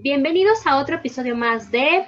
Bienvenidos 0.00 0.64
a 0.64 0.78
otro 0.78 0.94
episodio 0.94 1.34
más 1.34 1.72
de 1.72 2.06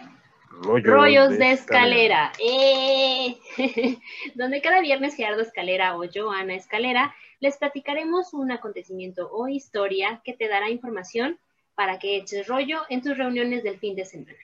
Rollos, 0.63 1.37
de, 1.37 1.51
Escalera, 1.51 2.31
¡Eh! 2.39 3.37
donde 4.37 4.63
cada 4.63 4.81
viernes 4.81 5.17
Gerardo 5.17 5.43
Escalera 5.43 5.97
o 5.97 6.05
yo, 6.05 6.31
Ana 6.31 6.55
Escalera, 6.55 7.13
les 7.41 7.57
platicaremos 7.57 8.33
un 8.33 8.53
acontecimiento 8.53 9.29
o 9.33 9.49
historia 9.49 10.21
que 10.25 10.35
te 10.35 10.47
dará 10.47 10.71
información 10.71 11.41
para 11.75 11.99
que 11.99 12.19
eches 12.19 12.47
rollo 12.47 12.83
en 12.91 13.03
tus 13.03 13.19
reuniones 13.19 13.65
del 13.65 13.81
fin 13.81 13.97
de 13.97 14.05
semana 14.05 14.39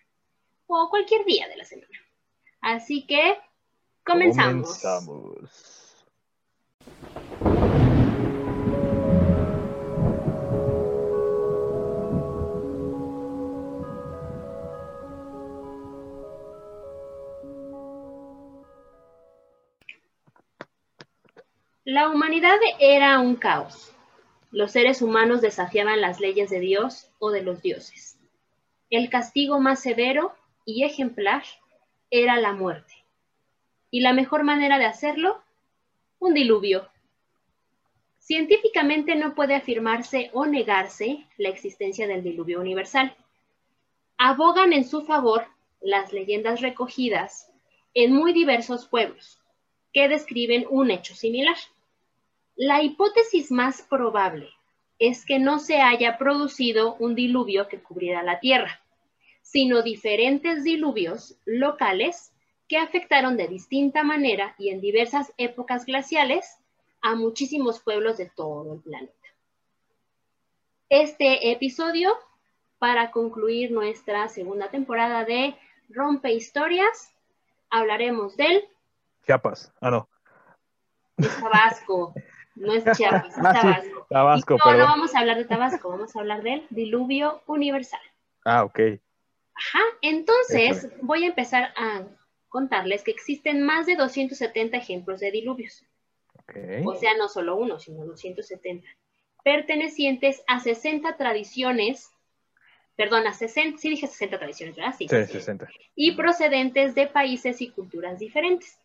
o 0.66 0.88
cualquier 0.90 1.24
día 1.24 1.46
de 1.46 1.56
la 1.56 1.64
semana. 1.64 1.98
Así 2.60 3.06
que 3.06 3.38
comenzamos. 4.04 4.82
comenzamos. 4.82 5.75
La 21.88 22.08
humanidad 22.08 22.58
era 22.80 23.20
un 23.20 23.36
caos. 23.36 23.94
Los 24.50 24.72
seres 24.72 25.02
humanos 25.02 25.40
desafiaban 25.40 26.00
las 26.00 26.18
leyes 26.18 26.50
de 26.50 26.58
Dios 26.58 27.12
o 27.20 27.30
de 27.30 27.44
los 27.44 27.62
dioses. 27.62 28.18
El 28.90 29.08
castigo 29.08 29.60
más 29.60 29.82
severo 29.82 30.34
y 30.64 30.82
ejemplar 30.82 31.44
era 32.10 32.38
la 32.38 32.52
muerte. 32.54 32.92
Y 33.92 34.00
la 34.00 34.12
mejor 34.12 34.42
manera 34.42 34.80
de 34.80 34.84
hacerlo, 34.84 35.40
un 36.18 36.34
diluvio. 36.34 36.88
Científicamente 38.18 39.14
no 39.14 39.36
puede 39.36 39.54
afirmarse 39.54 40.30
o 40.32 40.44
negarse 40.44 41.24
la 41.36 41.50
existencia 41.50 42.08
del 42.08 42.24
diluvio 42.24 42.60
universal. 42.60 43.14
Abogan 44.18 44.72
en 44.72 44.84
su 44.84 45.02
favor 45.02 45.46
las 45.80 46.12
leyendas 46.12 46.62
recogidas 46.62 47.48
en 47.94 48.12
muy 48.12 48.32
diversos 48.32 48.88
pueblos 48.88 49.38
que 49.92 50.08
describen 50.08 50.66
un 50.68 50.90
hecho 50.90 51.14
similar. 51.14 51.56
La 52.56 52.82
hipótesis 52.82 53.50
más 53.50 53.82
probable 53.82 54.48
es 54.98 55.26
que 55.26 55.38
no 55.38 55.58
se 55.58 55.82
haya 55.82 56.16
producido 56.16 56.94
un 56.94 57.14
diluvio 57.14 57.68
que 57.68 57.82
cubriera 57.82 58.22
la 58.22 58.40
Tierra, 58.40 58.80
sino 59.42 59.82
diferentes 59.82 60.64
diluvios 60.64 61.36
locales 61.44 62.32
que 62.66 62.78
afectaron 62.78 63.36
de 63.36 63.48
distinta 63.48 64.02
manera 64.02 64.54
y 64.58 64.70
en 64.70 64.80
diversas 64.80 65.34
épocas 65.36 65.84
glaciales 65.84 66.58
a 67.02 67.14
muchísimos 67.14 67.80
pueblos 67.80 68.16
de 68.16 68.30
todo 68.34 68.72
el 68.72 68.80
planeta. 68.80 69.12
Este 70.88 71.52
episodio, 71.52 72.16
para 72.78 73.10
concluir 73.10 73.70
nuestra 73.70 74.28
segunda 74.28 74.70
temporada 74.70 75.26
de 75.26 75.54
Rompe 75.90 76.32
Historias, 76.32 77.12
hablaremos 77.68 78.34
del... 78.38 78.64
Chiapas, 79.26 79.72
ah 79.82 79.90
no. 79.90 80.08
Tabasco. 81.18 82.14
No 82.56 82.72
es 82.72 82.84
Chiapas, 82.96 83.36
es 83.36 83.38
ah, 83.44 83.82
Tabasco. 84.08 84.56
no, 84.58 84.76
no 84.76 84.84
vamos 84.84 85.14
a 85.14 85.20
hablar 85.20 85.36
de 85.36 85.44
Tabasco, 85.44 85.90
vamos 85.90 86.16
a 86.16 86.20
hablar 86.20 86.42
del 86.42 86.66
diluvio 86.70 87.42
universal. 87.46 88.00
Ah, 88.44 88.64
ok. 88.64 88.80
Ajá, 89.54 89.80
entonces 90.02 90.88
voy 91.02 91.24
a 91.24 91.28
empezar 91.28 91.72
a 91.76 92.04
contarles 92.48 93.02
que 93.02 93.10
existen 93.10 93.62
más 93.62 93.86
de 93.86 93.96
270 93.96 94.76
ejemplos 94.76 95.20
de 95.20 95.30
diluvios. 95.30 95.84
Okay. 96.42 96.82
O 96.86 96.94
sea, 96.94 97.16
no 97.16 97.28
solo 97.28 97.56
uno, 97.56 97.78
sino 97.78 98.04
270. 98.04 98.86
Pertenecientes 99.44 100.42
a 100.46 100.60
60 100.60 101.16
tradiciones, 101.16 102.10
perdón, 102.96 103.26
a 103.26 103.32
60, 103.32 103.78
sí 103.78 103.90
dije 103.90 104.06
60 104.06 104.38
tradiciones, 104.38 104.76
¿verdad? 104.76 104.94
Sí, 104.96 105.08
sí 105.08 105.26
60. 105.26 105.68
Y 105.94 106.16
procedentes 106.16 106.94
de 106.94 107.06
países 107.06 107.60
y 107.60 107.70
culturas 107.70 108.18
diferentes. 108.18 108.78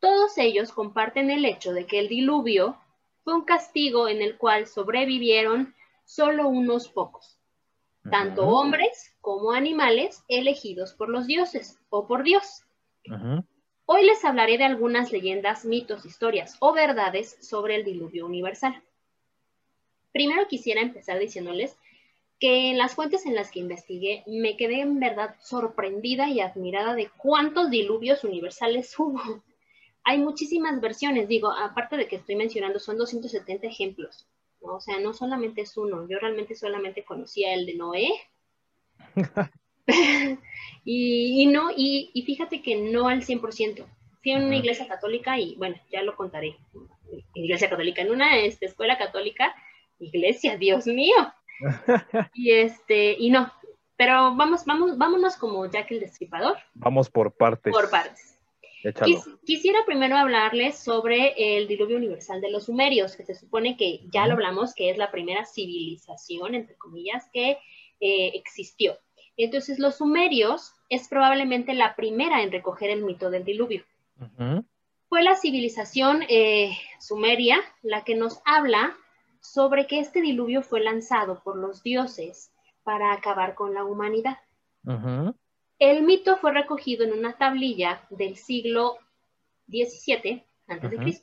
Todos 0.00 0.38
ellos 0.38 0.72
comparten 0.72 1.30
el 1.30 1.44
hecho 1.44 1.72
de 1.72 1.86
que 1.86 1.98
el 1.98 2.08
diluvio 2.08 2.78
fue 3.24 3.34
un 3.34 3.44
castigo 3.44 4.08
en 4.08 4.22
el 4.22 4.36
cual 4.36 4.66
sobrevivieron 4.66 5.74
solo 6.04 6.48
unos 6.48 6.88
pocos, 6.88 7.38
tanto 8.10 8.46
hombres 8.46 9.16
como 9.20 9.52
animales 9.52 10.22
elegidos 10.28 10.94
por 10.94 11.08
los 11.08 11.26
dioses 11.26 11.78
o 11.90 12.06
por 12.06 12.22
Dios. 12.22 12.62
Hoy 13.86 14.04
les 14.04 14.24
hablaré 14.24 14.58
de 14.58 14.64
algunas 14.64 15.12
leyendas, 15.12 15.64
mitos, 15.64 16.04
historias 16.04 16.56
o 16.60 16.72
verdades 16.72 17.36
sobre 17.40 17.76
el 17.76 17.84
diluvio 17.84 18.26
universal. 18.26 18.82
Primero 20.12 20.46
quisiera 20.48 20.80
empezar 20.80 21.18
diciéndoles 21.18 21.76
que 22.38 22.70
en 22.70 22.78
las 22.78 22.94
fuentes 22.94 23.26
en 23.26 23.34
las 23.34 23.50
que 23.50 23.60
investigué 23.60 24.22
me 24.26 24.56
quedé 24.56 24.80
en 24.80 25.00
verdad 25.00 25.36
sorprendida 25.40 26.28
y 26.28 26.40
admirada 26.40 26.94
de 26.94 27.10
cuántos 27.16 27.70
diluvios 27.70 28.24
universales 28.24 28.94
hubo 28.98 29.42
hay 30.06 30.18
muchísimas 30.18 30.80
versiones, 30.80 31.26
digo, 31.26 31.50
aparte 31.50 31.96
de 31.96 32.06
que 32.06 32.14
estoy 32.16 32.36
mencionando, 32.36 32.78
son 32.78 32.96
270 32.96 33.66
ejemplos, 33.66 34.28
o 34.60 34.80
sea, 34.80 35.00
no 35.00 35.12
solamente 35.12 35.62
es 35.62 35.76
uno, 35.76 36.08
yo 36.08 36.20
realmente 36.20 36.54
solamente 36.54 37.04
conocía 37.04 37.52
el 37.52 37.66
de 37.66 37.74
Noé. 37.74 38.08
y, 40.84 41.46
no, 41.46 41.70
y, 41.76 42.22
fíjate 42.24 42.62
que 42.62 42.76
no 42.76 43.08
al 43.08 43.22
100%. 43.22 43.84
Fui 44.22 44.32
a 44.32 44.38
una 44.38 44.56
iglesia 44.56 44.86
católica 44.86 45.40
y 45.40 45.56
bueno, 45.56 45.76
ya 45.90 46.02
lo 46.02 46.16
contaré. 46.16 46.56
Iglesia 47.34 47.68
católica, 47.68 48.00
en 48.02 48.12
una 48.12 48.38
este, 48.38 48.66
escuela 48.66 48.96
católica, 48.98 49.56
iglesia, 49.98 50.56
Dios 50.56 50.86
mío. 50.86 51.16
y 52.34 52.52
este, 52.52 53.16
y 53.18 53.30
no, 53.30 53.52
pero 53.96 54.36
vamos, 54.36 54.64
vamos, 54.66 54.96
vámonos 54.96 55.36
como 55.36 55.66
Jack 55.66 55.90
el 55.90 56.00
Destripador. 56.00 56.58
Vamos 56.74 57.10
por 57.10 57.32
partes. 57.32 57.72
Por 57.72 57.90
partes 57.90 58.35
quisiera 59.44 59.80
primero 59.86 60.16
hablarles 60.16 60.78
sobre 60.78 61.34
el 61.36 61.68
diluvio 61.68 61.96
universal 61.96 62.40
de 62.40 62.50
los 62.50 62.66
sumerios, 62.66 63.16
que 63.16 63.24
se 63.24 63.34
supone 63.34 63.76
que 63.76 64.00
ya 64.12 64.26
lo 64.26 64.34
hablamos, 64.34 64.74
que 64.74 64.90
es 64.90 64.98
la 64.98 65.10
primera 65.10 65.44
civilización, 65.44 66.54
entre 66.54 66.76
comillas, 66.76 67.28
que 67.32 67.58
eh, 68.00 68.32
existió. 68.34 68.98
Entonces, 69.36 69.78
los 69.78 69.96
sumerios 69.96 70.72
es 70.88 71.08
probablemente 71.08 71.74
la 71.74 71.94
primera 71.94 72.42
en 72.42 72.52
recoger 72.52 72.90
el 72.90 73.04
mito 73.04 73.30
del 73.30 73.44
diluvio. 73.44 73.84
Fue 75.08 75.22
la 75.22 75.36
civilización 75.36 76.22
eh, 76.28 76.76
sumeria 77.00 77.58
la 77.82 78.04
que 78.04 78.14
nos 78.14 78.40
habla 78.44 78.96
sobre 79.40 79.86
que 79.86 80.00
este 80.00 80.20
diluvio 80.20 80.62
fue 80.62 80.80
lanzado 80.80 81.42
por 81.44 81.56
los 81.56 81.82
dioses 81.82 82.52
para 82.82 83.12
acabar 83.12 83.54
con 83.54 83.74
la 83.74 83.84
humanidad. 83.84 84.38
El 85.78 86.04
mito 86.04 86.38
fue 86.38 86.52
recogido 86.52 87.04
en 87.04 87.12
una 87.12 87.36
tablilla 87.36 88.06
del 88.08 88.36
siglo 88.36 88.96
XVII 89.68 90.42
a.C. 90.68 91.22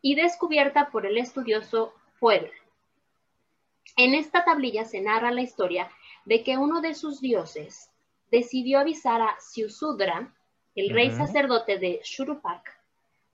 y 0.00 0.14
descubierta 0.14 0.90
por 0.90 1.04
el 1.04 1.18
estudioso 1.18 1.92
Puebla. 2.18 2.50
En 3.96 4.14
esta 4.14 4.44
tablilla 4.44 4.86
se 4.86 5.02
narra 5.02 5.30
la 5.30 5.42
historia 5.42 5.90
de 6.24 6.42
que 6.42 6.56
uno 6.56 6.80
de 6.80 6.94
sus 6.94 7.20
dioses 7.20 7.90
decidió 8.30 8.78
avisar 8.78 9.20
a 9.20 9.36
Siusudra, 9.38 10.34
el 10.74 10.90
rey 10.90 11.10
sacerdote 11.10 11.78
de 11.78 12.00
Shurupak, 12.02 12.80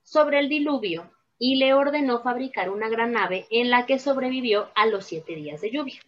sobre 0.03 0.41
el 0.41 0.49
diluvio 0.49 1.11
y 1.39 1.57
le 1.57 1.75
ordenó 1.75 2.23
fabricar 2.23 2.71
una 2.71 2.89
gran 2.89 3.13
nave 3.13 3.47
en 3.51 3.71
la 3.71 3.87
que 3.87 4.01
sobrevivió 4.01 4.71
a 4.75 4.87
los 4.87 5.05
siete 5.05 5.37
días 5.37 5.61
de 5.61 5.71
lluvia. 5.71 6.01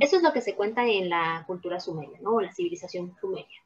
Eso 0.00 0.16
es 0.16 0.22
lo 0.22 0.32
que 0.32 0.40
se 0.40 0.54
cuenta 0.54 0.86
en 0.86 1.08
la 1.08 1.44
cultura 1.46 1.78
sumeria, 1.78 2.18
¿no? 2.20 2.40
La 2.40 2.52
civilización 2.52 3.14
sumeria. 3.20 3.60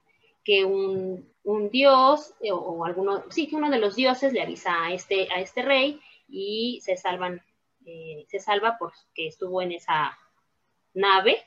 Que 0.44 0.64
un, 0.64 1.24
dios 1.70 2.34
eh, 2.40 2.52
o, 2.52 2.84
alguno, 2.84 3.24
sí, 3.30 3.48
que 3.48 3.56
uno 3.56 3.70
de 3.70 3.78
los 3.78 3.96
dioses 3.96 4.32
le 4.32 4.42
avisa 4.42 4.84
a 4.84 4.92
este, 4.92 5.28
a 5.32 5.40
este 5.40 5.62
rey 5.62 6.00
y 6.28 6.80
se 6.82 6.96
salvan, 6.96 7.42
eh, 7.84 8.26
se 8.28 8.38
salva 8.38 8.76
porque 8.78 9.26
estuvo 9.26 9.62
en 9.62 9.72
esa 9.72 10.16
nave, 10.94 11.38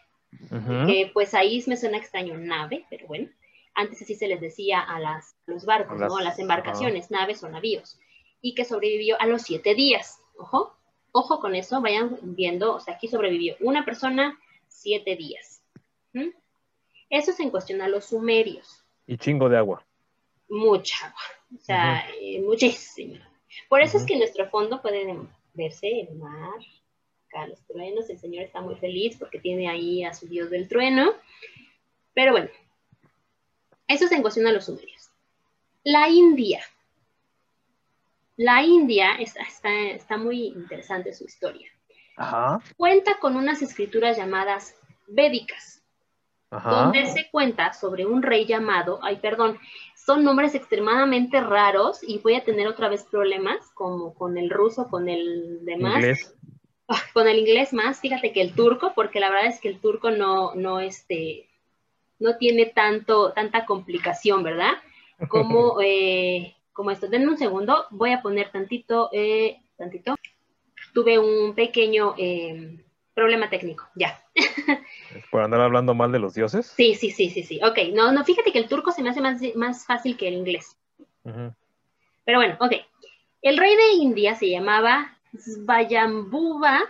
que 0.87 1.09
pues 1.13 1.33
ahí 1.33 1.63
me 1.67 1.77
suena 1.77 1.97
extraño 1.97 2.37
nave, 2.37 2.85
pero 2.89 3.07
bueno, 3.07 3.29
antes 3.73 4.01
así 4.01 4.15
se 4.15 4.27
les 4.27 4.41
decía 4.41 4.79
a, 4.79 4.99
las, 4.99 5.35
los 5.45 5.65
barcos, 5.65 5.99
¿no? 5.99 6.17
A 6.17 6.21
las 6.21 6.39
embarcaciones, 6.39 7.11
naves 7.11 7.43
o 7.43 7.49
navíos, 7.49 7.99
y 8.41 8.53
que 8.55 8.65
sobrevivió 8.65 9.19
a 9.19 9.25
los 9.25 9.43
siete 9.43 9.73
días, 9.75 10.21
ojo, 10.37 10.78
Ojo 11.11 11.39
con 11.39 11.55
eso, 11.55 11.81
vayan 11.81 12.17
viendo, 12.21 12.75
o 12.75 12.79
sea, 12.79 12.95
aquí 12.95 13.07
sobrevivió 13.07 13.55
una 13.61 13.83
persona 13.85 14.39
siete 14.67 15.15
días. 15.15 15.63
Eso 17.09 17.31
es 17.31 17.39
en 17.39 17.49
cuestión 17.49 17.81
a 17.81 17.87
los 17.87 18.05
sumerios. 18.05 18.83
Y 19.07 19.17
chingo 19.17 19.49
de 19.49 19.57
agua. 19.57 19.83
Mucha 20.47 21.07
agua, 21.07 21.21
o 21.55 21.59
sea, 21.59 22.07
eh, 22.21 22.41
muchísima. 22.41 23.27
Por 23.67 23.81
eso 23.81 23.97
es 23.97 24.05
que 24.05 24.13
en 24.13 24.19
nuestro 24.19 24.49
fondo 24.49 24.81
pueden 24.81 25.29
verse 25.53 26.01
el 26.01 26.15
mar, 26.15 26.59
acá 27.27 27.47
los 27.47 27.61
truenos, 27.65 28.09
el 28.09 28.19
Señor 28.19 28.43
está 28.43 28.61
muy 28.61 28.75
feliz 28.75 29.17
porque 29.17 29.39
tiene 29.39 29.67
ahí 29.67 30.03
a 30.03 30.13
su 30.13 30.27
Dios 30.27 30.49
del 30.49 30.67
trueno. 30.67 31.13
Pero 32.13 32.31
bueno, 32.31 32.49
eso 33.87 34.05
es 34.05 34.11
en 34.11 34.21
cuestión 34.21 34.47
a 34.47 34.51
los 34.51 34.65
sumerios. 34.65 35.09
La 35.83 36.09
India 36.09 36.61
la 38.39 38.63
India 38.63 39.17
está, 39.19 40.17
muy 40.17 40.47
interesante 40.47 41.11
su 41.13 41.25
historia. 41.25 41.69
Cuenta 42.77 43.19
con 43.19 43.35
unas 43.35 43.61
escrituras 43.61 44.15
llamadas 44.15 44.75
védicas. 45.07 45.83
donde 46.49 47.05
se 47.07 47.29
cuenta 47.29 47.73
sobre 47.73 48.05
un 48.05 48.23
rey 48.23 48.45
llamado, 48.45 48.99
ay, 49.03 49.17
perdón, 49.17 49.59
son 49.93 50.23
nombres 50.23 50.55
extremadamente 50.55 51.41
raros 51.41 51.99
y 52.01 52.19
voy 52.19 52.35
a 52.35 52.43
tener 52.45 52.65
otra 52.67 52.87
vez 52.87 53.03
problemas 53.03 53.57
como 53.73 54.13
con 54.13 54.37
el 54.37 54.49
ruso, 54.49 54.87
con 54.87 55.09
el 55.09 55.59
demás. 55.65 55.95
Inglés. 55.95 56.35
Con 57.13 57.27
el 57.27 57.39
inglés 57.39 57.73
más, 57.73 57.99
fíjate 57.99 58.31
que 58.31 58.41
el 58.41 58.55
turco, 58.55 58.93
porque 58.95 59.19
la 59.19 59.29
verdad 59.29 59.47
es 59.47 59.59
que 59.59 59.67
el 59.67 59.81
turco 59.81 60.11
no, 60.11 60.55
no, 60.55 60.79
este, 60.79 61.49
no 62.19 62.37
tiene 62.37 62.67
tanto, 62.67 63.33
tanta 63.33 63.65
complicación, 63.65 64.43
¿verdad? 64.43 64.71
Como, 65.29 65.81
eh, 65.81 66.55
como 66.73 66.91
esto. 66.91 67.07
Denme 67.07 67.27
un 67.27 67.37
segundo, 67.37 67.85
voy 67.91 68.11
a 68.11 68.21
poner 68.21 68.51
tantito, 68.51 69.09
eh, 69.11 69.61
tantito. 69.77 70.15
Tuve 70.93 71.19
un 71.19 71.53
pequeño 71.53 72.15
eh, 72.17 72.83
problema 73.13 73.49
técnico, 73.49 73.87
ya. 73.95 74.23
¿Por 75.31 75.41
andar 75.41 75.61
hablando 75.61 75.93
mal 75.93 76.11
de 76.11 76.19
los 76.19 76.33
dioses? 76.33 76.67
Sí, 76.67 76.95
sí, 76.95 77.11
sí, 77.11 77.29
sí, 77.29 77.43
sí. 77.43 77.59
Ok, 77.63 77.93
no, 77.93 78.11
no, 78.11 78.23
fíjate 78.23 78.51
que 78.51 78.59
el 78.59 78.67
turco 78.67 78.91
se 78.91 79.03
me 79.03 79.09
hace 79.09 79.21
más, 79.21 79.41
más 79.55 79.85
fácil 79.85 80.17
que 80.17 80.27
el 80.27 80.35
inglés. 80.35 80.77
Pero 81.23 82.39
bueno, 82.39 82.57
ok. 82.59 82.73
El 83.41 83.57
rey 83.57 83.75
de 83.75 83.91
India 83.93 84.35
se 84.35 84.49
llamaba 84.49 85.17
Svayambhuva 85.37 86.81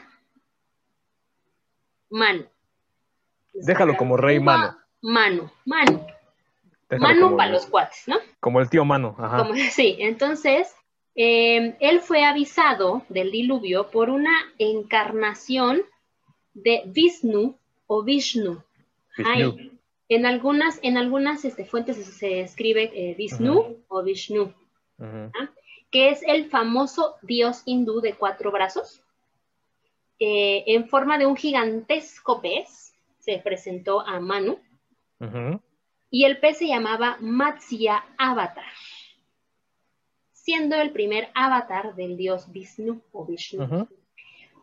Manu. 2.09 2.45
Déjalo 3.53 3.97
como 3.97 4.17
rey 4.17 4.39
Manu. 4.39 4.75
Manu, 5.01 5.49
Manu. 5.65 6.05
Manu 6.97 7.37
para 7.37 7.51
los 7.51 7.65
cuates, 7.67 8.07
¿no? 8.07 8.15
Como 8.39 8.59
el 8.59 8.69
tío 8.69 8.85
Manu, 8.85 9.15
ajá. 9.17 9.47
sí, 9.71 9.97
entonces, 9.99 10.73
eh, 11.15 11.75
él 11.79 11.99
fue 12.01 12.23
avisado 12.23 13.03
del 13.09 13.31
diluvio 13.31 13.89
por 13.89 14.09
una 14.09 14.33
encarnación 14.57 15.81
de 16.53 16.83
Vishnu 16.87 17.55
o 17.87 18.03
Vishnu. 18.03 18.63
en 20.07 20.25
algunas, 20.25 20.79
en 20.81 20.97
algunas 20.97 21.45
este, 21.45 21.65
fuentes 21.65 21.97
se, 21.97 22.41
escribe 22.41 22.91
eh, 22.93 23.15
Vishnu 23.15 23.77
o 23.87 24.03
Vishnu, 24.03 24.53
¿ah? 24.99 25.49
que 25.91 26.09
es 26.09 26.23
el 26.23 26.49
famoso 26.49 27.15
dios 27.21 27.63
hindú 27.65 28.01
de 28.01 28.13
cuatro 28.13 28.51
brazos. 28.51 29.03
Eh, 30.19 30.63
en 30.67 30.89
forma 30.89 31.17
de 31.17 31.25
un 31.25 31.35
gigantesco 31.35 32.41
pez, 32.41 32.93
se 33.19 33.37
presentó 33.37 34.01
a 34.01 34.19
Manu, 34.19 34.59
y 36.09 36.25
el 36.25 36.39
pez 36.39 36.57
se 36.57 36.67
llamaba 36.67 37.17
Matsya 37.19 38.03
Avatar, 38.17 38.65
siendo 40.31 40.75
el 40.75 40.91
primer 40.91 41.29
avatar 41.35 41.95
del 41.95 42.17
dios 42.17 42.51
Vishnu 42.51 43.01
o 43.11 43.25
Vishnu. 43.25 43.87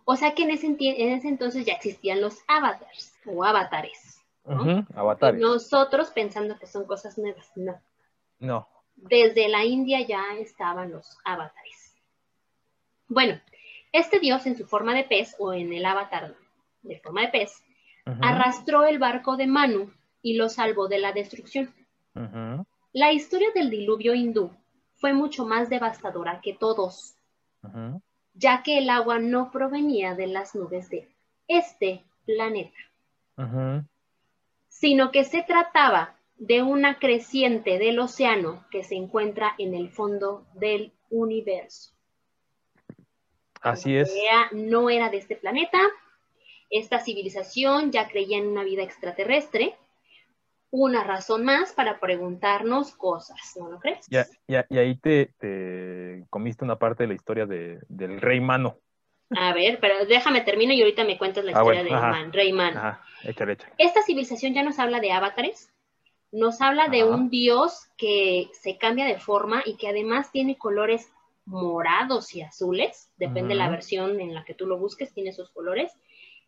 O 0.04 0.16
sea 0.16 0.34
que 0.34 0.44
en 0.44 0.50
ese, 0.50 0.66
en 0.66 1.12
ese 1.12 1.28
entonces 1.28 1.64
ya 1.66 1.74
existían 1.74 2.20
los 2.20 2.38
avatars 2.46 3.14
o 3.26 3.44
avatares. 3.44 4.20
¿no? 4.44 4.86
avatares. 4.94 5.40
nosotros 5.40 6.10
pensando 6.10 6.56
que 6.58 6.68
son 6.68 6.86
cosas 6.86 7.18
nuevas, 7.18 7.50
no. 7.56 7.80
No. 8.38 8.68
Desde 8.94 9.48
la 9.48 9.64
India 9.64 10.00
ya 10.06 10.22
estaban 10.38 10.92
los 10.92 11.18
avatares. 11.24 11.96
Bueno, 13.08 13.40
este 13.92 14.20
dios 14.20 14.46
en 14.46 14.56
su 14.56 14.66
forma 14.66 14.94
de 14.94 15.04
pez 15.04 15.34
o 15.38 15.52
en 15.52 15.72
el 15.72 15.84
avatar 15.84 16.34
de 16.82 17.00
forma 17.00 17.22
de 17.22 17.28
pez 17.28 17.62
arrastró 18.20 18.84
el 18.84 19.00
barco 19.00 19.36
de 19.36 19.48
Manu 19.48 19.92
y 20.26 20.34
lo 20.34 20.48
salvó 20.48 20.88
de 20.88 20.98
la 20.98 21.12
destrucción. 21.12 21.72
La 22.92 23.12
historia 23.12 23.50
del 23.54 23.70
diluvio 23.70 24.12
hindú 24.12 24.50
fue 24.96 25.12
mucho 25.12 25.46
más 25.46 25.70
devastadora 25.70 26.40
que 26.40 26.52
todos 26.52 27.14
ya 28.34 28.64
que 28.64 28.78
el 28.78 28.90
agua 28.90 29.20
no 29.20 29.52
provenía 29.52 30.16
de 30.16 30.26
las 30.26 30.56
nubes 30.56 30.90
de 30.90 31.08
este 31.46 32.02
planeta, 32.24 32.76
sino 34.66 35.12
que 35.12 35.22
se 35.22 35.44
trataba 35.44 36.16
de 36.38 36.60
una 36.62 36.98
creciente 36.98 37.78
del 37.78 38.00
océano 38.00 38.66
que 38.72 38.82
se 38.82 38.96
encuentra 38.96 39.54
en 39.58 39.74
el 39.74 39.90
fondo 39.90 40.44
del 40.54 40.92
universo. 41.08 41.92
Así 43.60 43.96
es. 43.96 44.12
No 44.50 44.90
era 44.90 45.08
de 45.08 45.18
este 45.18 45.36
planeta. 45.36 45.78
Esta 46.68 46.98
civilización 46.98 47.92
ya 47.92 48.08
creía 48.08 48.38
en 48.38 48.48
una 48.48 48.64
vida 48.64 48.82
extraterrestre 48.82 49.76
una 50.70 51.04
razón 51.04 51.44
más 51.44 51.72
para 51.72 52.00
preguntarnos 52.00 52.94
cosas, 52.96 53.38
¿no 53.56 53.70
lo 53.70 53.78
crees? 53.78 54.06
Ya, 54.08 54.26
ya, 54.48 54.66
y 54.68 54.78
ahí 54.78 54.96
te, 54.96 55.32
comiste 56.30 56.64
una 56.64 56.78
parte 56.78 57.04
de 57.04 57.08
la 57.08 57.14
historia 57.14 57.46
de, 57.46 57.78
del 57.88 58.20
rey 58.20 58.40
Mano. 58.40 58.78
A 59.30 59.52
ver, 59.52 59.78
pero 59.80 60.06
déjame 60.06 60.42
terminar 60.42 60.76
y 60.76 60.82
ahorita 60.82 61.04
me 61.04 61.18
cuentas 61.18 61.44
la 61.44 61.52
ah, 61.52 61.60
historia 61.60 61.82
del 61.82 62.32
rey 62.32 62.52
Mano. 62.52 62.78
Ajá, 62.78 63.04
échale, 63.24 63.54
échale. 63.54 63.72
Esta 63.78 64.02
civilización 64.02 64.54
ya 64.54 64.62
nos 64.62 64.78
habla 64.78 65.00
de 65.00 65.12
avatares, 65.12 65.72
nos 66.32 66.60
habla 66.60 66.88
de 66.88 67.04
un 67.04 67.30
dios 67.30 67.88
que 67.96 68.48
se 68.52 68.76
cambia 68.76 69.06
de 69.06 69.18
forma 69.18 69.62
y 69.64 69.76
que 69.76 69.88
además 69.88 70.30
tiene 70.30 70.58
colores 70.58 71.10
morados 71.44 72.34
y 72.34 72.42
azules, 72.42 73.10
depende 73.16 73.50
de 73.50 73.54
la 73.54 73.70
versión 73.70 74.20
en 74.20 74.34
la 74.34 74.44
que 74.44 74.54
tú 74.54 74.66
lo 74.66 74.78
busques, 74.78 75.14
tiene 75.14 75.30
esos 75.30 75.50
colores 75.50 75.92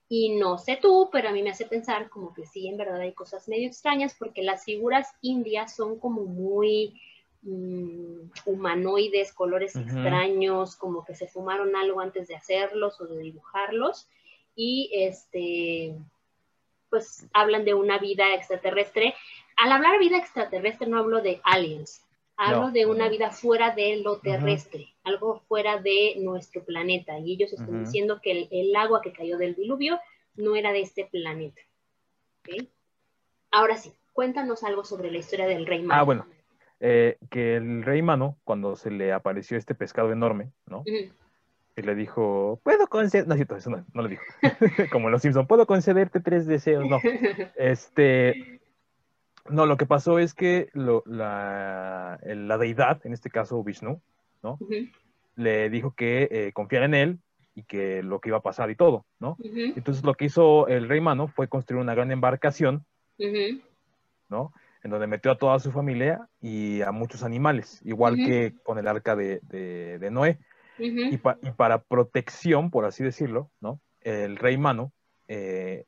y 0.09 0.31
no 0.31 0.57
sé 0.57 0.79
tú, 0.81 1.11
pero 1.13 1.29
a 1.29 1.33
mí 1.33 1.43
me 1.43 1.51
hace 1.51 1.67
pensar 1.67 2.09
como 2.09 2.33
que 2.33 2.47
sí, 2.47 2.67
en 2.67 2.79
verdad 2.79 3.01
hay 3.01 3.13
cosas 3.13 3.47
medio 3.47 3.67
extrañas 3.67 4.17
porque 4.19 4.43
las 4.43 4.65
figuras 4.65 5.09
indias 5.21 5.77
son 5.77 5.99
como 5.99 6.25
muy 6.25 6.99
mm, 7.43 8.31
humanoides, 8.47 9.35
colores 9.35 9.77
extraños, 9.77 10.77
como 10.77 11.05
que 11.05 11.15
se 11.15 11.29
fumaron 11.29 11.77
algo 11.77 12.01
antes 12.01 12.27
de 12.29 12.37
hacerlos 12.37 12.99
o 13.01 13.07
de 13.07 13.19
dibujarlos. 13.19 14.09
Y 14.57 14.91
este, 14.95 15.95
pues 16.89 17.27
hablan 17.35 17.67
de 17.67 17.75
una 17.75 17.99
vida 17.99 18.35
extraterrestre. 18.35 19.15
Al 19.59 19.73
hablar 19.73 19.99
vida 19.99 20.17
extraterrestre 20.17 20.87
no 20.87 20.99
hablo 20.99 21.21
de 21.21 21.41
aliens, 21.45 22.03
hablo 22.39 22.71
de 22.71 22.87
una 22.87 23.09
vida 23.09 23.31
fuera 23.31 23.75
de 23.75 23.97
lo 23.97 24.21
terrestre, 24.21 24.95
algo 25.03 25.41
fuera 25.49 25.83
de 25.83 26.15
nuestro 26.19 26.65
planeta. 26.65 27.19
Y 27.19 27.35
ellos 27.35 27.53
están 27.53 27.85
diciendo 27.85 28.21
que 28.23 28.49
el, 28.51 28.75
agua 28.77 29.03
que 29.03 29.13
cayó 29.13 29.37
del 29.37 29.57
diluvio 29.57 29.99
no 30.37 30.55
era 30.55 30.73
de 30.73 30.81
este 30.81 31.05
planeta. 31.05 31.61
Ahora 33.51 33.77
sí, 33.77 33.93
cuéntanos 34.13 34.63
algo 34.63 34.85
sobre 34.85 35.11
la 35.11 35.19
historia 35.19 35.47
del 35.47 35.67
rey 35.67 35.83
Mano. 35.83 36.01
Ah, 36.01 36.05
bueno. 36.05 36.27
Eh, 36.81 37.19
que 37.29 37.57
el 37.57 37.83
rey 37.83 38.03
Mano, 38.03 38.39
cuando 38.45 38.77
se 38.77 38.93
le 38.93 39.13
apareció 39.13 39.59
este 39.59 39.75
pescado 39.75 40.13
enorme, 40.13 40.53
¿no? 40.67 40.85
Y 40.87 41.83
le 41.83 41.95
dijo, 41.97 42.61
puedo 42.63 42.87
conceder, 42.87 43.27
no, 43.27 43.35
eso 43.35 43.71
no, 43.71 43.85
no 43.93 44.03
le 44.03 44.11
dijo, 44.11 44.23
como 44.93 45.11
los 45.11 45.23
Simpson, 45.23 45.49
puedo 45.49 45.67
concederte 45.67 46.21
tres 46.21 46.47
deseos, 46.47 46.85
no. 46.89 46.99
Este, 47.57 48.58
no, 49.51 49.67
lo 49.67 49.77
que 49.77 49.87
pasó 49.87 50.19
es 50.19 50.35
que 50.35 50.69
la, 50.75 52.19
deidad, 52.59 53.05
en 53.05 53.13
este 53.13 53.31
caso 53.31 53.63
Vishnu, 53.63 54.01
¿no? 54.43 54.59
Le 55.37 55.71
dijo 55.71 55.93
que 55.93 56.29
eh, 56.31 56.53
confiara 56.53 56.87
en 56.87 56.95
él 56.95 57.19
y 57.55 57.65
que 57.65 58.03
lo 58.03 58.21
que 58.21 58.31
iba 58.31 58.39
a 58.39 58.43
pasar 58.43 58.71
y 58.71 58.77
todo, 58.77 59.05
¿no? 59.19 59.37
Entonces 59.43 60.05
lo 60.05 60.15
que 60.15 60.27
hizo 60.27 60.69
el 60.69 60.89
rey 60.89 61.01
Mano 61.01 61.29
fue 61.29 61.49
construir 61.49 61.83
una 61.83 61.95
gran 61.95 62.11
embarcación, 62.13 62.85
¿no? 64.29 64.53
En 64.83 64.91
donde 64.91 65.07
metió 65.07 65.33
a 65.33 65.39
toda 65.39 65.59
su 65.59 65.73
familia 65.73 66.29
y 66.41 66.83
a 66.83 66.93
muchos 66.93 67.25
animales, 67.25 67.81
igual 67.85 68.17
que 68.17 68.55
con 68.63 68.79
el 68.79 68.87
arca 68.87 69.17
de, 69.17 70.09
Noé. 70.11 70.39
Y, 70.79 71.17
para 71.17 71.83
protección, 71.83 72.71
por 72.71 72.85
así 72.85 73.03
decirlo, 73.03 73.51
¿no? 73.61 73.81
El 74.01 74.37
rey 74.37 74.57
Mano 74.57 74.93
eh, 75.27 75.85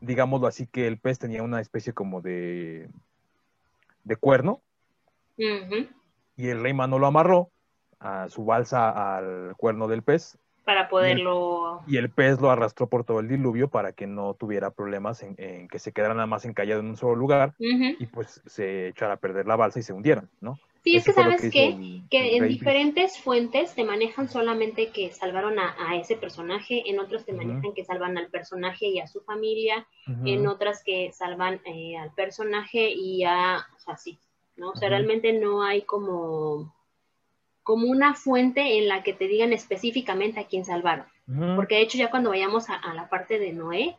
digámoslo 0.00 0.46
así, 0.46 0.66
que 0.66 0.86
el 0.86 0.98
pez 0.98 1.18
tenía 1.18 1.42
una 1.42 1.60
especie 1.60 1.92
como 1.92 2.20
de, 2.20 2.88
de 4.04 4.16
cuerno. 4.16 4.60
Y 5.36 6.48
el 6.48 6.62
rey 6.62 6.72
Mano 6.72 6.98
lo 6.98 7.06
amarró 7.06 7.50
a 7.98 8.28
su 8.28 8.44
balsa 8.44 9.16
al 9.16 9.54
cuerno 9.56 9.88
del 9.88 10.02
pez. 10.02 10.38
Para 10.64 10.88
poderlo. 10.88 11.82
Y 11.86 11.96
el, 11.96 12.10
pez 12.10 12.40
lo 12.40 12.50
arrastró 12.50 12.88
por 12.88 13.04
todo 13.04 13.20
el 13.20 13.28
diluvio 13.28 13.68
para 13.68 13.92
que 13.92 14.06
no 14.06 14.34
tuviera 14.34 14.70
problemas 14.70 15.22
en, 15.22 15.68
que 15.68 15.78
se 15.78 15.92
quedara 15.92 16.14
nada 16.14 16.26
más 16.26 16.44
encallado 16.44 16.80
en 16.80 16.88
un 16.88 16.96
solo 16.96 17.14
lugar 17.14 17.54
y 17.58 18.06
pues 18.06 18.42
se 18.46 18.88
echara 18.88 19.14
a 19.14 19.16
perder 19.18 19.46
la 19.46 19.56
balsa 19.56 19.78
y 19.78 19.82
se 19.82 19.92
hundieran, 19.92 20.28
¿no? 20.40 20.58
Sí, 20.86 20.96
es 20.96 21.04
que 21.04 21.12
sabes 21.14 21.40
que, 21.50 22.02
que 22.08 22.36
en 22.36 22.46
diferentes 22.46 23.18
fuentes 23.18 23.74
te 23.74 23.82
manejan 23.82 24.28
solamente 24.28 24.90
que 24.90 25.10
salvaron 25.10 25.58
a, 25.58 25.96
ese 25.96 26.14
personaje, 26.14 26.88
en 26.88 27.00
otros 27.00 27.24
te 27.24 27.32
manejan 27.32 27.74
que 27.74 27.84
salvan 27.84 28.16
al 28.16 28.28
personaje 28.28 28.86
y 28.86 29.00
a 29.00 29.08
su 29.08 29.20
familia, 29.22 29.84
en 30.24 30.46
otras 30.46 30.84
que 30.84 31.10
salvan 31.12 31.60
eh, 31.64 31.96
al 31.96 32.12
personaje 32.12 32.88
y 32.88 33.24
a, 33.24 33.66
o 33.76 33.80
sea, 33.80 33.96
sí, 33.96 34.16
¿no? 34.54 34.70
O 34.70 34.76
sea, 34.76 34.88
realmente 34.88 35.32
no 35.32 35.64
hay 35.64 35.82
como, 35.82 36.72
como 37.64 37.88
una 37.88 38.14
fuente 38.14 38.78
en 38.78 38.86
la 38.86 39.02
que 39.02 39.12
te 39.12 39.26
digan 39.26 39.52
específicamente 39.52 40.38
a 40.38 40.46
quién 40.46 40.64
salvaron. 40.64 41.06
Porque 41.56 41.74
de 41.74 41.80
hecho 41.80 41.98
ya 41.98 42.12
cuando 42.12 42.30
vayamos 42.30 42.70
a, 42.70 42.94
la 42.94 43.08
parte 43.08 43.40
de 43.40 43.52
Noé, 43.52 43.96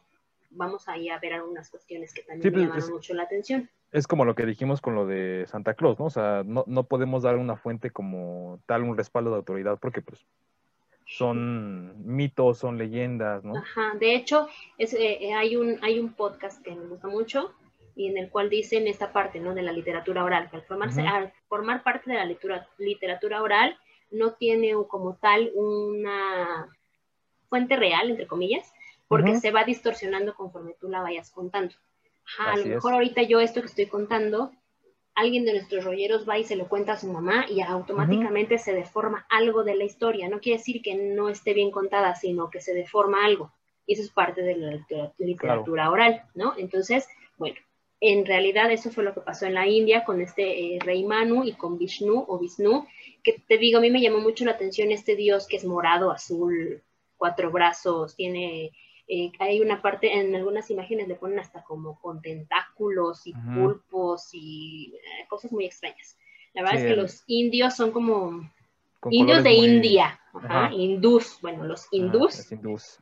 vamos 0.51 0.87
ahí 0.87 1.09
a 1.09 1.19
ver 1.19 1.33
algunas 1.33 1.69
cuestiones 1.69 2.13
que 2.13 2.21
también 2.21 2.45
me 2.45 2.51
pues, 2.51 2.63
llamaron 2.63 2.91
mucho 2.93 3.13
la 3.13 3.23
atención 3.23 3.69
es 3.91 4.07
como 4.07 4.25
lo 4.25 4.35
que 4.35 4.45
dijimos 4.45 4.81
con 4.81 4.95
lo 4.95 5.05
de 5.05 5.45
Santa 5.47 5.73
Claus, 5.73 5.99
¿no? 5.99 6.05
O 6.05 6.09
sea, 6.09 6.43
no, 6.45 6.63
no 6.67 6.83
podemos 6.83 7.23
dar 7.23 7.37
una 7.37 7.55
fuente 7.55 7.89
como 7.89 8.59
tal, 8.65 8.83
un 8.83 8.97
respaldo 8.97 9.31
de 9.31 9.37
autoridad, 9.37 9.79
porque 9.79 10.01
pues 10.01 10.25
son 11.05 12.05
mitos, 12.05 12.57
son 12.57 12.77
leyendas, 12.77 13.43
¿no? 13.43 13.55
Ajá, 13.57 13.93
de 13.99 14.13
hecho, 14.15 14.47
es, 14.77 14.93
eh, 14.93 15.17
eh, 15.21 15.33
hay, 15.33 15.55
un, 15.55 15.79
hay 15.81 15.99
un 15.99 16.13
podcast 16.13 16.61
que 16.61 16.75
me 16.75 16.85
gusta 16.85 17.07
mucho, 17.07 17.53
y 17.95 18.07
en 18.07 18.17
el 18.17 18.29
cual 18.29 18.49
dicen 18.49 18.87
esta 18.87 19.11
parte, 19.11 19.39
¿no? 19.39 19.55
De 19.55 19.63
la 19.63 19.71
literatura 19.71 20.23
oral, 20.23 20.49
que 20.49 20.57
al, 20.57 20.63
formarse, 20.63 21.01
al 21.01 21.33
formar 21.47 21.81
parte 21.81 22.11
de 22.11 22.17
la 22.17 22.25
literatura, 22.25 22.69
literatura 22.77 23.41
oral 23.41 23.77
no 24.11 24.33
tiene 24.33 24.73
como 24.87 25.15
tal 25.15 25.51
una 25.55 26.69
fuente 27.49 27.75
real, 27.75 28.09
entre 28.09 28.27
comillas, 28.27 28.71
porque 29.07 29.37
se 29.37 29.51
va 29.51 29.63
distorsionando 29.63 30.35
conforme 30.35 30.75
tú 30.79 30.89
la 30.89 31.01
vayas 31.01 31.31
contando. 31.31 31.73
A 32.39 32.57
lo 32.57 32.65
mejor 32.65 32.93
ahorita 32.93 33.21
yo 33.23 33.39
esto 33.39 33.61
que 33.61 33.67
estoy 33.67 33.87
contando, 33.87 34.51
alguien 35.17 35.45
de 35.45 35.53
nuestros 35.53 35.83
rolleros 35.83 36.29
va 36.29 36.37
y 36.37 36.43
se 36.43 36.55
lo 36.55 36.67
cuenta 36.67 36.93
a 36.93 36.97
su 36.97 37.11
mamá 37.11 37.45
y 37.49 37.61
automáticamente 37.61 38.59
se 38.59 38.73
deforma 38.73 39.25
algo 39.29 39.63
de 39.63 39.75
la 39.75 39.83
historia. 39.83 40.29
No 40.29 40.39
quiere 40.39 40.59
decir 40.59 40.81
que 40.83 40.93
no 40.93 41.29
esté 41.29 41.53
bien 41.53 41.71
contada, 41.71 42.13
sino 42.13 42.51
que 42.51 42.61
se 42.61 42.73
deforma 42.73 43.25
algo. 43.25 43.51
Y 43.87 43.93
eso 43.93 44.03
es 44.03 44.11
parte 44.11 44.43
de 44.43 44.55
la 44.55 44.79
literatura, 45.17 45.89
oral, 45.89 46.21
¿no? 46.35 46.53
Entonces, 46.57 47.07
bueno, 47.37 47.57
en 47.99 48.27
realidad 48.27 48.71
eso 48.71 48.91
fue 48.91 49.03
lo 49.03 49.15
que 49.15 49.21
pasó 49.21 49.47
en 49.47 49.55
la 49.55 49.65
India 49.65 50.03
con 50.03 50.21
este 50.21 50.75
eh, 50.75 50.79
rey 50.79 51.03
Manu 51.03 51.43
y 51.43 51.53
con 51.53 51.79
Vishnu 51.79 52.25
o 52.27 52.37
Vishnu, 52.37 52.85
que 53.23 53.41
te 53.47 53.57
digo, 53.57 53.79
a 53.79 53.81
mí 53.81 53.89
me 53.89 54.01
llamó 54.01 54.19
mucho 54.19 54.45
la 54.45 54.51
atención 54.51 54.91
este 54.91 55.15
dios 55.15 55.47
que 55.47 55.57
es 55.57 55.65
morado, 55.65 56.11
azul, 56.11 56.83
cuatro 57.15 57.49
brazos, 57.49 58.15
tiene, 58.15 58.71
eh, 59.07 59.31
hay 59.39 59.61
una 59.61 59.81
parte, 59.81 60.13
en 60.13 60.35
algunas 60.35 60.69
imágenes 60.69 61.07
le 61.07 61.15
ponen 61.15 61.39
hasta 61.39 61.63
como 61.63 61.99
con 61.99 62.21
tentáculos 62.21 63.25
y 63.25 63.33
pulpos 63.33 64.29
y 64.33 64.93
eh, 64.95 65.27
cosas 65.29 65.51
muy 65.51 65.65
extrañas. 65.65 66.17
La 66.53 66.63
verdad 66.63 66.79
es 66.79 66.87
que 66.87 66.95
los 66.95 67.23
indios 67.27 67.75
son 67.75 67.91
como 67.91 68.49
indios 69.09 69.43
de 69.43 69.51
India, 69.51 70.19
hindús, 70.71 71.39
bueno, 71.41 71.63
los 71.63 71.87
hindús. 71.91 72.49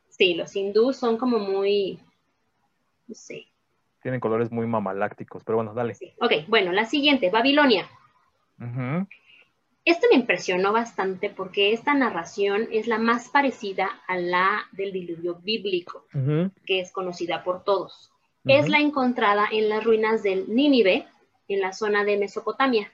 Sí, 0.08 0.34
los 0.34 0.54
hindús 0.54 0.96
son 0.96 1.16
como 1.16 1.38
muy, 1.38 1.98
no 3.08 3.14
sé. 3.14 3.46
Tienen 4.02 4.20
colores 4.20 4.52
muy 4.52 4.66
mamalácticos, 4.66 5.42
pero 5.42 5.56
bueno, 5.56 5.74
dale. 5.74 5.94
Ok, 6.20 6.48
bueno, 6.48 6.70
la 6.72 6.84
siguiente, 6.84 7.30
Babilonia. 7.30 7.88
Esto 9.86 10.08
me 10.10 10.16
impresionó 10.16 10.72
bastante 10.72 11.30
porque 11.30 11.72
esta 11.72 11.94
narración 11.94 12.66
es 12.72 12.88
la 12.88 12.98
más 12.98 13.28
parecida 13.28 14.02
a 14.08 14.18
la 14.18 14.66
del 14.72 14.90
diluvio 14.90 15.36
bíblico, 15.36 16.04
que 16.66 16.80
es 16.80 16.90
conocida 16.90 17.44
por 17.44 17.62
todos. 17.62 18.10
Es 18.44 18.68
la 18.68 18.80
encontrada 18.80 19.46
en 19.50 19.68
las 19.68 19.84
ruinas 19.84 20.24
del 20.24 20.52
Nínive, 20.52 21.06
en 21.46 21.60
la 21.60 21.72
zona 21.72 22.02
de 22.02 22.16
Mesopotamia. 22.16 22.90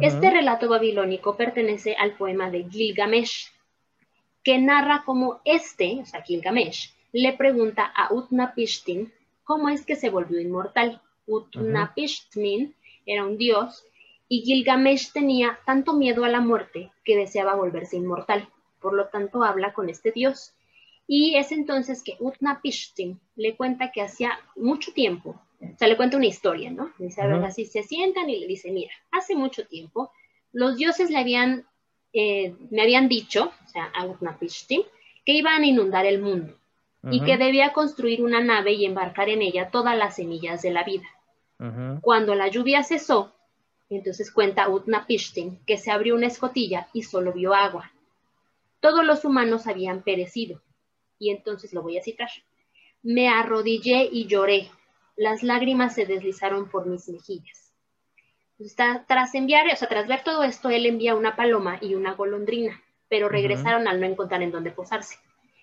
Este 0.00 0.30
relato 0.30 0.70
babilónico 0.70 1.36
pertenece 1.36 1.94
al 1.94 2.12
poema 2.12 2.50
de 2.50 2.64
Gilgamesh, 2.70 3.52
que 4.42 4.58
narra 4.58 5.02
cómo 5.04 5.42
este, 5.44 5.98
o 6.00 6.06
sea, 6.06 6.22
Gilgamesh, 6.22 6.94
le 7.12 7.34
pregunta 7.34 7.84
a 7.84 8.14
Utnapishtim 8.14 9.10
cómo 9.44 9.68
es 9.68 9.84
que 9.84 9.94
se 9.94 10.08
volvió 10.08 10.40
inmortal. 10.40 11.02
Utnapishtim 11.26 12.72
era 13.04 13.26
un 13.26 13.36
dios 13.36 13.84
y 14.32 14.42
Gilgamesh 14.42 15.12
tenía 15.12 15.58
tanto 15.66 15.92
miedo 15.92 16.24
a 16.24 16.28
la 16.28 16.40
muerte 16.40 16.92
que 17.04 17.16
deseaba 17.16 17.56
volverse 17.56 17.96
inmortal. 17.96 18.48
Por 18.80 18.94
lo 18.94 19.08
tanto, 19.08 19.42
habla 19.42 19.72
con 19.72 19.90
este 19.90 20.12
dios. 20.12 20.54
Y 21.08 21.34
es 21.34 21.50
entonces 21.50 22.04
que 22.04 22.16
Utnapishtim 22.20 23.18
le 23.34 23.56
cuenta 23.56 23.90
que 23.90 24.02
hacía 24.02 24.38
mucho 24.54 24.92
tiempo, 24.92 25.30
o 25.60 25.76
sea, 25.76 25.88
le 25.88 25.96
cuenta 25.96 26.16
una 26.16 26.28
historia, 26.28 26.70
¿no? 26.70 26.92
Dice, 26.96 27.22
así 27.22 27.66
se 27.66 27.82
sientan 27.82 28.30
y 28.30 28.38
le 28.38 28.46
dice, 28.46 28.70
mira, 28.70 28.92
hace 29.10 29.34
mucho 29.34 29.66
tiempo 29.66 30.12
los 30.52 30.76
dioses 30.76 31.10
le 31.10 31.18
habían, 31.18 31.66
eh, 32.12 32.54
me 32.70 32.82
habían 32.82 33.08
dicho, 33.08 33.50
o 33.64 33.68
sea, 33.68 33.90
a 33.92 34.06
Utnapishtim, 34.06 34.82
que 35.26 35.32
iban 35.32 35.60
a 35.60 35.66
inundar 35.66 36.06
el 36.06 36.22
mundo 36.22 36.54
y 37.10 37.24
que 37.24 37.36
debía 37.36 37.72
construir 37.72 38.22
una 38.22 38.40
nave 38.40 38.74
y 38.74 38.84
embarcar 38.84 39.28
en 39.28 39.42
ella 39.42 39.70
todas 39.70 39.98
las 39.98 40.14
semillas 40.14 40.62
de 40.62 40.70
la 40.70 40.84
vida. 40.84 41.08
Cuando 42.00 42.36
la 42.36 42.46
lluvia 42.46 42.84
cesó, 42.84 43.34
entonces 43.96 44.30
cuenta 44.30 44.68
Utnapishtim 44.68 45.58
que 45.66 45.76
se 45.76 45.90
abrió 45.90 46.14
una 46.14 46.28
escotilla 46.28 46.88
y 46.92 47.02
solo 47.02 47.32
vio 47.32 47.54
agua. 47.54 47.90
Todos 48.78 49.04
los 49.04 49.24
humanos 49.24 49.66
habían 49.66 50.02
perecido. 50.02 50.62
Y 51.18 51.30
entonces 51.30 51.72
lo 51.72 51.82
voy 51.82 51.98
a 51.98 52.02
citar. 52.02 52.30
Me 53.02 53.28
arrodillé 53.28 54.08
y 54.10 54.26
lloré. 54.26 54.70
Las 55.16 55.42
lágrimas 55.42 55.94
se 55.94 56.06
deslizaron 56.06 56.70
por 56.70 56.86
mis 56.86 57.08
mejillas. 57.08 57.74
tras 59.06 59.34
enviar, 59.34 59.66
o 59.72 59.76
sea, 59.76 59.88
tras 59.88 60.06
ver 60.06 60.22
todo 60.22 60.44
esto, 60.44 60.70
él 60.70 60.86
envía 60.86 61.14
una 61.14 61.34
paloma 61.34 61.78
y 61.80 61.94
una 61.94 62.14
golondrina, 62.14 62.80
pero 63.08 63.28
regresaron 63.28 63.88
al 63.88 64.00
no 64.00 64.06
encontrar 64.06 64.42
en 64.42 64.52
dónde 64.52 64.70
posarse. 64.70 65.16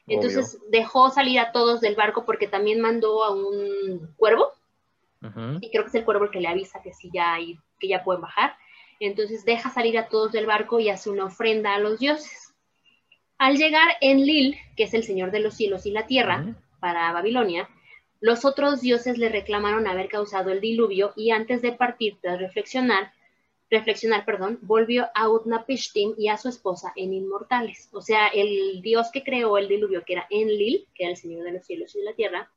Entonces 0.05 0.59
dejó 0.69 1.09
salir 1.09 1.39
a 1.39 1.51
todos 1.51 1.81
del 1.81 1.95
barco 1.95 2.25
porque 2.25 2.47
también 2.47 2.81
mandó 2.81 3.23
a 3.23 3.33
un 3.33 4.13
cuervo, 4.17 4.51
y 5.61 5.69
creo 5.71 5.83
que 5.83 5.89
es 5.89 5.95
el 5.95 6.05
cuervo 6.05 6.25
el 6.25 6.31
que 6.31 6.39
le 6.39 6.47
avisa 6.47 6.81
que 6.81 6.93
sí 6.93 7.09
ya 7.11 7.33
hay 7.33 7.59
que 7.79 7.87
ya 7.87 8.03
pueden 8.03 8.21
bajar. 8.21 8.55
Entonces 8.99 9.45
deja 9.45 9.69
salir 9.69 9.97
a 9.97 10.07
todos 10.07 10.31
del 10.31 10.45
barco 10.45 10.79
y 10.79 10.89
hace 10.89 11.09
una 11.09 11.25
ofrenda 11.25 11.75
a 11.75 11.79
los 11.79 11.99
dioses. 11.99 12.53
Al 13.37 13.57
llegar 13.57 13.89
en 14.01 14.25
Lil, 14.25 14.57
que 14.75 14.83
es 14.83 14.93
el 14.93 15.03
señor 15.03 15.31
de 15.31 15.39
los 15.39 15.53
cielos 15.53 15.85
y 15.85 15.91
la 15.91 16.07
tierra, 16.07 16.55
para 16.79 17.11
Babilonia, 17.11 17.69
los 18.19 18.45
otros 18.45 18.81
dioses 18.81 19.17
le 19.19 19.29
reclamaron 19.29 19.87
haber 19.87 20.09
causado 20.09 20.51
el 20.51 20.59
diluvio 20.59 21.13
y 21.15 21.29
antes 21.29 21.61
de 21.61 21.71
partir 21.71 22.17
tras 22.19 22.39
reflexionar, 22.39 23.11
reflexionar, 23.69 24.25
perdón, 24.25 24.57
volvió 24.63 25.07
a 25.13 25.29
Utnapishtim 25.29 26.15
y 26.17 26.29
a 26.29 26.37
su 26.37 26.49
esposa 26.49 26.93
en 26.95 27.13
inmortales. 27.13 27.89
O 27.91 28.01
sea, 28.01 28.27
el 28.27 28.81
dios 28.81 29.11
que 29.11 29.23
creó 29.23 29.57
el 29.57 29.67
diluvio, 29.67 30.03
que 30.03 30.13
era 30.13 30.27
Enlil, 30.31 30.87
que 30.95 31.03
era 31.03 31.11
el 31.11 31.17
señor 31.17 31.43
de 31.43 31.51
los 31.51 31.65
cielos 31.65 31.95
y 31.95 32.01
la 32.01 32.13
tierra, 32.13 32.49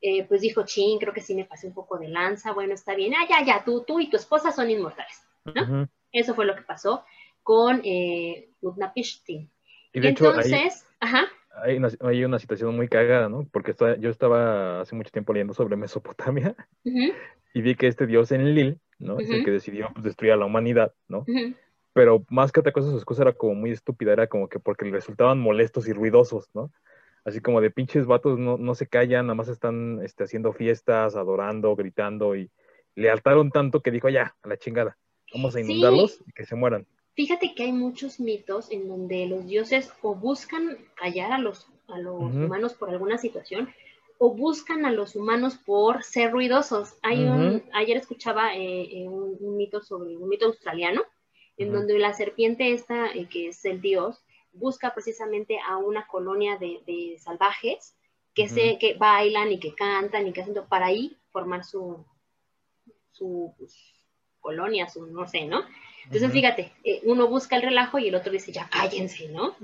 eh, 0.00 0.24
pues 0.26 0.40
dijo, 0.40 0.64
ching, 0.64 0.98
creo 0.98 1.12
que 1.12 1.20
sí 1.20 1.34
me 1.34 1.44
pasé 1.44 1.66
un 1.66 1.74
poco 1.74 1.98
de 1.98 2.08
lanza, 2.08 2.52
bueno, 2.52 2.74
está 2.74 2.94
bien, 2.94 3.14
ah, 3.14 3.26
ya, 3.28 3.44
ya, 3.44 3.64
tú, 3.64 3.84
tú 3.86 3.98
y 4.00 4.08
tu 4.08 4.16
esposa 4.16 4.52
son 4.52 4.70
inmortales, 4.70 5.22
¿no? 5.44 5.88
Eso 6.12 6.34
fue 6.34 6.46
lo 6.46 6.54
que 6.54 6.62
pasó 6.62 7.04
con 7.42 7.80
eh. 7.84 8.50
Y 9.92 10.00
de 10.00 10.08
Entonces, 10.08 10.52
hecho, 10.52 10.86
ajá. 11.00 11.24
Hay 11.62 11.76
una, 11.76 11.88
hay 12.00 12.24
una, 12.24 12.38
situación 12.38 12.76
muy 12.76 12.88
cagada, 12.88 13.28
¿no? 13.28 13.48
Porque 13.50 13.74
yo 13.98 14.10
estaba 14.10 14.82
hace 14.82 14.94
mucho 14.94 15.10
tiempo 15.10 15.32
leyendo 15.32 15.54
sobre 15.54 15.76
Mesopotamia 15.76 16.54
y 17.54 17.62
vi 17.62 17.74
que 17.74 17.88
este 17.88 18.06
dios 18.06 18.30
Enlil, 18.30 18.78
¿no? 18.98 19.18
Es 19.18 19.30
el 19.30 19.44
que 19.44 19.50
decidió 19.50 19.88
pues, 19.92 20.04
destruir 20.04 20.34
a 20.34 20.36
la 20.36 20.44
humanidad, 20.44 20.92
¿no? 21.08 21.24
Pero 21.94 22.24
más 22.28 22.52
que 22.52 22.60
otra 22.60 22.72
cosa, 22.72 22.90
su 22.90 22.96
excusa 22.96 23.22
era 23.22 23.32
como 23.32 23.54
muy 23.54 23.70
estúpida, 23.72 24.12
era 24.12 24.26
como 24.28 24.48
que 24.48 24.60
porque 24.60 24.84
le 24.84 24.92
resultaban 24.92 25.40
molestos 25.40 25.88
y 25.88 25.92
ruidosos, 25.92 26.50
¿no? 26.54 26.70
Así 27.28 27.40
como 27.40 27.60
de 27.60 27.70
pinches 27.70 28.06
vatos 28.06 28.38
no, 28.38 28.58
no 28.58 28.74
se 28.74 28.86
callan, 28.86 29.26
nada 29.26 29.34
más 29.34 29.48
están 29.48 30.00
este, 30.02 30.24
haciendo 30.24 30.52
fiestas, 30.52 31.16
adorando, 31.16 31.74
gritando 31.76 32.34
y 32.36 32.50
le 32.94 33.10
altaron 33.10 33.50
tanto 33.50 33.80
que 33.80 33.90
dijo, 33.90 34.08
ya, 34.08 34.36
a 34.42 34.48
la 34.48 34.56
chingada, 34.56 34.98
vamos 35.32 35.54
a 35.54 35.60
inundarlos 35.60 36.20
y 36.26 36.32
que 36.32 36.44
se 36.44 36.56
mueran. 36.56 36.86
Fíjate 37.14 37.54
que 37.54 37.64
hay 37.64 37.72
muchos 37.72 38.20
mitos 38.20 38.70
en 38.70 38.88
donde 38.88 39.26
los 39.26 39.46
dioses 39.46 39.92
o 40.02 40.14
buscan 40.14 40.78
callar 40.94 41.32
a 41.32 41.38
los, 41.38 41.66
a 41.88 41.98
los 41.98 42.22
humanos 42.22 42.74
por 42.74 42.90
alguna 42.90 43.18
situación 43.18 43.68
o 44.18 44.34
buscan 44.34 44.84
a 44.84 44.90
los 44.90 45.14
humanos 45.14 45.58
por 45.64 46.02
ser 46.02 46.32
ruidosos. 46.32 46.94
Hay 47.02 47.24
un, 47.24 47.62
ayer 47.72 47.96
escuchaba 47.96 48.54
eh, 48.54 48.82
eh, 48.82 49.08
un, 49.08 49.56
mito 49.56 49.80
sobre 49.80 50.16
un 50.16 50.28
mito 50.28 50.46
australiano 50.46 51.02
en 51.56 51.72
donde 51.72 51.98
la 51.98 52.12
serpiente 52.14 52.72
esta, 52.72 53.12
eh, 53.12 53.28
que 53.28 53.48
es 53.48 53.64
el 53.64 53.80
dios, 53.80 54.24
busca 54.58 54.92
precisamente 54.94 55.58
a 55.66 55.76
una 55.76 56.06
colonia 56.06 56.58
de, 56.58 57.16
salvajes 57.18 57.96
que, 58.34 58.48
se, 58.48 58.78
que 58.78 58.94
bailan 58.94 59.50
y 59.52 59.58
que 59.58 59.74
cantan 59.74 60.26
y 60.26 60.32
que 60.32 60.42
hacen 60.42 60.54
para 60.68 60.86
ahí 60.86 61.16
formar 61.30 61.64
su, 61.64 62.04
su 63.12 63.54
pues, 63.58 63.74
colonia, 64.40 64.88
su 64.88 65.06
no 65.06 65.26
sé, 65.26 65.46
¿no? 65.46 65.62
Entonces, 66.04 66.32
fíjate, 66.32 66.72
eh, 66.84 67.00
uno 67.04 67.28
busca 67.28 67.56
el 67.56 67.62
relajo 67.62 67.98
y 67.98 68.08
el 68.08 68.14
otro 68.14 68.32
dice, 68.32 68.50
ya 68.50 68.68
cállense, 68.70 69.28
¿no? 69.28 69.54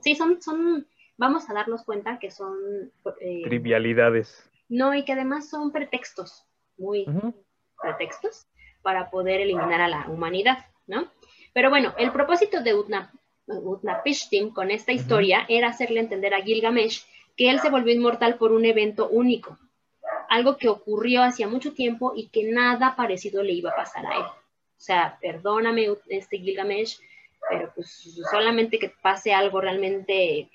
Sí, 0.00 0.14
son, 0.14 0.40
son, 0.40 0.86
vamos 1.18 1.50
a 1.50 1.54
darnos 1.54 1.84
cuenta 1.84 2.18
que 2.18 2.30
son... 2.30 2.56
Eh, 3.20 3.42
Trivialidades. 3.44 4.48
No, 4.68 4.94
y 4.94 5.04
que 5.04 5.12
además 5.12 5.50
son 5.50 5.72
pretextos, 5.72 6.46
muy 6.78 7.06
pretextos, 7.82 8.46
para 8.80 9.10
poder 9.10 9.40
eliminar 9.40 9.80
a 9.80 9.88
la 9.88 10.06
humanidad, 10.08 10.64
¿no? 10.86 11.10
Pero 11.52 11.70
bueno, 11.70 11.94
el 11.98 12.10
propósito 12.10 12.62
de 12.62 12.74
Utna 12.74 13.12
Utnapishtim 13.46 14.52
con 14.52 14.70
esta 14.70 14.92
historia 14.92 15.46
era 15.48 15.68
hacerle 15.68 16.00
entender 16.00 16.34
a 16.34 16.42
Gilgamesh 16.42 17.04
que 17.36 17.50
él 17.50 17.60
se 17.60 17.70
volvió 17.70 17.94
inmortal 17.94 18.36
por 18.36 18.52
un 18.52 18.64
evento 18.64 19.08
único, 19.08 19.58
algo 20.28 20.56
que 20.56 20.68
ocurrió 20.68 21.22
hacía 21.22 21.46
mucho 21.46 21.72
tiempo 21.72 22.12
y 22.16 22.28
que 22.28 22.44
nada 22.44 22.96
parecido 22.96 23.42
le 23.42 23.52
iba 23.52 23.70
a 23.70 23.76
pasar 23.76 24.06
a 24.06 24.16
él. 24.16 24.22
O 24.22 24.80
sea, 24.80 25.18
perdóname, 25.20 25.88
este 26.08 26.38
Gilgamesh, 26.38 26.98
pero 27.48 27.72
pues 27.74 28.18
solamente 28.30 28.78
que 28.78 28.88
pase 28.88 29.32
algo 29.32 29.60
realmente 29.60 30.50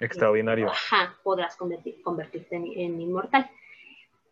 extraordinario. 0.00 0.70
Ajá, 0.70 1.16
podrás 1.22 1.56
convertirte 1.56 2.56
en 2.56 3.00
inmortal. 3.00 3.50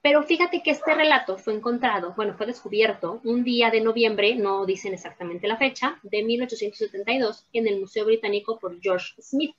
Pero 0.02 0.24
fíjate 0.24 0.62
que 0.64 0.72
este 0.72 0.94
relato 0.94 1.38
fue 1.38 1.54
encontrado, 1.54 2.12
bueno, 2.16 2.34
fue 2.34 2.46
descubierto 2.46 3.20
un 3.22 3.44
día 3.44 3.70
de 3.70 3.80
noviembre, 3.80 4.34
no 4.34 4.66
dicen 4.66 4.92
exactamente 4.92 5.46
la 5.46 5.56
fecha, 5.56 6.00
de 6.02 6.24
1872 6.24 7.46
en 7.52 7.68
el 7.68 7.78
Museo 7.80 8.04
Británico 8.04 8.58
por 8.58 8.80
George 8.80 9.14
Smith. 9.20 9.54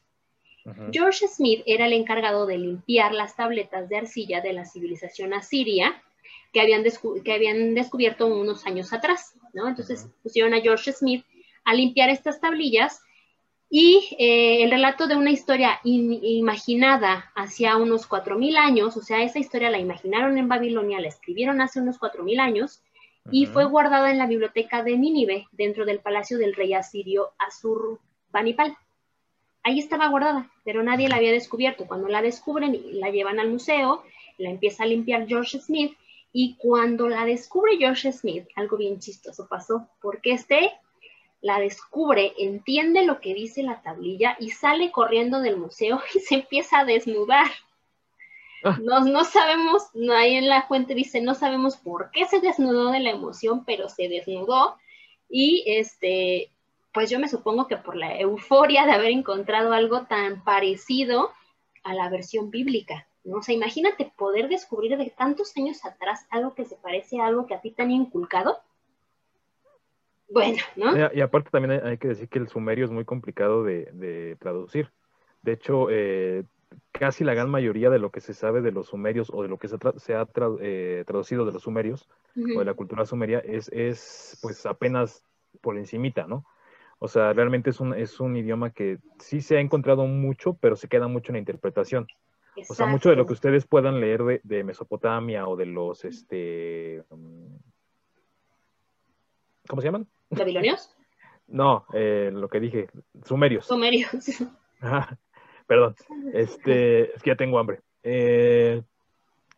George 0.92 1.28
Smith 1.28 1.62
era 1.66 1.88
el 1.88 1.94
encargado 1.94 2.46
de 2.46 2.58
limpiar 2.58 3.14
las 3.14 3.36
tabletas 3.36 3.90
de 3.90 3.98
arcilla 3.98 4.40
de 4.42 4.54
la 4.54 4.66
civilización 4.66 5.34
asiria 5.34 6.02
que 6.54 6.62
habían, 6.62 6.84
que 7.24 7.34
habían 7.34 7.74
descubierto 7.74 8.28
unos 8.28 8.66
años 8.66 8.94
atrás, 8.94 9.36
¿no? 9.54 9.68
Entonces 9.68 10.08
pusieron 10.22 10.54
a 10.54 10.62
George 10.62 10.94
Smith 10.94 11.26
a 11.66 11.74
limpiar 11.74 12.10
estas 12.10 12.40
tablillas 12.40 13.02
y 13.76 14.16
eh, 14.20 14.62
el 14.62 14.70
relato 14.70 15.08
de 15.08 15.16
una 15.16 15.32
historia 15.32 15.80
imaginada 15.84 17.32
hacia 17.34 17.76
unos 17.78 18.08
4.000 18.08 18.56
años, 18.56 18.96
o 18.98 19.02
sea, 19.02 19.24
esa 19.24 19.40
historia 19.40 19.72
la 19.72 19.80
imaginaron 19.80 20.38
en 20.38 20.48
Babilonia, 20.48 21.02
la 21.02 21.08
escribieron 21.08 21.60
hace 21.60 21.82
unos 21.82 22.00
4.000 22.00 22.40
años 22.40 22.84
y 23.32 23.48
fue 23.48 23.66
guardada 23.66 24.12
en 24.12 24.20
la 24.20 24.28
biblioteca 24.28 24.84
de 24.84 24.96
Nínive, 24.96 25.48
dentro 25.54 25.86
del 25.88 26.02
palacio 26.02 26.38
del 26.38 26.54
rey 26.54 26.76
asirio 26.76 27.32
Assurbanipal. 27.40 28.78
Ahí 29.64 29.80
estaba 29.80 30.08
guardada, 30.08 30.52
pero 30.64 30.84
nadie 30.84 31.10
la 31.10 31.16
había 31.16 31.32
descubierto. 31.32 31.88
Cuando 31.88 32.10
la 32.10 32.22
descubren 32.22 32.76
y 32.76 32.92
la 32.92 33.10
llevan 33.10 33.40
al 33.40 33.50
museo, 33.50 34.04
la 34.38 34.52
empieza 34.52 34.84
a 34.84 34.86
limpiar 34.86 35.26
George 35.26 35.60
Smith 35.60 35.98
y 36.32 36.58
cuando 36.58 37.10
la 37.10 37.26
descubre 37.26 37.78
George 37.80 38.12
Smith, 38.12 38.46
algo 38.56 38.78
bien 38.78 39.00
chistoso 39.00 39.48
pasó, 39.48 39.90
porque 40.00 40.34
este 40.34 40.70
la 41.44 41.60
descubre, 41.60 42.34
entiende 42.38 43.06
lo 43.06 43.20
que 43.20 43.34
dice 43.34 43.64
la 43.64 43.82
tablilla 43.82 44.38
y 44.40 44.52
sale 44.52 44.92
corriendo 44.92 45.42
del 45.42 45.58
museo 45.58 46.02
y 46.16 46.20
se 46.20 46.36
empieza 46.36 46.80
a 46.80 46.86
desnudar. 46.86 47.48
Ah. 48.64 48.78
No, 48.82 49.02
no 49.02 49.26
sabemos, 49.26 49.84
ahí 50.16 50.36
en 50.36 50.48
la 50.48 50.64
fuente 50.64 50.96
dice, 50.96 51.22
no 51.22 51.36
sabemos 51.36 51.76
por 51.76 52.12
qué 52.12 52.26
se 52.26 52.40
desnudó 52.40 52.92
de 52.92 53.02
la 53.02 53.10
emoción, 53.10 53.66
pero 53.66 53.90
se 53.90 54.08
desnudó 54.08 54.78
y 55.30 55.66
este, 55.68 56.50
pues 56.94 57.10
yo 57.10 57.20
me 57.20 57.28
supongo 57.28 57.68
que 57.68 57.76
por 57.76 57.98
la 57.98 58.18
euforia 58.18 58.86
de 58.86 58.94
haber 58.94 59.12
encontrado 59.12 59.74
algo 59.74 60.04
tan 60.04 60.46
parecido 60.46 61.30
a 61.84 61.94
la 61.94 62.10
versión 62.10 62.52
bíblica. 62.52 63.06
¿no? 63.26 63.40
O 63.40 63.42
sea, 63.42 63.54
imagínate 63.54 64.14
poder 64.16 64.48
descubrir 64.48 64.98
de 64.98 65.10
tantos 65.10 65.52
años 65.58 65.84
atrás 65.84 66.26
algo 66.30 66.56
que 66.56 66.64
se 66.64 66.78
parece 66.78 67.20
a 67.20 67.26
algo 67.26 67.48
que 67.48 67.56
a 67.56 67.60
ti 67.60 67.72
te 67.72 67.82
han 67.82 67.92
inculcado. 67.92 68.62
Bueno, 70.34 70.58
¿no? 70.76 71.14
Y, 71.14 71.22
aparte 71.22 71.52
también 71.52 71.86
hay, 71.86 71.98
que 71.98 72.08
decir 72.08 72.28
que 72.28 72.40
el 72.40 72.48
sumerio 72.48 72.86
es 72.86 72.92
muy 72.92 73.06
complicado 73.06 73.64
de, 73.64 74.36
traducir. 74.40 74.90
De 75.44 75.54
hecho, 75.54 75.88
eh, 75.90 76.44
casi 76.92 77.24
la 77.24 77.34
gran 77.34 77.50
mayoría 77.50 77.90
de 77.90 78.00
lo 78.00 78.12
que 78.12 78.20
se 78.20 78.34
sabe 78.34 78.62
de 78.62 78.72
los 78.72 78.88
sumerios 78.88 79.30
o 79.32 79.44
de 79.44 79.50
lo 79.50 79.58
que 79.58 79.68
se, 79.68 79.76
ha 80.16 80.28
eh, 80.62 81.04
traducido 81.06 81.46
de 81.46 81.52
los 81.52 81.64
sumerios 81.64 82.10
o 82.36 82.60
de 82.60 82.66
la 82.66 82.74
cultura 82.74 83.06
sumeria 83.06 83.40
es, 83.40 83.70
es 83.70 84.40
pues 84.42 84.66
apenas 84.66 85.24
por 85.62 85.78
encimita, 85.78 86.26
¿no? 86.26 86.46
O 87.00 87.08
sea, 87.08 87.34
realmente 87.34 87.70
es 87.70 87.80
un, 87.80 87.94
es 87.94 88.20
un 88.20 88.36
idioma 88.38 88.72
que 88.72 88.98
sí 89.20 89.42
se 89.42 89.58
ha 89.58 89.60
encontrado 89.60 90.08
mucho, 90.08 90.54
pero 90.54 90.76
se 90.76 90.88
queda 90.88 91.08
mucho 91.08 91.32
en 91.32 91.34
la 91.34 91.40
interpretación. 91.40 92.08
O 92.70 92.74
sea, 92.74 92.86
mucho 92.86 93.10
de 93.10 93.16
lo 93.16 93.26
que 93.26 93.34
ustedes 93.34 93.66
puedan 93.66 94.00
leer 94.00 94.42
de, 94.44 94.64
Mesopotamia 94.64 95.48
o 95.48 95.56
de 95.56 95.66
los, 95.66 96.06
este, 96.06 97.04
mm, 97.10 97.56
¿cómo 99.68 99.82
se 99.82 99.88
llaman? 99.88 100.08
¿Babilonios? 100.34 100.96
no, 101.48 101.86
eh, 101.94 102.32
lo 102.34 102.48
que 102.50 102.60
dije, 102.60 102.90
sumerios. 103.26 103.66
Sumerios. 103.66 104.10
perdón, 105.68 105.96
este, 106.34 107.16
es 107.16 107.22
que 107.22 107.30
ya 107.30 107.36
tengo 107.36 107.60
hambre. 107.60 107.82
Eh, 108.04 108.82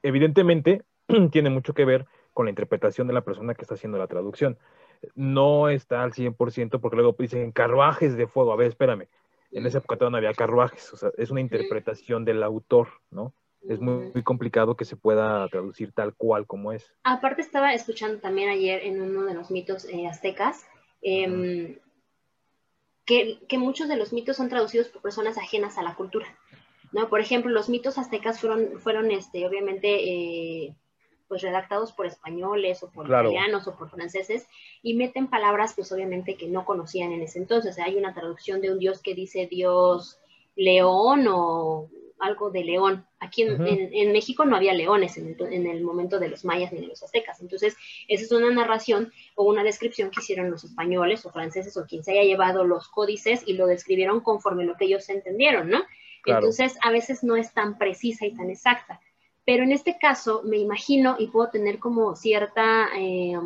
evidentemente, 0.03 0.84
tiene 1.32 1.50
mucho 1.50 1.74
que 1.74 1.86
ver 1.86 2.05
con 2.34 2.46
la 2.46 2.51
interpretación 2.51 3.08
de 3.08 3.13
la 3.13 3.22
persona 3.22 3.53
que 3.55 3.62
está 3.62 3.75
haciendo 3.75 3.98
la 3.98 4.08
traducción. 4.08 4.58
No 5.13 5.70
está 5.70 6.03
al 6.03 6.13
100% 6.13 6.79
porque 6.79 6.96
luego 6.96 7.15
dicen 7.17 7.51
carruajes 7.51 8.17
de 8.17 8.27
fuego. 8.27 8.51
A 8.51 8.55
ver, 8.55 8.70
espérame 8.70 9.08
en 9.55 9.65
esa 9.65 9.77
época 9.77 9.96
todavía 9.96 10.12
no 10.12 10.17
había 10.17 10.34
carruajes, 10.34 10.91
o 10.94 10.98
sea, 10.98 11.12
es 11.17 11.32
una 11.32 11.39
interpretación 11.39 12.25
del 12.25 12.44
autor, 12.44 12.89
¿no? 13.10 13.34
Es 13.67 13.79
muy, 13.79 14.24
complicado 14.24 14.75
que 14.75 14.86
se 14.86 14.95
pueda 14.95 15.48
traducir 15.50 15.91
tal 15.91 16.13
cual 16.13 16.45
como 16.45 16.72
es. 16.72 16.93
Aparte 17.03 17.41
estaba 17.41 17.74
escuchando 17.74 18.19
también 18.19 18.49
ayer 18.49 18.84
en 18.84 19.01
uno 19.01 19.23
de 19.25 19.34
los 19.34 19.51
mitos 19.51 19.86
eh, 19.86 20.08
aztecas, 20.08 20.65
em, 21.01 21.78
que, 23.06 23.39
muchos 23.58 23.88
de 23.88 23.95
los 23.95 24.13
mitos 24.13 24.38
son 24.38 24.49
traducidos 24.49 24.89
por 24.89 25.01
personas 25.01 25.38
ajenas 25.38 25.78
a 25.78 25.84
la 25.84 25.95
cultura, 25.95 26.28
¿no? 26.91 27.10
Por 27.10 27.21
ejemplo, 27.21 27.51
los 27.51 27.69
mitos 27.69 27.97
aztecas 27.97 28.39
fueron, 28.39 28.80
fueron 28.80 29.12
este, 29.12 29.47
obviamente, 29.47 30.65
eh, 30.65 30.75
pues 31.28 31.41
redactados 31.41 31.91
por 31.91 32.06
españoles 32.06 32.84
o 32.84 32.91
por 32.91 33.08
italianos 33.08 33.67
o 33.67 33.75
por 33.75 33.89
franceses 33.89 34.47
y 34.84 34.93
meten 34.93 35.28
palabras 35.28 35.73
pues 35.75 35.91
obviamente 35.91 36.36
que 36.36 36.47
no 36.47 36.65
conocían 36.65 37.12
en 37.12 37.21
ese 37.23 37.39
entonces. 37.39 37.80
Hay 37.80 37.95
una 37.95 38.13
traducción 38.13 38.62
de 38.62 38.71
un 38.71 38.80
dios 38.80 39.01
que 39.01 39.15
dice 39.15 39.47
Dios 39.47 40.19
león 40.56 41.25
o 41.28 41.89
algo 42.19 42.49
de 42.49 42.63
león. 42.63 43.06
Aquí 43.19 43.43
en, 43.43 44.12
México 44.12 44.45
no 44.45 44.56
había 44.56 44.73
leones 44.73 45.17
en 45.17 45.28
el, 45.28 45.54
en 45.54 45.67
el, 45.67 45.84
momento 45.84 46.19
de 46.19 46.30
los 46.30 46.45
mayas 46.45 46.71
ni 46.71 46.82
de 46.82 46.88
los 46.88 47.04
aztecas. 47.04 47.41
Entonces, 47.41 47.75
esa 48.08 48.23
es 48.23 48.32
una 48.32 48.49
narración 48.51 49.12
o 49.36 49.45
una 49.45 49.63
descripción 49.63 50.12
que 50.12 50.21
hicieron 50.21 50.49
los 50.49 50.63
españoles 50.63 51.25
o 51.25 51.32
franceses 51.32 51.75
o 51.78 51.86
quien 51.86 52.04
se 52.04 52.12
haya 52.12 52.23
llevado 52.23 52.63
los 52.63 52.88
códices 52.88 53.43
y 53.45 53.54
lo 53.54 53.67
describieron 53.67 54.21
conforme 54.21 54.65
lo 54.65 54.75
que 54.75 54.86
ellos 54.86 55.10
entendieron, 55.10 55.69
¿no? 55.69 55.84
Entonces, 56.25 56.78
a 56.82 56.91
veces 56.91 57.23
no 57.23 57.36
es 57.36 57.54
tan 57.54 57.78
precisa 57.78 58.25
y 58.25 58.36
tan 58.36 58.49
exacta. 58.49 58.99
Pero 59.45 59.63
en 59.63 59.71
este 59.71 59.97
caso 59.99 60.41
me 60.43 60.58
imagino 60.58 61.15
y 61.19 61.28
puedo 61.28 61.49
tener 61.49 61.78
como 61.78 62.15
cierta 62.15 62.89
eh, 62.97 63.38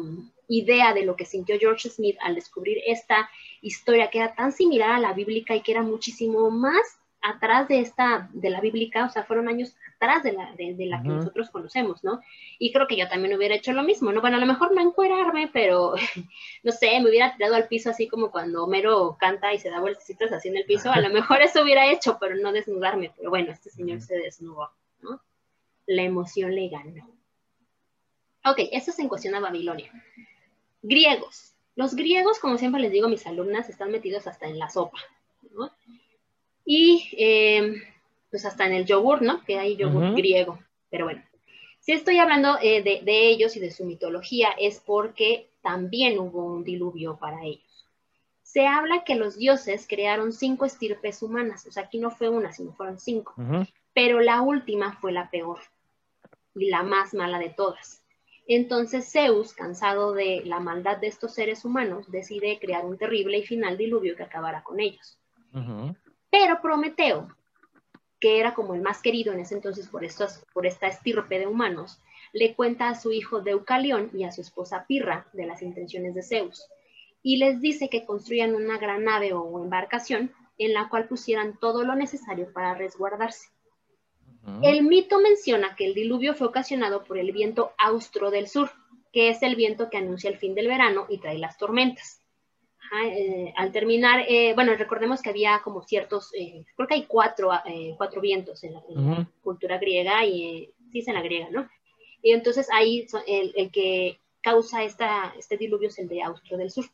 idea 0.48 0.94
de 0.94 1.04
lo 1.04 1.16
que 1.16 1.26
sintió 1.26 1.58
George 1.60 1.90
Smith 1.90 2.18
al 2.22 2.36
descubrir 2.36 2.78
esta 2.86 3.30
historia 3.62 4.10
que 4.10 4.20
era 4.20 4.34
tan 4.34 4.54
similar 4.54 4.92
a 4.92 5.00
la 5.00 5.14
bíblica 5.14 5.56
y 5.56 5.62
que 5.62 5.74
era 5.74 5.84
muchísimo 5.84 6.50
más 6.50 7.00
atrás 7.22 7.68
de 7.68 7.80
esta, 7.80 8.30
de 8.34 8.50
la 8.50 8.62
bíblica, 8.62 9.06
o 9.06 9.10
sea, 9.10 9.24
fueron 9.24 9.48
años 9.50 9.76
atrás 9.96 10.24
de 10.24 10.32
la, 10.32 10.54
de, 10.56 10.86
la 10.86 11.02
que 11.02 11.10
nosotros 11.10 11.50
conocemos, 11.50 12.04
¿no? 12.04 12.22
Y 12.58 12.72
creo 12.72 12.88
que 12.88 12.96
yo 12.96 13.08
también 13.10 13.36
hubiera 13.36 13.56
hecho 13.56 13.74
lo 13.74 13.84
mismo, 13.84 14.12
¿no? 14.12 14.22
Bueno, 14.22 14.38
a 14.38 14.40
lo 14.40 14.46
mejor 14.46 14.74
no 14.74 14.82
encuerarme, 14.82 15.50
pero, 15.52 15.96
no 16.64 16.72
sé, 16.72 17.00
me 17.02 17.10
hubiera 17.10 17.36
tirado 17.36 17.56
al 17.56 17.68
piso 17.68 17.90
así 17.90 18.08
como 18.08 18.32
cuando 18.32 18.64
Homero 18.64 19.18
canta 19.20 19.54
y 19.54 19.60
se 19.60 19.70
da 19.70 19.80
vueltecitas 19.80 20.32
así 20.32 20.48
en 20.48 20.58
el 20.58 20.66
piso, 20.66 20.92
a 20.92 21.02
lo 21.02 21.10
mejor 21.10 21.42
eso 21.42 21.62
hubiera 21.62 21.92
hecho, 21.92 22.18
pero 22.20 22.36
no 22.36 22.52
desnudarme, 22.52 23.12
pero 23.18 23.30
bueno, 23.30 23.52
este 23.52 23.70
señor 23.70 24.02
se 24.02 24.16
desnudó, 24.18 24.72
¿no? 25.02 25.22
la 25.90 26.04
emoción 26.04 26.54
le 26.54 26.70
ganó. 26.70 27.10
Ok, 28.46 28.60
eso 28.72 28.92
es 28.92 29.00
en 29.00 29.10
cuestión 29.10 29.36
a 29.36 29.40
Babilonia. 29.40 29.92
Griegos. 30.84 31.56
Los 31.76 31.96
griegos, 31.96 32.40
como 32.40 32.58
siempre 32.58 32.82
les 32.82 32.92
digo 32.92 33.08
a 33.08 33.10
mis 33.10 33.26
alumnas, 33.26 33.70
están 33.70 33.92
metidos 33.92 34.28
hasta 34.28 34.48
en 34.48 34.60
la 34.60 34.70
sopa, 34.70 35.00
¿no? 35.52 35.72
Y 36.72 37.10
em, 37.18 37.82
pues 38.30 38.46
hasta 38.46 38.68
en 38.68 38.74
el 38.74 38.86
yogur, 38.86 39.24
¿no? 39.24 39.44
Que 39.44 39.58
hay 39.58 39.76
yogur 39.76 40.14
griego. 40.14 40.60
Pero 40.92 41.06
bueno, 41.06 41.24
si 41.80 41.94
estoy 41.94 42.20
hablando 42.20 42.58
eh, 42.62 42.84
de, 42.84 43.02
de 43.04 43.30
ellos 43.30 43.56
y 43.56 43.60
de 43.60 43.72
su 43.72 43.86
mitología, 43.86 44.50
es 44.60 44.80
porque 44.80 45.50
también 45.62 46.20
hubo 46.20 46.46
un 46.46 46.64
diluvio 46.64 47.18
para 47.18 47.44
ellos 47.44 47.70
se 48.52 48.66
habla 48.66 49.04
que 49.04 49.14
los 49.14 49.38
dioses 49.38 49.86
crearon 49.88 50.34
cinco 50.34 50.66
estirpes 50.66 51.22
humanas, 51.22 51.68
o 51.68 51.72
sea, 51.72 51.84
aquí 51.84 52.00
no 52.00 52.10
fue 52.10 52.30
una, 52.30 52.52
sino 52.52 52.74
fueron 52.74 52.98
cinco, 52.98 53.36
pero 53.94 54.22
la 54.22 54.42
última 54.42 54.94
fue 54.94 55.12
la 55.12 55.30
peor 55.30 55.60
y 56.56 56.70
la 56.70 56.82
más 56.82 57.14
mala 57.14 57.38
de 57.38 57.50
todas. 57.50 58.04
Entonces 58.48 59.12
Zeus, 59.12 59.54
cansado 59.54 60.14
de 60.14 60.42
la 60.46 60.60
maldad 60.60 60.98
de 60.98 61.06
estos 61.06 61.36
seres 61.36 61.64
humanos, 61.64 62.10
decide 62.10 62.58
crear 62.60 62.86
un 62.86 62.98
terrible 62.98 63.38
y 63.38 63.46
final 63.46 63.78
diluvio 63.78 64.16
que 64.16 64.24
acabara 64.24 64.64
con 64.64 64.80
ellos. 64.80 65.20
Pero 66.30 66.62
Prometeo, 66.62 67.36
que 68.20 68.40
era 68.40 68.54
como 68.54 68.76
el 68.76 68.82
más 68.82 69.02
querido 69.02 69.34
en 69.34 69.40
ese 69.40 69.56
entonces 69.56 69.88
por, 69.88 70.04
estos, 70.04 70.44
por 70.54 70.66
esta 70.66 70.88
estirpe 70.88 71.40
de 71.40 71.48
humanos, 71.48 72.02
le 72.34 72.54
cuenta 72.54 72.90
a 72.90 72.96
su 72.96 73.12
hijo 73.12 73.42
Deucalión 73.42 74.12
y 74.14 74.24
a 74.24 74.32
su 74.32 74.42
esposa 74.42 74.86
Pirra 74.88 75.28
de 75.34 75.46
las 75.46 75.62
intenciones 75.62 76.14
de 76.14 76.24
Zeus, 76.24 76.68
y 77.24 77.38
les 77.38 77.62
dice 77.62 77.90
que 77.90 78.06
construyan 78.06 78.56
una 78.56 78.78
gran 78.78 79.04
nave 79.04 79.34
o 79.34 79.64
embarcación 79.64 80.32
en 80.58 80.74
la 80.74 80.90
cual 80.90 81.08
pusieran 81.08 81.58
todo 81.58 81.84
lo 81.84 81.96
necesario 81.96 82.52
para 82.54 82.76
resguardarse. 82.76 83.50
El 84.62 84.84
mito 84.84 85.20
menciona 85.20 85.76
que 85.76 85.86
el 85.86 85.94
diluvio 85.94 86.34
fue 86.34 86.48
ocasionado 86.48 87.04
por 87.04 87.18
el 87.18 87.32
viento 87.32 87.74
austro 87.78 88.32
del 88.32 88.48
sur, 88.48 88.72
que 89.12 89.30
es 89.30 89.42
el 89.44 89.56
viento 89.56 89.90
que 89.90 89.98
anuncia 89.98 90.30
el 90.30 90.38
fin 90.38 90.56
del 90.56 90.68
verano 90.68 91.06
y 91.10 91.20
trae 91.20 91.38
las 91.38 91.58
tormentas. 91.58 92.22
Eh, 92.92 93.54
al 93.56 93.72
terminar, 93.72 94.26
eh, 94.28 94.54
bueno, 94.56 94.74
recordemos 94.76 95.22
que 95.22 95.30
había 95.30 95.62
como 95.64 95.84
ciertos, 95.84 96.34
eh, 96.34 96.66
creo 96.76 96.88
que 96.88 96.96
hay 96.96 97.06
cuatro, 97.06 97.52
cuatro 97.98 98.20
vientos 98.20 98.64
en 98.64 98.74
la, 98.74 99.30
cultura 99.42 99.78
griega 99.78 100.26
y 100.26 100.74
sí 100.92 101.00
es 101.00 101.08
en 101.08 101.14
la 101.14 101.22
griega, 101.22 101.50
¿no? 101.52 101.70
Y 102.22 102.32
entonces 102.32 102.68
ahí 102.74 103.08
el, 103.28 103.72
que 103.72 104.20
causa 104.42 104.84
esta, 104.84 105.34
este 105.38 105.58
diluvio 105.58 105.90
es 105.90 106.00
el 106.00 106.08
de 106.08 106.24
austro 106.24 106.58
del 106.58 106.72
sur. 106.72 106.86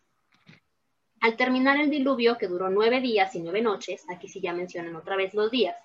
Al 1.21 1.37
terminar 1.37 1.79
el 1.79 1.89
diluvio, 1.89 2.37
que 2.37 2.47
duró 2.47 2.69
nueve 2.69 2.99
días 2.99 3.33
y 3.33 3.39
nueve 3.39 3.61
noches, 3.61 4.05
aquí 4.09 4.27
sí 4.27 4.41
ya 4.41 4.53
mencionan 4.53 4.95
otra 4.95 5.15
vez 5.15 5.33
los 5.33 5.49
días, 5.49 5.75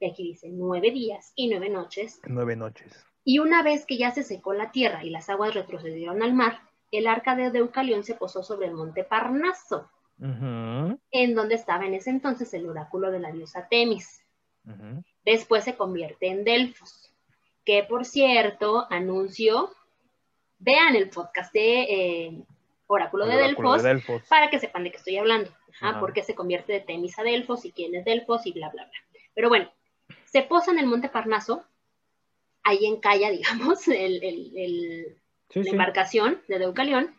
y 0.00 0.06
aquí 0.06 0.24
dice 0.24 0.48
nueve 0.50 0.90
días 0.90 1.32
y 1.36 1.48
nueve 1.48 1.70
noches. 1.70 2.20
Nueve 2.26 2.56
noches. 2.56 2.92
Y 3.24 3.38
una 3.38 3.62
vez 3.62 3.86
que 3.86 3.96
ya 3.96 4.10
se 4.10 4.24
secó 4.24 4.52
la 4.52 4.72
tierra 4.72 5.04
y 5.04 5.10
las 5.10 5.30
aguas 5.30 5.54
retrocedieron 5.54 6.22
al 6.22 6.34
mar, 6.34 6.60
el 6.90 7.06
arca 7.06 7.36
de 7.36 7.50
Deucalión 7.50 8.04
se 8.04 8.14
posó 8.14 8.42
sobre 8.42 8.66
el 8.66 8.74
monte 8.74 9.04
Parnaso, 9.04 9.90
en 10.18 11.34
donde 11.34 11.54
estaba 11.54 11.86
en 11.86 11.94
ese 11.94 12.10
entonces 12.10 12.52
el 12.52 12.68
oráculo 12.68 13.10
de 13.10 13.20
la 13.20 13.32
diosa 13.32 13.68
Temis. 13.68 14.22
Después 15.24 15.64
se 15.64 15.76
convierte 15.76 16.28
en 16.28 16.44
Delfos, 16.44 17.12
que 17.64 17.84
por 17.84 18.04
cierto 18.04 18.86
anunció 18.90 19.70
vean 20.58 20.94
el 20.94 21.10
podcast 21.10 21.52
de 21.52 21.82
eh, 21.82 22.44
Oráculo, 22.86 23.26
de, 23.26 23.36
Delfos, 23.36 23.82
para 24.28 24.50
que 24.50 24.58
sepan 24.58 24.84
de 24.84 24.90
qué 24.90 24.96
estoy 24.96 25.16
hablando. 25.16 25.50
Ajá, 25.72 26.00
por 26.00 26.12
qué 26.12 26.22
se 26.22 26.34
convierte 26.34 26.72
de 26.72 26.80
Temis 26.80 27.18
a 27.18 27.22
Delfos 27.22 27.64
y 27.64 27.70
quién 27.70 27.94
es 27.94 28.04
Delfos 28.04 28.46
y 28.46 28.52
bla, 28.52 28.68
bla, 28.68 28.84
bla. 28.84 29.20
Pero 29.32 29.48
bueno, 29.48 29.70
se 30.24 30.42
posa 30.42 30.72
en 30.72 30.80
el 30.80 30.86
Monte 30.86 31.08
Parnaso, 31.08 31.64
ahí 32.62 32.84
en 32.86 33.00
Calla, 33.00 33.30
digamos, 33.30 33.86
el, 33.88 35.19
la 35.54 35.70
embarcación 35.70 36.40
de 36.48 36.58
Deucalión, 36.58 37.14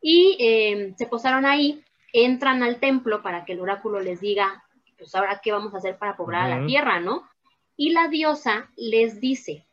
y 0.00 0.36
eh, 0.40 0.94
se 0.96 1.06
posaron 1.06 1.44
ahí, 1.44 1.82
entran 2.12 2.62
al 2.62 2.78
templo 2.80 3.22
para 3.22 3.44
que 3.44 3.52
el 3.52 3.60
oráculo 3.60 4.00
les 4.00 4.20
diga, 4.20 4.64
pues 4.96 5.14
ahora 5.14 5.40
qué 5.42 5.52
vamos 5.52 5.74
a 5.74 5.78
hacer 5.78 5.98
para 5.98 6.16
poblar 6.16 6.48
la 6.48 6.66
tierra, 6.66 7.00
¿no? 7.00 7.28
Y 7.76 7.90
la 7.90 8.08
diosa 8.08 8.70
les 8.76 9.20
dice, 9.20 9.66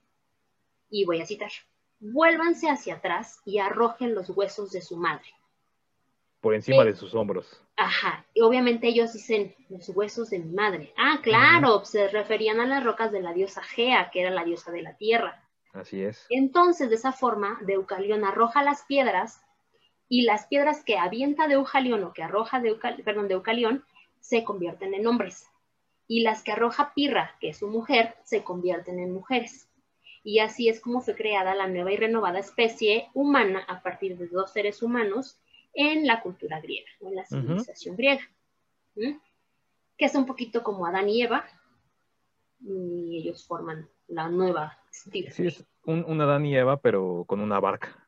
y 0.90 1.06
voy 1.06 1.22
a 1.22 1.26
citar, 1.26 1.52
vuélvanse 2.00 2.70
hacia 2.70 2.96
atrás 2.96 3.40
y 3.46 3.58
arrojen 3.60 4.14
los 4.14 4.30
huesos 4.30 4.72
de 4.72 4.82
su 4.82 4.98
madre. 4.98 5.26
Por 6.42 6.54
encima 6.54 6.84
de 6.84 6.96
sus 6.96 7.16
hombros. 7.16 7.60
Ajá, 7.76 8.24
y 8.36 8.42
obviamente 8.42 8.88
ellos 8.88 9.14
dicen, 9.14 9.56
los 9.70 9.90
huesos 9.90 10.30
de 10.30 10.40
mi 10.40 10.54
madre. 10.54 10.94
Ah, 10.96 11.20
claro, 11.24 11.84
se 11.86 12.08
referían 12.08 12.60
a 12.60 12.68
las 12.68 12.84
rocas 12.84 13.12
de 13.12 13.22
la 13.22 13.34
diosa 13.34 13.64
Gea, 13.64 14.12
que 14.12 14.22
era 14.22 14.30
la 14.30 14.44
diosa 14.44 14.72
de 14.72 14.84
la 14.84 14.96
tierra. 14.96 15.44
Así 15.76 16.02
es. 16.02 16.26
Entonces, 16.30 16.90
de 16.90 16.96
esa 16.96 17.12
forma, 17.12 17.60
Deucalión 17.62 18.24
arroja 18.24 18.64
las 18.64 18.84
piedras 18.84 19.42
y 20.08 20.24
las 20.24 20.48
piedras 20.48 20.84
que 20.84 20.98
avienta 20.98 21.48
Deucalión 21.48 22.04
o 22.04 22.14
que 22.14 22.24
arroja 22.24 22.62
perdón, 23.04 23.28
Deucalión 23.28 23.84
se 24.20 24.44
convierten 24.44 24.94
en 24.94 25.06
hombres. 25.06 25.48
Y 26.08 26.22
las 26.22 26.44
que 26.44 26.52
arroja 26.52 26.94
Pirra, 26.94 27.36
que 27.40 27.50
es 27.50 27.58
su 27.58 27.68
mujer, 27.68 28.16
se 28.24 28.44
convierten 28.44 29.00
en 29.00 29.14
mujeres 29.14 29.68
y 30.26 30.40
así 30.40 30.68
es 30.70 30.82
como 30.82 31.02
fue 31.02 31.16
creada 31.16 31.54
la 31.54 31.68
nueva 31.68 31.94
y 31.94 31.98
renovada 31.98 32.40
especie 32.40 33.10
humana 33.14 33.64
a 33.68 33.84
partir 33.84 34.18
de 34.18 34.28
dos 34.28 34.52
seres 34.52 34.82
humanos 34.82 35.40
en 35.76 36.08
la 36.08 36.22
cultura 36.22 36.60
griega, 36.60 36.90
o 37.00 37.10
en 37.10 37.16
la 37.16 37.26
civilización 37.26 37.96
griega, 37.96 38.24
que 38.96 40.06
es 40.06 40.16
un 40.16 40.26
poquito 40.26 40.64
como 40.64 40.88
Adán 40.88 41.10
y 41.10 41.22
Eva, 41.22 41.46
y 42.60 43.20
ellos 43.20 43.46
forman 43.46 43.88
la 44.08 44.28
nueva 44.28 44.80
Sí, 45.04 45.26
es 45.46 45.66
un, 45.84 46.22
Adán 46.22 46.46
y 46.46 46.56
Eva, 46.56 46.78
pero 46.82 47.26
con 47.28 47.40
una 47.40 47.60
barca. 47.60 48.08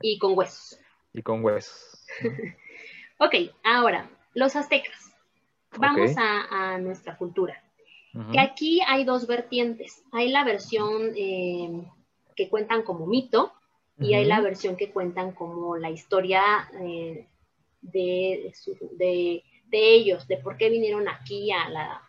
y 0.00 0.18
con 0.18 0.36
huesos. 0.36 0.78
Y 1.12 1.22
con 1.22 1.44
huesos. 1.44 2.04
ok, 3.18 3.34
ahora, 3.64 4.10
los 4.34 4.56
aztecas. 4.56 5.14
Vamos 5.78 6.12
a 6.18 6.78
nuestra 6.78 7.16
cultura. 7.16 7.62
Que 8.30 8.40
aquí 8.40 8.80
hay 8.86 9.04
dos 9.04 9.26
vertientes. 9.26 10.04
Hay 10.12 10.28
la 10.28 10.44
versión 10.44 11.12
eh, 11.16 11.82
que 12.36 12.50
cuentan 12.50 12.82
como 12.82 13.06
mito 13.06 13.52
y 13.98 14.12
hay 14.14 14.26
la 14.26 14.40
versión 14.40 14.76
que 14.76 14.90
cuentan 14.90 15.32
como 15.32 15.76
la 15.78 15.90
historia 15.90 16.42
eh, 16.78 17.26
de, 17.80 18.52
de, 18.98 19.42
ellos, 19.72 20.28
de 20.28 20.36
por 20.36 20.58
qué 20.58 20.68
vinieron 20.68 21.08
aquí 21.08 21.52
a, 21.52 21.70
la, 21.70 22.02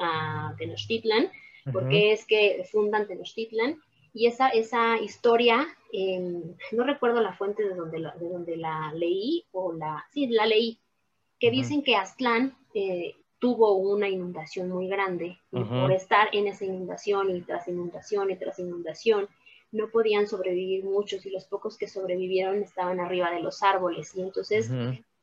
a 0.00 0.54
Tenochtitlan, 0.58 1.30
por 1.72 1.88
qué 1.88 2.12
es 2.12 2.26
que 2.26 2.66
fundan 2.70 3.06
Tenochtitlan. 3.06 3.80
Y 4.14 4.26
esa, 4.26 4.48
esa 4.48 4.98
historia, 4.98 5.66
em, 5.92 6.42
no 6.72 6.84
recuerdo 6.84 7.20
la 7.20 7.34
fuente 7.34 7.62
de 7.62 7.74
donde 7.74 7.98
la, 7.98 8.14
de 8.16 8.28
donde 8.28 8.56
la 8.56 8.92
leí, 8.94 9.44
o 9.52 9.72
la, 9.72 10.04
sí, 10.12 10.26
la 10.28 10.46
leí, 10.46 10.80
que 11.38 11.50
dicen 11.50 11.82
que 11.82 11.94
Aztlán 11.96 12.56
eh, 12.74 13.14
tuvo 13.38 13.76
una 13.76 14.08
inundación 14.08 14.68
muy 14.68 14.88
grande 14.88 15.38
y 15.52 15.62
por 15.62 15.92
estar 15.92 16.28
en 16.32 16.48
esa 16.48 16.64
inundación 16.64 17.34
y 17.36 17.40
tras 17.42 17.68
inundación 17.68 18.30
y 18.30 18.36
tras 18.36 18.58
inundación 18.58 19.28
no 19.70 19.90
podían 19.90 20.26
sobrevivir 20.26 20.84
muchos 20.84 21.24
y 21.24 21.30
los 21.30 21.44
pocos 21.44 21.76
que 21.76 21.86
sobrevivieron 21.86 22.62
estaban 22.62 23.00
arriba 23.00 23.30
de 23.30 23.40
los 23.40 23.62
árboles 23.62 24.14
y 24.16 24.22
entonces 24.22 24.70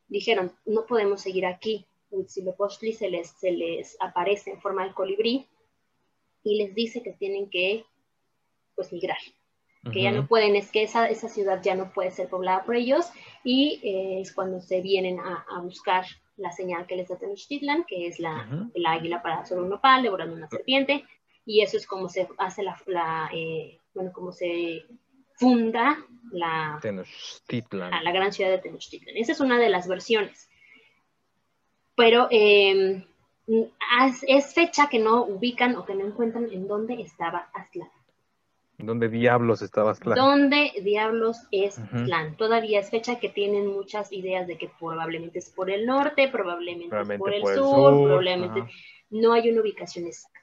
dijeron 0.08 0.52
no 0.64 0.86
podemos 0.86 1.20
seguir 1.20 1.44
aquí 1.44 1.84
Huitzilopochtli 2.10 2.92
se 2.92 3.10
les, 3.10 3.28
se 3.28 3.50
les 3.50 3.96
aparece 4.00 4.52
en 4.52 4.60
forma 4.60 4.86
de 4.86 4.94
colibrí 4.94 5.46
y 6.46 6.56
les 6.56 6.74
dice 6.74 7.02
que 7.02 7.12
tienen 7.12 7.50
que 7.50 7.84
pues 8.74 8.92
migrar 8.92 9.18
que 9.92 10.02
ya 10.02 10.10
no 10.10 10.26
pueden, 10.26 10.56
es 10.56 10.72
que 10.72 10.82
esa, 10.82 11.08
esa 11.08 11.28
ciudad 11.28 11.62
ya 11.62 11.74
no 11.74 11.92
puede 11.92 12.10
ser 12.10 12.28
poblada 12.28 12.64
por 12.64 12.74
ellos 12.74 13.06
y 13.44 13.80
eh, 13.84 14.20
es 14.20 14.32
cuando 14.32 14.60
se 14.60 14.80
vienen 14.80 15.20
a, 15.20 15.46
a 15.48 15.60
buscar 15.60 16.04
la 16.36 16.52
señal 16.52 16.86
que 16.86 16.96
les 16.96 17.08
da 17.08 17.16
Tenochtitlan, 17.16 17.84
que 17.84 18.06
es 18.08 18.18
la, 18.18 18.68
el 18.74 18.86
águila 18.86 19.22
para 19.22 19.44
sobre 19.46 19.62
un 19.62 19.70
nopal, 19.70 20.02
devorando 20.02 20.36
una 20.36 20.48
serpiente, 20.48 21.04
y 21.44 21.62
eso 21.62 21.76
es 21.76 21.86
como 21.86 22.08
se 22.08 22.28
hace 22.38 22.62
la, 22.62 23.30
eh, 23.32 23.78
bueno, 23.94 24.12
como 24.12 24.32
se 24.32 24.84
funda 25.34 25.96
la, 26.32 26.78
Tenochtitlan. 26.82 28.04
la 28.04 28.12
gran 28.12 28.32
ciudad 28.32 28.50
de 28.50 28.58
Tenochtitlan. 28.58 29.16
Esa 29.16 29.32
es 29.32 29.40
una 29.40 29.58
de 29.58 29.70
las 29.70 29.88
versiones. 29.88 30.50
Pero 31.94 32.28
em, 32.30 33.04
es 33.46 34.54
fecha 34.54 34.88
que 34.88 34.98
no 34.98 35.24
ubican 35.24 35.76
o 35.76 35.84
que 35.84 35.94
no 35.94 36.06
encuentran 36.06 36.48
en 36.52 36.66
dónde 36.66 37.00
estaba 37.00 37.48
Aztlán. 37.54 37.88
¿Dónde 38.78 39.08
diablos 39.08 39.62
estaba 39.62 39.92
Aztlán? 39.92 40.16
¿Dónde 40.16 40.72
diablos 40.82 41.38
es 41.50 41.78
Aztlán? 41.78 42.36
Todavía 42.36 42.80
es 42.80 42.90
fecha 42.90 43.18
que 43.18 43.30
tienen 43.30 43.68
muchas 43.68 44.12
ideas 44.12 44.46
de 44.46 44.58
que 44.58 44.70
probablemente 44.78 45.38
es 45.38 45.48
por 45.48 45.70
el 45.70 45.86
norte, 45.86 46.28
probablemente, 46.28 46.94
por 47.16 47.32
el, 47.32 47.42
sur, 47.42 48.04
probablemente 48.04 48.64
no 49.10 49.32
hay 49.32 49.48
una 49.50 49.62
ubicación 49.62 50.06
exacta. 50.06 50.40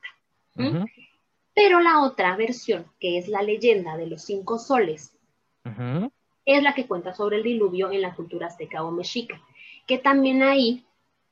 Pero 1.53 1.79
la 1.79 2.01
otra 2.01 2.35
versión, 2.35 2.85
que 2.99 3.19
es 3.19 3.27
la 3.27 3.43
leyenda 3.43 3.97
de 3.97 4.07
los 4.07 4.23
cinco 4.23 4.57
soles, 4.57 5.15
es 6.45 6.63
la 6.63 6.73
que 6.73 6.87
cuenta 6.87 7.13
sobre 7.13 7.37
el 7.37 7.43
diluvio 7.43 7.91
en 7.91 8.01
la 8.01 8.15
cultura 8.15 8.47
azteca 8.47 8.83
o 8.83 8.91
mexica, 8.91 9.39
que 9.85 9.99
también 9.99 10.41
ahí 10.41 10.85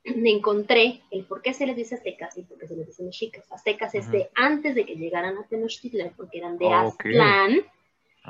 encontré 0.04 1.02
el 1.12 1.26
por 1.26 1.42
qué 1.42 1.54
se 1.54 1.66
les 1.66 1.76
dice 1.76 1.96
aztecas 1.96 2.38
y 2.38 2.44
por 2.44 2.58
qué 2.58 2.68
se 2.68 2.76
les 2.76 2.88
dice 2.88 3.04
mexicas. 3.04 3.52
Aztecas 3.52 3.94
es 3.96 4.10
de 4.12 4.30
antes 4.36 4.76
de 4.76 4.86
que 4.86 4.96
llegaran 4.96 5.38
a 5.38 5.46
Tenochtitlan, 5.48 6.14
porque 6.16 6.40
eran 6.40 6.58
de 6.58 6.72
Aztlán, 6.72 7.60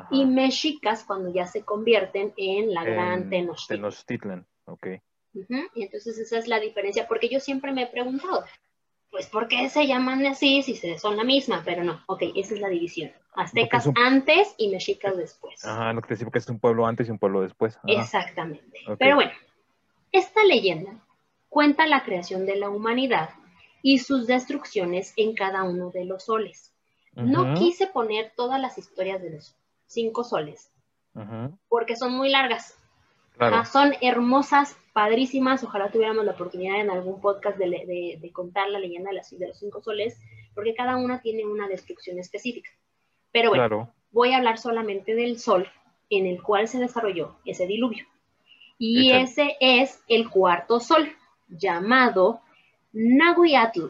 y 0.10 0.26
mexicas 0.26 1.04
cuando 1.04 1.34
ya 1.34 1.46
se 1.46 1.64
convierten 1.64 2.34
en 2.38 2.74
la 2.74 2.84
gran 2.84 3.30
Tenochtitlan. 3.30 3.80
Tenochtitlan, 3.80 4.48
ok. 4.66 4.88
Y 5.76 5.84
entonces 5.84 6.18
esa 6.18 6.38
es 6.38 6.48
la 6.48 6.60
diferencia, 6.60 7.08
porque 7.08 7.30
yo 7.30 7.40
siempre 7.40 7.72
me 7.72 7.84
he 7.84 7.88
preguntado, 7.88 8.44
pues 9.10 9.28
¿por 9.28 9.48
qué 9.48 9.70
se 9.70 9.88
llaman 9.88 10.26
así 10.26 10.62
si 10.64 10.76
son 10.98 11.18
la 11.18 11.24
misma? 11.24 11.62
Pero 11.66 11.84
no, 11.84 12.02
ok, 12.08 12.24
esa 12.36 12.54
es 12.54 12.62
la 12.62 12.70
división. 12.70 13.12
Aztecas 13.34 13.90
antes 13.96 14.54
y 14.58 14.70
mexicas 14.70 15.16
después. 15.16 15.64
Ajá, 15.64 15.94
lo 15.94 16.02
que 16.02 16.10
te 16.10 16.14
decía 16.16 16.28
que 16.30 16.40
es 16.40 16.50
un 16.50 16.60
pueblo 16.60 16.86
antes 16.86 17.08
y 17.08 17.12
un 17.12 17.20
pueblo 17.20 17.42
después. 17.42 17.78
Exactamente. 17.86 18.80
Pero 19.00 19.16
bueno, 19.16 19.32
esta 20.12 20.44
leyenda 20.44 21.02
cuenta 21.52 21.86
la 21.86 22.04
creación 22.04 22.46
de 22.46 22.56
la 22.56 22.70
humanidad 22.70 23.30
y 23.84 24.00
sus 24.00 24.26
destrucciones 24.26 25.14
en 25.18 25.36
cada 25.36 25.64
uno 25.64 25.92
de 25.92 26.06
los 26.06 26.24
soles. 26.24 26.74
No 27.14 27.56
quise 27.56 27.88
poner 27.88 28.32
todas 28.38 28.60
las 28.60 28.78
historias 28.78 29.22
de 29.22 29.32
los 29.32 29.54
cinco 29.86 30.24
soles, 30.24 30.72
porque 31.68 31.98
son 31.98 32.14
muy 32.14 32.30
largas. 32.30 32.80
son 33.70 33.94
hermosas, 34.00 34.78
padrísimas. 34.94 35.62
Ojalá 35.66 35.92
tuviéramos 35.92 36.24
la 36.24 36.32
oportunidad 36.32 36.80
en 36.80 36.90
algún 36.90 37.20
podcast 37.20 37.58
de, 37.58 38.32
contar 38.32 38.70
la 38.70 38.80
leyenda 38.80 39.12
de, 39.12 39.38
de, 39.38 39.48
los 39.50 39.60
cinco 39.60 39.82
soles, 39.82 40.18
porque 40.56 40.74
cada 40.74 40.96
una 40.96 41.22
tiene 41.22 41.46
una 41.46 41.68
destrucción 41.68 42.18
específica. 42.18 42.70
Pero 43.34 43.50
bueno, 43.50 43.94
voy 44.12 44.32
a 44.32 44.38
hablar 44.38 44.58
solamente 44.58 45.16
del 45.16 45.38
sol 45.38 45.68
en 46.10 46.28
el 46.28 46.42
cual 46.42 46.70
se 46.70 46.80
desarrolló 46.80 47.36
ese 47.44 47.68
diluvio. 47.68 48.06
Y 48.78 49.12
ese 49.12 49.58
es 49.60 50.02
el 50.08 50.30
cuarto 50.30 50.80
sol 50.80 51.14
llamado 51.52 52.42
Nahuiatl 52.94 53.88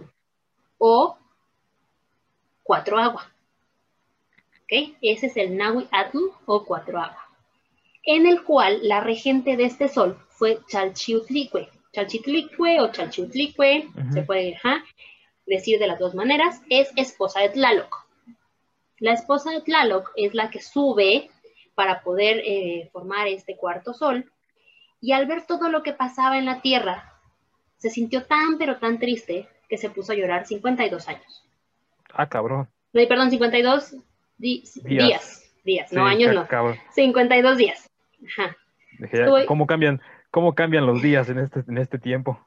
o 0.77 1.17
Cuatro 2.63 2.97
Agua. 2.97 3.31
¿Okay? 4.63 4.95
Ese 5.01 5.27
es 5.27 5.37
el 5.37 5.57
Nahuiatl 5.57 6.17
o 6.45 6.65
Cuatro 6.65 6.99
Agua, 6.99 7.29
en 8.03 8.25
el 8.25 8.43
cual 8.43 8.79
la 8.83 9.01
regente 9.01 9.57
de 9.57 9.65
este 9.65 9.87
sol 9.87 10.17
fue 10.29 10.59
Chalchiutlicue. 10.67 11.69
Chalchitlicue 11.93 12.79
o 12.79 12.91
Chalchiutlicue, 12.91 13.89
se 14.13 14.21
puede 14.23 14.57
decir 15.45 15.77
de 15.77 15.87
las 15.87 15.99
dos 15.99 16.15
maneras, 16.15 16.61
es 16.69 16.91
esposa 16.95 17.41
de 17.41 17.49
Tlaloc. 17.49 18.07
La 18.99 19.13
esposa 19.13 19.51
de 19.51 19.61
Tlaloc 19.61 20.11
es 20.15 20.33
la 20.33 20.49
que 20.49 20.61
sube 20.61 21.29
para 21.75 22.01
poder 22.01 22.41
eh, 22.45 22.89
formar 22.93 23.27
este 23.27 23.57
cuarto 23.57 23.93
sol 23.93 24.31
y 25.01 25.11
al 25.11 25.25
ver 25.25 25.45
todo 25.45 25.69
lo 25.69 25.83
que 25.83 25.93
pasaba 25.93 26.37
en 26.37 26.45
la 26.45 26.61
tierra 26.61 27.10
se 27.81 27.89
sintió 27.89 28.23
tan, 28.25 28.59
pero 28.59 28.77
tan 28.77 28.99
triste 28.99 29.47
que 29.67 29.75
se 29.75 29.89
puso 29.89 30.11
a 30.11 30.15
llorar 30.15 30.45
52 30.45 31.07
años. 31.07 31.43
Ah, 32.13 32.29
cabrón. 32.29 32.67
No, 32.93 33.07
perdón, 33.07 33.31
52 33.31 33.95
días. 34.37 34.79
días. 35.63 35.91
no 35.91 36.05
años 36.05 36.35
no. 36.35 36.47
52 36.93 37.57
días. 37.57 37.89
Ajá. 38.27 38.55
¿Cómo 39.47 39.65
cambian, 39.65 39.99
cómo 40.29 40.53
cambian 40.53 40.85
los 40.85 41.01
días 41.01 41.27
en 41.29 41.39
este, 41.39 41.63
en 41.67 41.79
este 41.79 41.97
tiempo? 41.97 42.39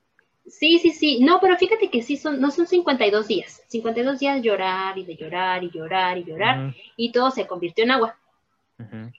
Sí, 0.47 0.79
sí, 0.79 0.90
sí. 0.90 1.18
No, 1.20 1.40
pero 1.40 1.57
fíjate 1.57 1.90
que 1.90 2.03
sí 2.03 2.16
son, 2.16 2.40
no 2.40 2.53
son 2.53 2.68
52 2.68 3.27
días. 3.27 3.64
52 3.66 4.20
días 4.20 4.40
llorar 4.40 4.97
y 4.97 5.05
de 5.05 5.16
llorar 5.16 5.64
y 5.64 5.70
llorar 5.70 6.16
y 6.16 6.25
llorar 6.25 6.75
y 6.97 7.11
todo 7.11 7.33
se 7.33 7.49
convirtió 7.49 7.83
en 7.83 7.90
agua. 7.90 8.16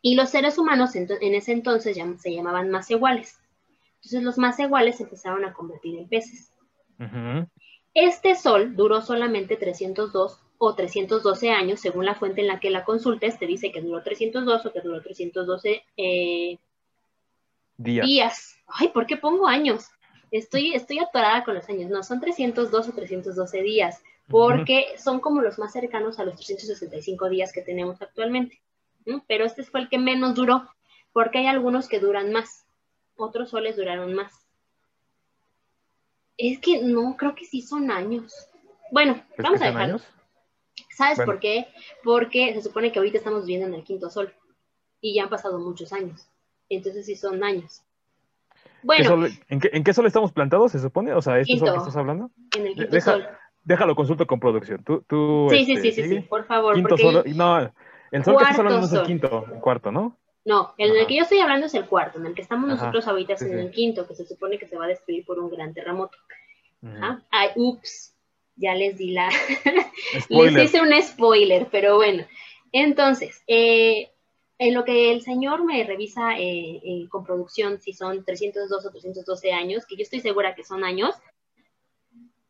Y 0.01 0.15
los 0.15 0.29
seres 0.29 0.57
humanos 0.57 0.95
en, 0.95 1.09
ese 1.33 1.51
entonces 1.51 1.97
ya 1.97 2.05
se 2.19 2.33
llamaban 2.33 2.69
más 2.69 2.89
iguales. 2.89 3.37
Entonces 4.05 4.23
los 4.23 4.37
más 4.37 4.59
iguales 4.59 4.97
se 4.97 5.03
empezaron 5.03 5.43
a 5.45 5.53
convertir 5.53 5.97
en 5.97 6.07
peces. 6.07 6.53
Este 7.95 8.35
sol 8.35 8.75
duró 8.75 9.01
solamente 9.01 9.55
302 9.55 10.39
o 10.59 10.75
312 10.75 11.49
años, 11.49 11.79
según 11.79 12.05
la 12.05 12.13
fuente 12.13 12.41
en 12.41 12.47
la 12.47 12.59
que 12.59 12.69
la 12.69 12.85
consultes, 12.85 13.39
te 13.39 13.47
dice 13.47 13.71
que 13.71 13.81
duró 13.81 14.03
302 14.03 14.63
o 14.63 14.71
que 14.71 14.81
duró 14.81 15.01
312 15.01 15.83
eh, 15.97 16.59
días. 17.77 18.05
días. 18.05 18.55
Ay, 18.67 18.89
¿por 18.89 19.07
qué 19.07 19.17
pongo 19.17 19.47
años? 19.47 19.87
Estoy, 20.29 20.75
estoy 20.75 20.99
atorada 20.99 21.43
con 21.43 21.55
los 21.55 21.67
años. 21.67 21.89
No, 21.89 22.03
son 22.03 22.21
302 22.21 22.87
o 22.87 22.91
312 22.91 23.61
días, 23.63 24.03
porque 24.29 24.85
son 24.99 25.19
como 25.19 25.41
los 25.41 25.57
más 25.57 25.73
cercanos 25.73 26.19
a 26.19 26.25
los 26.25 26.35
365 26.35 27.27
días 27.29 27.51
que 27.51 27.61
tenemos 27.61 27.99
actualmente. 28.03 28.61
Pero 29.27 29.45
este 29.45 29.63
fue 29.63 29.81
el 29.81 29.89
que 29.89 29.97
menos 29.97 30.35
duró, 30.35 30.69
porque 31.11 31.39
hay 31.39 31.47
algunos 31.47 31.87
que 31.87 31.99
duran 31.99 32.31
más. 32.31 32.64
Otros 33.17 33.49
soles 33.49 33.77
duraron 33.77 34.13
más. 34.13 34.45
Es 36.37 36.59
que 36.59 36.81
no, 36.81 37.15
creo 37.17 37.35
que 37.35 37.45
sí 37.45 37.61
son 37.61 37.91
años. 37.91 38.49
Bueno, 38.91 39.21
vamos 39.37 39.61
a 39.61 39.65
dejarlo. 39.65 39.99
¿Sabes 40.95 41.19
por 41.21 41.39
qué? 41.39 41.67
Porque 42.03 42.53
se 42.53 42.61
supone 42.61 42.91
que 42.91 42.99
ahorita 42.99 43.17
estamos 43.17 43.45
viviendo 43.45 43.67
en 43.67 43.73
el 43.73 43.83
quinto 43.83 44.09
sol 44.09 44.33
y 45.01 45.15
ya 45.15 45.23
han 45.23 45.29
pasado 45.29 45.59
muchos 45.59 45.93
años. 45.93 46.27
Entonces 46.69 47.05
sí 47.05 47.15
son 47.15 47.43
años. 47.43 47.83
Bueno. 48.83 49.27
¿En, 49.49 49.83
qué, 49.83 49.93
sol 49.93 50.05
estamos 50.05 50.31
plantados, 50.31 50.71
se 50.71 50.79
supone? 50.79 51.13
O 51.13 51.21
sea, 51.21 51.39
¿este 51.39 51.57
sol 51.57 51.71
que 51.71 51.77
estás 51.77 51.95
hablando? 51.95 52.31
En 52.55 52.67
el 52.67 52.75
quinto 52.75 53.01
sol. 53.01 53.27
Déjalo, 53.63 53.95
consulto 53.95 54.27
con 54.27 54.39
producción. 54.39 54.83
Tú, 54.83 55.03
tú, 55.07 55.47
sí, 55.49 55.65
sí, 55.65 55.73
este, 55.73 55.91
sí, 55.91 56.07
sí, 56.07 56.19
por 56.21 56.45
favor. 56.45 56.75
Quinto 56.75 56.97
sol, 56.97 57.23
no, 57.35 57.71
el 58.11 58.23
sol 58.23 58.37
que 58.37 58.43
estás 58.43 58.59
hablando 58.59 58.79
no 58.79 58.85
es 58.85 58.93
el 58.93 59.03
quinto, 59.03 59.45
el 59.51 59.59
cuarto, 59.59 59.91
¿no? 59.91 60.17
No, 60.45 60.75
el, 60.77 60.95
el 60.95 61.07
que 61.07 61.15
yo 61.15 61.23
estoy 61.23 61.39
hablando 61.39 61.65
es 61.65 61.73
el 61.73 61.87
cuarto, 61.87 62.19
en 62.19 62.27
el 62.27 62.35
que 62.35 62.43
estamos 62.43 62.69
nosotros 62.69 63.07
ahorita 63.07 63.33
es 63.33 63.41
en 63.41 63.57
el 63.57 63.71
quinto, 63.71 64.07
que 64.07 64.13
se 64.13 64.27
supone 64.27 64.59
que 64.59 64.67
se 64.67 64.77
va 64.77 64.85
a 64.85 64.89
destruir 64.89 65.25
por 65.25 65.39
un 65.39 65.49
gran 65.49 65.73
terremoto. 65.73 66.17
Ay, 67.31 67.49
ups, 67.55 68.15
ya 68.55 68.75
les 68.75 68.95
di 68.95 69.11
la... 69.11 69.29
les 70.29 70.65
hice 70.65 70.81
un 70.81 70.93
spoiler, 71.01 71.67
pero 71.71 71.95
bueno. 71.95 72.25
Entonces, 72.71 73.41
eh, 73.47 74.11
en 74.59 74.73
lo 74.75 74.85
que 74.85 75.11
el 75.11 75.23
señor 75.23 75.65
me 75.65 75.83
revisa 75.83 76.37
eh, 76.37 76.79
eh, 76.83 77.07
con 77.09 77.25
producción, 77.25 77.81
si 77.81 77.93
son 77.93 78.23
302 78.23 78.85
o 78.85 78.91
312 78.91 79.51
años, 79.51 79.85
que 79.87 79.95
yo 79.95 80.03
estoy 80.03 80.19
segura 80.19 80.53
que 80.53 80.63
son 80.63 80.83
años, 80.83 81.15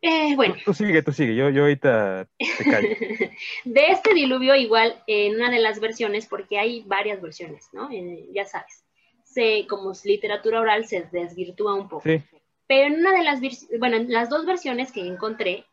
eh, 0.06 0.36
bueno. 0.36 0.56
Tú, 0.64 0.74
sigue, 0.74 1.02
tú 1.02 1.12
sigue, 1.12 1.36
yo, 1.36 1.50
yo 1.50 1.64
ahorita 1.64 2.28
te 2.38 2.64
callo. 2.64 2.90
de 3.66 3.88
este 3.88 4.14
diluvio, 4.14 4.56
igual, 4.56 5.02
en 5.08 5.36
una 5.36 5.50
de 5.50 5.60
las 5.60 5.80
versiones, 5.80 6.28
porque 6.28 6.60
hay 6.60 6.84
varias 6.86 7.22
versiones, 7.22 7.70
¿no? 7.74 7.90
ya 8.32 8.46
sabes, 8.46 8.86
se, 9.24 9.66
como 9.68 9.94
literatura 10.04 10.62
oral 10.62 10.86
se 10.86 11.10
desvirtúa 11.12 11.74
un 11.74 11.90
poco. 11.90 12.04
Sí. 12.04 12.22
Pero 12.68 12.88
en 12.88 13.00
una 13.00 13.14
de 13.14 13.24
las, 13.24 13.42
bueno, 13.80 13.98
en 13.98 14.12
las 14.12 14.30
dos 14.30 14.46
versiones 14.46 14.92
que 14.92 15.02
encontré, 15.02 15.66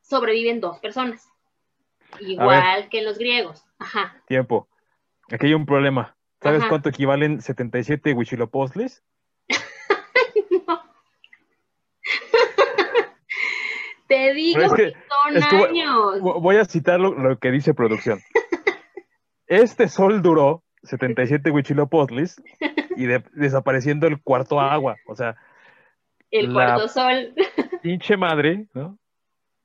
sobreviven 0.00 0.60
dos 0.60 0.78
personas. 0.78 1.28
Igual 2.20 2.88
que 2.88 2.98
en 2.98 3.04
los 3.04 3.18
griegos. 3.18 3.64
Ajá. 3.78 4.22
Tiempo. 4.28 4.68
Aquí 5.30 5.46
hay 5.46 5.54
un 5.54 5.66
problema. 5.66 6.16
¿Sabes 6.40 6.64
cuánto 6.66 6.88
equivalen 6.88 7.40
77 7.40 8.14
Huichilopochtlis? 8.14 9.02
no. 10.66 10.82
Te 14.32 14.38
digo 14.38 14.74
que, 14.74 14.92
son 14.92 15.42
años. 15.42 16.20
Voy 16.20 16.56
a 16.56 16.64
citar 16.64 16.98
lo, 16.98 17.38
que 17.38 17.50
dice 17.50 17.74
producción. 17.74 18.20
Este 19.46 19.88
sol 19.88 20.22
duró 20.22 20.64
77 20.84 21.50
Huichilopochtlis 21.50 22.40
y 22.96 23.06
desapareciendo 23.34 24.06
el 24.06 24.22
cuarto 24.22 24.58
agua. 24.58 24.96
O 25.06 25.14
sea, 25.14 25.36
el 26.30 26.50
cuarto 26.50 26.88
sol. 26.88 27.34
Pinche 27.82 28.16
madre, 28.16 28.66
¿no? 28.72 28.98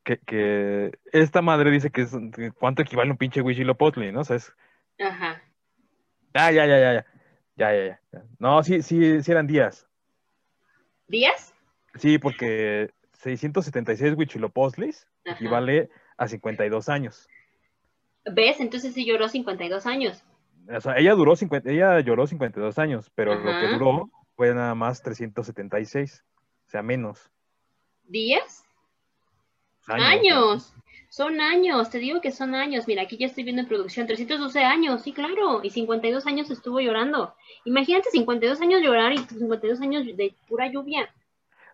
Que, 0.03 0.17
que 0.17 0.91
esta 1.13 1.41
madre 1.41 1.71
dice 1.71 1.89
que 1.89 2.01
es, 2.01 2.12
cuánto 2.60 2.82
equivale 2.82 3.12
un 3.12 3.17
pinche 3.17 3.41
Huichilopochtli, 3.41 4.12
¿no? 4.12 4.21
O 4.21 4.23
sea, 4.25 4.36
es... 4.36 4.53
Ajá. 4.99 5.41
Ah, 6.34 6.51
ya, 6.51 6.65
ya, 6.65 6.80
ya, 6.80 6.93
ya. 6.93 7.06
Ya, 7.56 7.73
ya, 7.73 7.99
ya. 8.12 8.23
No, 8.39 8.62
sí, 8.62 8.82
sí, 8.82 9.23
sí 9.23 9.32
eran 9.32 9.47
días. 9.47 9.88
¿Días? 11.08 11.53
Sí, 11.95 12.17
porque 12.19 12.91
676 13.17 14.15
Huichilopochtlis 14.17 15.08
equivale 15.25 15.89
a 16.17 16.27
52 16.27 16.89
años. 16.89 17.27
¿Ves? 18.25 18.60
Entonces 18.60 18.93
sí 18.93 19.06
lloró 19.06 19.30
52 19.30 19.86
años. 19.86 20.23
O 20.69 20.82
sea, 20.82 20.97
ella 20.97 21.13
duró 21.13 21.36
50, 21.36 21.69
ella 21.69 21.99
lloró 22.01 22.27
52 22.27 22.77
años, 22.77 23.10
pero 23.15 23.36
lo 23.36 23.60
que 23.60 23.67
duró 23.67 24.10
fue 24.36 24.53
nada 24.53 24.75
más 24.75 25.01
376, 25.01 26.23
o 26.67 26.69
sea, 26.69 26.82
menos. 26.82 27.32
¿Días? 28.03 28.63
Años. 29.88 30.73
Son 31.10 31.39
años, 31.39 31.89
te 31.89 31.99
digo 31.99 32.19
que 32.19 32.34
son 32.34 32.53
años. 32.53 32.86
Mira, 32.86 33.03
aquí 33.03 33.17
ya 33.17 33.27
estoy 33.27 33.45
viendo 33.45 33.62
en 33.62 33.67
producción, 33.67 34.06
312 34.08 34.60
años, 34.60 35.01
sí, 35.03 35.13
claro, 35.13 35.63
y 35.63 35.69
52 35.69 36.27
años 36.27 36.51
estuvo 36.51 36.82
llorando. 36.82 37.34
Imagínate 37.63 38.10
52 38.12 38.62
años 38.62 38.82
llorar 38.82 39.13
y 39.13 39.17
52 39.19 39.82
años 39.82 40.06
de 40.06 40.36
pura 40.49 40.69
lluvia. 40.69 41.10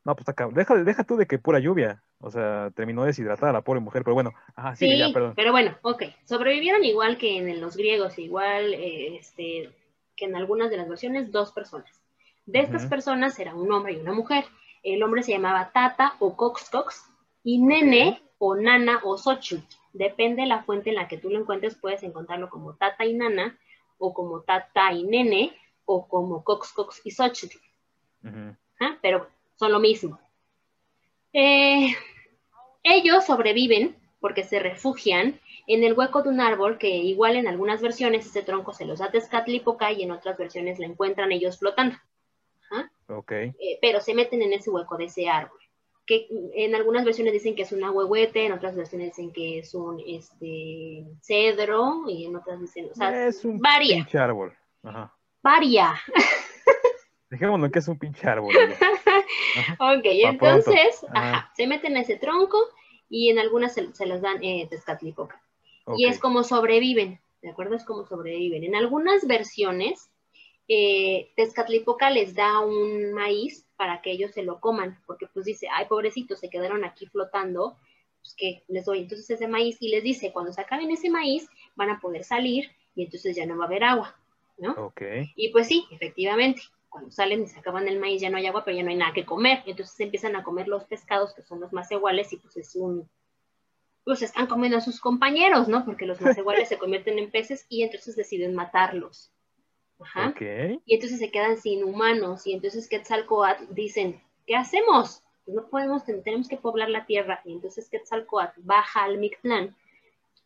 No, 0.06 0.16
pues 0.16 0.28
acá, 0.28 0.50
deja, 0.52 0.76
deja 0.84 1.04
tú 1.04 1.16
de 1.16 1.26
que 1.26 1.40
pura 1.40 1.60
lluvia. 1.60 2.04
O 2.20 2.32
sea, 2.32 2.72
terminó 2.76 3.04
deshidratada 3.04 3.52
la 3.52 3.62
pobre 3.62 3.82
mujer, 3.82 4.04
pero 4.04 4.14
bueno, 4.14 4.32
ajá, 4.56 4.76
sí, 4.76 4.98
ya, 4.98 5.12
perdón. 5.14 5.34
Pero 5.36 5.52
bueno, 5.52 5.78
ok. 5.82 6.04
Sobrevivieron 6.26 6.84
igual 6.84 7.18
que 7.18 7.38
en 7.38 7.60
los 7.60 7.76
griegos, 7.76 8.18
igual 8.18 8.74
eh, 8.74 9.18
este, 9.18 9.70
que 10.16 10.26
en 10.26 10.36
algunas 10.36 10.70
de 10.70 10.78
las 10.78 10.88
versiones, 10.88 11.32
dos 11.32 11.52
personas. 11.52 12.02
De 12.46 12.60
estas 12.60 12.86
personas 12.86 13.40
era 13.40 13.56
un 13.56 13.72
hombre 13.72 13.94
y 13.94 13.98
una 13.98 14.14
mujer. 14.14 14.46
El 14.84 15.02
hombre 15.04 15.24
se 15.24 15.32
llamaba 15.32 15.72
Tata 15.74 16.16
o 16.20 16.36
Cox 16.36 16.70
Cox 16.70 17.10
y 17.44 17.62
Nene 17.62 18.22
o 18.38 18.56
Nana 18.56 19.00
o 19.04 19.18
Xochitl. 19.18 19.66
Depende 19.94 20.42
de 20.42 20.48
la 20.48 20.64
fuente 20.64 20.90
en 20.90 20.96
la 20.96 21.08
que 21.08 21.18
tú 21.18 21.30
lo 21.30 21.40
encuentres, 21.40 21.76
puedes 21.76 22.04
encontrarlo 22.04 22.50
como 22.50 22.76
Tata 22.76 23.06
y 23.06 23.14
Nana, 23.14 23.58
o 23.98 24.14
como 24.14 24.42
Tata 24.42 24.92
y 24.92 25.04
Nene, 25.04 25.56
o 25.86 26.08
como 26.08 26.44
Cox 26.44 26.74
Cox 26.74 27.02
y 27.06 27.12
Xochitl. 27.12 27.58
Pero 29.02 29.28
son 29.64 29.72
lo 29.72 29.80
mismo. 29.80 30.20
Eh, 31.32 31.96
ellos 32.84 33.26
sobreviven 33.26 33.96
porque 34.20 34.44
se 34.44 34.60
refugian 34.60 35.40
en 35.68 35.84
el 35.86 35.94
hueco 35.94 36.22
de 36.22 36.30
un 36.30 36.42
árbol 36.42 36.78
que 36.78 36.90
igual 36.90 37.38
en 37.38 37.48
algunas 37.48 37.82
versiones 37.82 38.26
ese 38.26 38.44
tronco 38.44 38.74
se 38.74 38.84
los 38.84 39.00
da 39.00 39.10
Tezcatlipoca 39.10 39.90
y 39.94 40.04
en 40.04 40.12
otras 40.12 40.38
versiones 40.38 40.80
la 40.80 40.88
encuentran 40.88 41.32
ellos 41.32 41.58
flotando. 41.58 41.96
Okay. 43.08 43.54
Eh, 43.60 43.78
pero 43.82 44.02
se 44.02 44.14
meten 44.14 44.42
en 44.42 44.52
ese 44.52 44.70
hueco 44.70 44.98
de 44.98 45.06
ese 45.06 45.30
árbol 45.30 45.60
que 46.06 46.28
en 46.56 46.76
algunas 46.76 47.06
versiones 47.06 47.32
dicen 47.32 47.56
que 47.56 47.62
es 47.62 47.72
un 47.72 47.84
ahuehuete, 47.86 48.46
en 48.46 48.52
otras 48.52 48.76
versiones 48.76 49.16
dicen 49.16 49.32
que 49.32 49.60
es 49.60 49.74
un 49.74 50.02
este 50.06 51.06
cedro 51.22 52.04
y 52.10 52.26
en 52.26 52.36
otras 52.36 52.60
dicen, 52.60 52.90
o 52.92 52.96
sea, 52.96 53.28
es 53.28 53.46
un 53.46 53.62
pinche 53.62 54.18
árbol. 54.18 54.54
Ajá. 54.84 55.16
Varia. 55.42 55.96
Dejémonos 57.30 57.72
que 57.72 57.80
es 57.80 57.88
un 57.88 57.98
pinche 57.98 58.28
árbol. 58.28 58.54
ok, 59.80 60.04
entonces, 60.04 61.06
ajá. 61.14 61.52
se 61.56 61.68
meten 61.68 61.96
en 61.96 62.04
ese 62.04 62.18
tronco 62.18 62.58
y 63.10 63.30
en 63.30 63.40
algunas 63.40 63.74
se, 63.74 63.94
se 63.94 64.06
los 64.06 64.22
dan 64.22 64.44
eh, 64.44 64.68
Tezcatlipoca. 64.70 65.42
Y 65.98 66.06
es 66.06 66.20
como 66.20 66.44
sobreviven, 66.44 67.20
¿de 67.42 67.50
acuerdo? 67.50 67.76
Es 67.76 67.84
como 67.84 68.06
sobreviven. 68.06 68.64
En 68.64 68.76
algunas 68.76 69.28
versiones, 69.28 70.10
eh, 70.68 71.32
Tezcatlipoca 71.36 72.10
les 72.10 72.36
da 72.36 72.60
un 72.62 73.14
maíz 73.14 73.68
para 73.76 74.02
que 74.02 74.12
ellos 74.12 74.32
se 74.32 74.44
lo 74.44 74.60
coman, 74.60 74.98
porque 75.06 75.28
pues 75.28 75.46
dice, 75.46 75.68
ay, 75.72 75.86
pobrecitos, 75.88 76.40
se 76.40 76.50
quedaron 76.50 76.86
aquí 76.86 77.06
flotando, 77.08 77.76
pues 78.22 78.34
que 78.36 78.64
les 78.70 78.86
doy 78.86 79.00
entonces 79.00 79.30
ese 79.30 79.48
maíz 79.48 79.78
y 79.82 79.90
les 79.90 80.04
dice, 80.04 80.32
cuando 80.32 80.54
se 80.54 80.62
acaben 80.62 80.90
ese 80.90 81.10
maíz, 81.10 81.50
van 81.76 81.90
a 81.90 82.00
poder 82.00 82.24
salir 82.24 82.72
y 82.96 83.04
entonces 83.04 83.36
ya 83.36 83.46
no 83.46 83.58
va 83.58 83.66
a 83.66 83.68
haber 83.68 83.84
agua, 83.84 84.16
¿no? 84.58 84.72
Ok. 84.74 85.02
Y 85.36 85.50
pues 85.50 85.68
sí, 85.68 85.86
efectivamente, 85.92 86.62
cuando 86.94 87.10
salen 87.10 87.42
y 87.42 87.48
se 87.48 87.60
acaban 87.60 87.88
el 87.88 88.00
maíz 88.00 88.22
ya 88.22 88.30
no 88.30 88.38
hay 88.38 88.46
agua, 88.46 88.64
pero 88.64 88.78
ya 88.78 88.84
no 88.84 88.92
hay 88.92 88.96
nada 88.96 89.14
que 89.14 89.26
comer, 89.26 89.64
entonces 89.66 90.00
empiezan 90.00 90.36
a 90.36 90.44
comer 90.44 90.68
los 90.68 90.86
pescados 90.86 91.34
que 91.34 91.42
son 91.42 91.60
los 91.60 91.74
más 91.74 91.92
iguales 91.92 92.32
y 92.32 92.38
pues 92.38 92.56
es 92.56 92.76
un, 92.76 93.10
pues 94.04 94.22
están 94.22 94.46
comiendo 94.46 94.78
a 94.78 94.82
sus 94.82 95.00
compañeros, 95.00 95.68
¿no? 95.68 95.86
Porque 95.86 96.06
los 96.06 96.22
más 96.22 96.38
iguales 96.38 96.70
se 96.70 96.78
convierten 96.78 97.18
en 97.18 97.32
peces 97.32 97.66
y 97.68 97.82
entonces 97.82 98.16
deciden 98.16 98.54
matarlos. 98.54 99.32
Ajá. 100.00 100.36
Y 100.86 100.94
entonces 100.94 101.18
se 101.18 101.32
quedan 101.32 101.58
sin 101.58 101.84
humanos. 101.84 102.46
Y 102.46 102.54
entonces 102.54 102.90
Quetzalcoatl 102.90 103.74
dicen, 103.74 104.22
¿qué 104.46 104.56
hacemos? 104.56 105.24
Pues 105.46 105.56
no 105.56 105.68
podemos, 105.68 106.04
tenemos 106.06 106.48
que 106.48 106.58
poblar 106.58 106.90
la 106.90 107.06
tierra. 107.06 107.42
Y 107.46 107.54
entonces 107.54 107.90
Quetzalcoatl 107.90 108.62
baja 108.64 109.04
al 109.04 109.18
Mictlán 109.18 109.76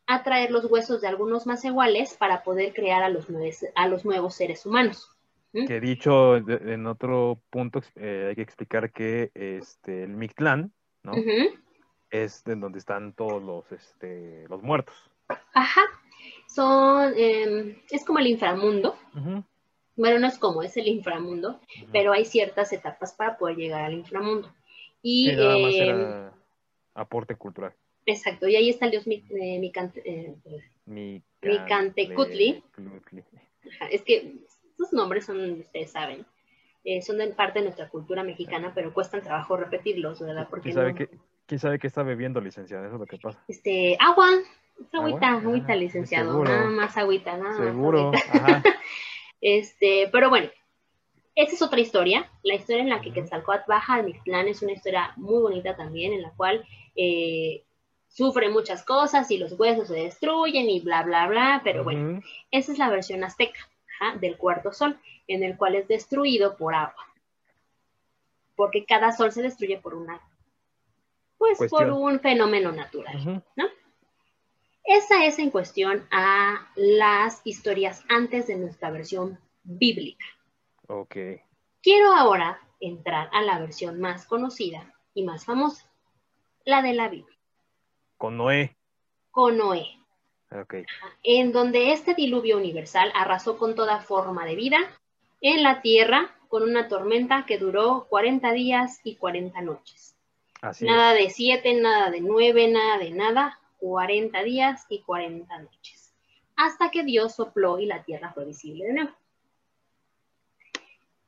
a 0.05 0.23
traer 0.23 0.51
los 0.51 0.65
huesos 0.65 1.01
de 1.01 1.07
algunos 1.07 1.45
más 1.45 1.65
iguales 1.65 2.13
para 2.13 2.43
poder 2.43 2.73
crear 2.73 3.03
a 3.03 3.09
los, 3.09 3.27
a 3.75 3.87
los 3.87 4.05
nuevos 4.05 4.35
seres 4.35 4.65
humanos. 4.65 5.11
¿Mm? 5.57 5.65
Que 5.65 5.79
dicho 5.79 6.37
en 6.37 6.85
otro 6.85 7.41
punto, 7.49 7.81
eh, 7.95 8.27
hay 8.29 8.35
que 8.35 8.41
explicar 8.41 8.91
que 8.91 9.31
este, 9.33 10.03
el 10.03 10.11
Mictlán, 10.11 10.71
¿no? 11.03 11.13
Es 12.09 12.45
en 12.45 12.59
donde 12.61 12.79
están 12.79 13.13
todos 13.13 13.41
los, 13.41 13.71
este, 13.71 14.45
los 14.49 14.61
muertos. 14.61 14.95
Ajá. 15.53 15.81
Son, 16.47 17.13
em, 17.17 17.75
es 17.89 18.05
como 18.05 18.19
el 18.19 18.27
inframundo. 18.27 18.95
Bueno, 19.95 20.19
no 20.19 20.27
es 20.27 20.37
como, 20.37 20.61
es 20.61 20.77
el 20.77 20.87
inframundo, 20.87 21.59
pero 21.91 22.13
hay 22.13 22.23
ciertas 22.23 22.71
etapas 22.71 23.13
para 23.13 23.37
poder 23.37 23.57
llegar 23.57 23.83
al 23.83 23.93
inframundo. 23.93 24.53
Y, 25.01 25.31
em, 25.31 26.29
aporte 26.93 27.35
cultural. 27.35 27.73
Exacto, 28.05 28.47
y 28.47 28.55
ahí 28.55 28.69
está 28.69 28.85
el 28.85 28.91
dios 28.91 29.07
mi, 29.07 29.23
eh, 29.31 29.59
mi, 30.85 31.21
Micantecutli. 31.41 32.63
Es 33.91 34.01
que 34.03 34.35
estos 34.77 34.93
nombres 34.93 35.25
son, 35.25 35.59
ustedes 35.59 35.91
saben, 35.91 36.23
eh, 36.83 37.01
son 37.01 37.17
de 37.17 37.27
parte 37.29 37.59
de 37.59 37.65
nuestra 37.65 37.89
cultura 37.89 38.23
mexicana, 38.23 38.71
pero 38.75 38.93
cuestan 38.93 39.23
trabajo 39.23 39.57
repetirlos, 39.57 40.19
¿verdad? 40.21 40.47
Porque 40.49 40.69
¿Quién 40.69 40.75
sabe, 40.75 40.93
qué, 40.93 41.09
¿quién 41.47 41.59
sabe 41.59 41.79
qué 41.79 41.87
está 41.87 42.03
bebiendo, 42.03 42.39
licenciada? 42.39 42.85
Eso 42.85 42.95
es 42.95 42.99
lo 42.99 43.07
que 43.07 43.17
pasa. 43.17 43.43
Este, 43.47 43.97
agua, 43.99 44.29
agüita, 44.93 45.29
agüita, 45.29 45.75
licenciado, 45.75 46.43
nada 46.43 46.69
más 46.69 46.95
agüita, 46.95 47.37
nada 47.37 47.57
Seguro. 47.57 48.11
Ajá. 48.31 48.63
este, 49.41 50.09
pero 50.11 50.29
bueno, 50.29 50.47
esa 51.33 51.55
es 51.55 51.61
otra 51.63 51.79
historia, 51.79 52.29
la 52.43 52.53
historia 52.53 52.83
en 52.83 52.89
la 52.89 53.01
que 53.01 53.11
Quetzalcóatl 53.11 53.67
baja 53.67 53.95
al 53.95 54.05
Mictlán 54.05 54.47
es 54.47 54.61
una 54.61 54.73
historia 54.73 55.11
muy 55.15 55.41
bonita 55.41 55.75
también, 55.75 56.13
en 56.13 56.21
la 56.21 56.31
cual 56.31 56.63
eh, 56.95 57.63
sufre 58.07 58.49
muchas 58.49 58.85
cosas 58.85 59.31
y 59.31 59.39
los 59.39 59.53
huesos 59.53 59.87
se 59.87 59.95
destruyen 59.95 60.69
y 60.69 60.81
bla, 60.81 61.01
bla, 61.01 61.27
bla, 61.27 61.61
pero 61.63 61.83
bueno, 61.83 62.21
esa 62.51 62.71
es 62.71 62.77
la 62.77 62.91
versión 62.91 63.23
azteca 63.23 63.59
del 64.19 64.37
cuarto 64.37 64.71
sol, 64.71 64.99
en 65.27 65.43
el 65.43 65.57
cual 65.57 65.75
es 65.75 65.87
destruido 65.87 66.57
por 66.57 66.75
agua. 66.75 67.05
Porque 68.55 68.85
cada 68.85 69.11
sol 69.11 69.31
se 69.31 69.41
destruye 69.41 69.77
por 69.77 69.93
una, 69.93 70.21
pues 71.37 71.57
por 71.69 71.91
un 71.91 72.19
fenómeno 72.19 72.71
natural, 72.71 73.43
¿no? 73.55 73.65
Esa 74.83 75.25
es 75.25 75.37
en 75.37 75.51
cuestión 75.51 76.07
a 76.11 76.71
las 76.75 77.41
historias 77.43 78.05
antes 78.07 78.47
de 78.47 78.55
nuestra 78.55 78.89
versión 78.89 79.37
bíblica. 79.63 80.25
Ok. 80.87 81.15
Quiero 81.81 82.13
ahora 82.13 82.61
entrar 82.79 83.29
a 83.33 83.41
la 83.41 83.59
versión 83.59 83.99
más 83.99 84.25
conocida 84.25 84.93
y 85.13 85.23
más 85.23 85.43
famosa, 85.43 85.91
la 86.63 86.81
de 86.81 86.93
la 86.93 87.09
Biblia. 87.09 87.37
Con 88.15 88.37
Noé. 88.37 88.77
Con 89.29 89.57
Noé. 89.57 89.96
Okay. 90.49 90.85
En 91.23 91.51
donde 91.51 91.91
este 91.91 92.13
diluvio 92.13 92.57
universal 92.57 93.11
arrasó 93.13 93.57
con 93.57 93.75
toda 93.75 93.99
forma 93.99 94.45
de 94.45 94.55
vida 94.55 94.77
en 95.41 95.61
la 95.61 95.81
tierra 95.81 96.35
con 96.47 96.63
una 96.63 96.87
tormenta 96.87 97.45
que 97.45 97.57
duró 97.57 98.07
40 98.09 98.53
días 98.53 99.01
y 99.03 99.15
40 99.17 99.61
noches. 99.61 100.15
Así 100.61 100.85
nada 100.85 101.13
de 101.13 101.29
7, 101.29 101.81
nada 101.81 102.09
de 102.09 102.21
9, 102.21 102.69
nada 102.69 102.97
de 102.97 103.11
nada, 103.11 103.59
40 103.79 104.41
días 104.43 104.85
y 104.89 105.01
40 105.01 105.59
noches. 105.59 106.13
Hasta 106.55 106.89
que 106.89 107.03
Dios 107.03 107.35
sopló 107.35 107.79
y 107.79 107.85
la 107.85 108.03
tierra 108.03 108.31
fue 108.33 108.45
visible 108.45 108.85
de 108.85 108.93
nuevo. 108.93 109.11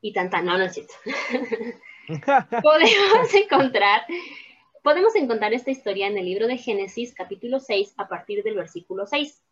Y 0.02 0.14
tanta, 0.14 0.42
no, 0.42 0.58
no 0.58 0.64
es 0.64 0.74
cierto. 0.74 0.94
Podemos 2.64 3.34
encontrar 3.34 4.06
Podemos 4.84 5.16
encontrar 5.16 5.54
esta 5.54 5.72
historia 5.72 6.08
en 6.08 6.18
el 6.18 6.26
libro 6.26 6.48
de 6.48 6.58
Génesis, 6.58 7.14
capítulo 7.14 7.60
6, 7.60 7.96
a 7.98 8.08
partir 8.08 8.44
del 8.44 8.56
versículo 8.56 9.06
6. 9.06 9.44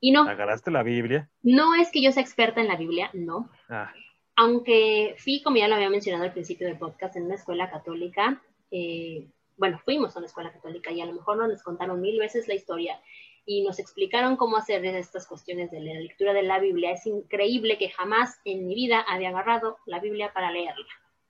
Y 0.00 0.12
no. 0.12 0.28
¿Agarraste 0.28 0.70
la 0.70 0.82
Biblia? 0.82 1.28
No 1.42 1.74
es 1.74 1.90
que 1.90 2.02
yo 2.02 2.12
sea 2.12 2.22
experta 2.22 2.60
en 2.60 2.68
la 2.68 2.76
Biblia, 2.76 3.10
no. 3.12 3.50
Ah. 3.68 3.92
Aunque 4.36 5.16
fui, 5.18 5.42
como 5.42 5.56
ya 5.56 5.68
lo 5.68 5.74
había 5.74 5.90
mencionado 5.90 6.24
al 6.24 6.32
principio 6.32 6.66
del 6.66 6.78
podcast, 6.78 7.16
en 7.16 7.24
una 7.24 7.34
escuela 7.34 7.70
católica, 7.70 8.40
eh, 8.70 9.26
bueno, 9.56 9.80
fuimos 9.84 10.14
a 10.14 10.20
una 10.20 10.28
escuela 10.28 10.52
católica 10.52 10.92
y 10.92 11.00
a 11.00 11.06
lo 11.06 11.12
mejor 11.12 11.36
nos 11.36 11.62
contaron 11.62 12.00
mil 12.00 12.18
veces 12.18 12.46
la 12.46 12.54
historia 12.54 13.00
y 13.44 13.62
nos 13.62 13.78
explicaron 13.78 14.36
cómo 14.36 14.56
hacer 14.56 14.84
estas 14.84 15.26
cuestiones 15.26 15.70
de 15.70 15.80
la 15.80 15.94
lectura 15.94 16.32
de 16.32 16.42
la 16.42 16.60
Biblia. 16.60 16.92
Es 16.92 17.06
increíble 17.06 17.78
que 17.78 17.90
jamás 17.90 18.38
en 18.44 18.66
mi 18.66 18.74
vida 18.74 19.00
había 19.00 19.30
agarrado 19.30 19.78
la 19.86 19.98
Biblia 19.98 20.32
para 20.32 20.52
leerla. 20.52 20.86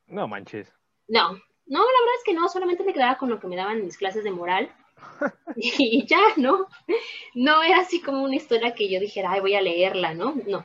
No 0.07 0.28
manches. 0.28 0.70
No, 1.07 1.40
no, 1.68 1.81
la 1.81 2.00
verdad 2.00 2.14
es 2.18 2.24
que 2.24 2.35
no, 2.35 2.48
solamente 2.48 2.85
me 2.85 2.92
quedaba 2.92 3.18
con 3.18 3.31
lo 3.31 3.38
que 3.38 3.46
me 3.46 3.57
daban 3.57 3.78
en 3.78 3.85
mis 3.85 3.98
clases 3.98 4.24
de 4.24 4.31
moral. 4.31 4.70
y 5.57 6.07
ya, 6.07 6.20
¿no? 6.37 6.66
No 7.35 7.62
era 7.62 7.78
así 7.78 8.00
como 8.00 8.22
una 8.22 8.37
historia 8.37 8.74
que 8.74 8.88
yo 8.88 9.00
dijera, 9.00 9.33
ay, 9.33 9.40
voy 9.40 9.54
a 9.54 9.62
leerla, 9.62 10.14
¿no? 10.14 10.35
No. 10.46 10.64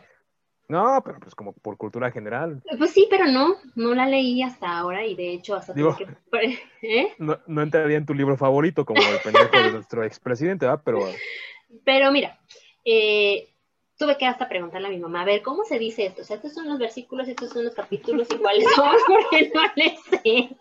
No, 0.70 1.02
pero 1.04 1.20
pues 1.20 1.36
como 1.36 1.54
por 1.54 1.78
cultura 1.78 2.10
general. 2.12 2.64
Pues 2.78 2.92
sí, 2.92 3.08
pero 3.10 3.28
no, 3.28 3.58
no 3.76 3.94
la 3.94 4.08
leí 4.08 4.42
hasta 4.42 4.78
ahora 4.78 5.06
y 5.06 5.14
de 5.14 5.34
hecho 5.34 5.56
hasta 5.56 5.74
Digo, 5.74 5.96
que... 5.96 6.08
¿eh? 6.82 7.14
no, 7.20 7.38
no 7.48 7.62
entraría 7.62 7.98
en 7.98 8.06
tu 8.06 8.14
libro 8.14 8.38
favorito 8.38 8.86
como 8.86 9.02
el 9.02 9.20
pendejo 9.20 9.56
de 9.56 9.72
nuestro 9.74 10.04
expresidente, 10.04 10.66
¿verdad? 10.66 10.82
Pero... 10.84 11.06
Pero 11.84 12.12
mira, 12.12 12.40
eh, 12.86 13.50
tuve 13.98 14.18
que 14.18 14.26
hasta 14.26 14.48
preguntarle 14.48 14.88
a 14.88 14.92
mi 14.92 15.00
mamá, 15.00 15.22
a 15.22 15.26
ver, 15.26 15.42
¿cómo 15.42 15.64
se 15.64 15.80
dice 15.80 16.06
esto? 16.06 16.22
O 16.22 16.26
sea, 16.26 16.38
estos 16.38 16.54
son 16.54 16.68
los 16.68 16.80
versículos, 16.80 17.28
estos 17.28 17.50
son 17.50 17.66
los 17.66 17.76
capítulos 17.76 18.30
iguales 18.32 18.66
porque 19.08 19.52
no 19.54 19.62
le 19.76 19.98
sé. 19.98 20.58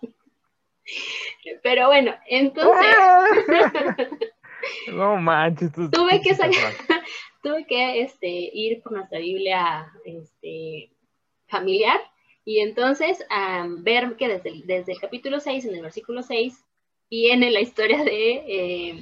Pero 1.62 1.86
bueno, 1.88 2.14
entonces. 2.26 2.96
no 4.92 5.16
manches, 5.16 5.70
tuve 5.92 6.20
que 6.20 6.34
tuve 7.42 7.66
que 7.66 8.02
este, 8.02 8.28
ir 8.28 8.82
por 8.82 8.92
nuestra 8.92 9.18
Biblia 9.18 9.90
este, 10.04 10.92
familiar 11.48 12.00
y 12.44 12.60
entonces 12.60 13.24
ver 13.78 14.16
que 14.16 14.28
desde 14.28 14.50
el, 14.50 14.66
desde 14.66 14.92
el 14.92 15.00
capítulo 15.00 15.38
6, 15.40 15.64
en 15.66 15.74
el 15.76 15.82
versículo 15.82 16.22
6, 16.22 16.64
viene 17.08 17.50
la 17.50 17.60
historia 17.60 18.02
de, 18.02 18.32
eh, 18.46 19.00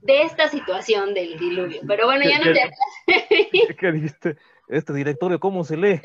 de 0.00 0.22
esta 0.22 0.48
situación 0.48 1.12
del 1.12 1.38
diluvio. 1.38 1.82
Pero 1.86 2.06
bueno, 2.06 2.24
ya 2.24 2.38
no 2.38 2.52
te... 2.52 3.74
¿Qué 3.74 3.92
dijiste? 3.92 4.36
Este 4.68 4.94
directorio, 4.94 5.38
¿cómo 5.38 5.64
se 5.64 5.76
lee? 5.76 6.00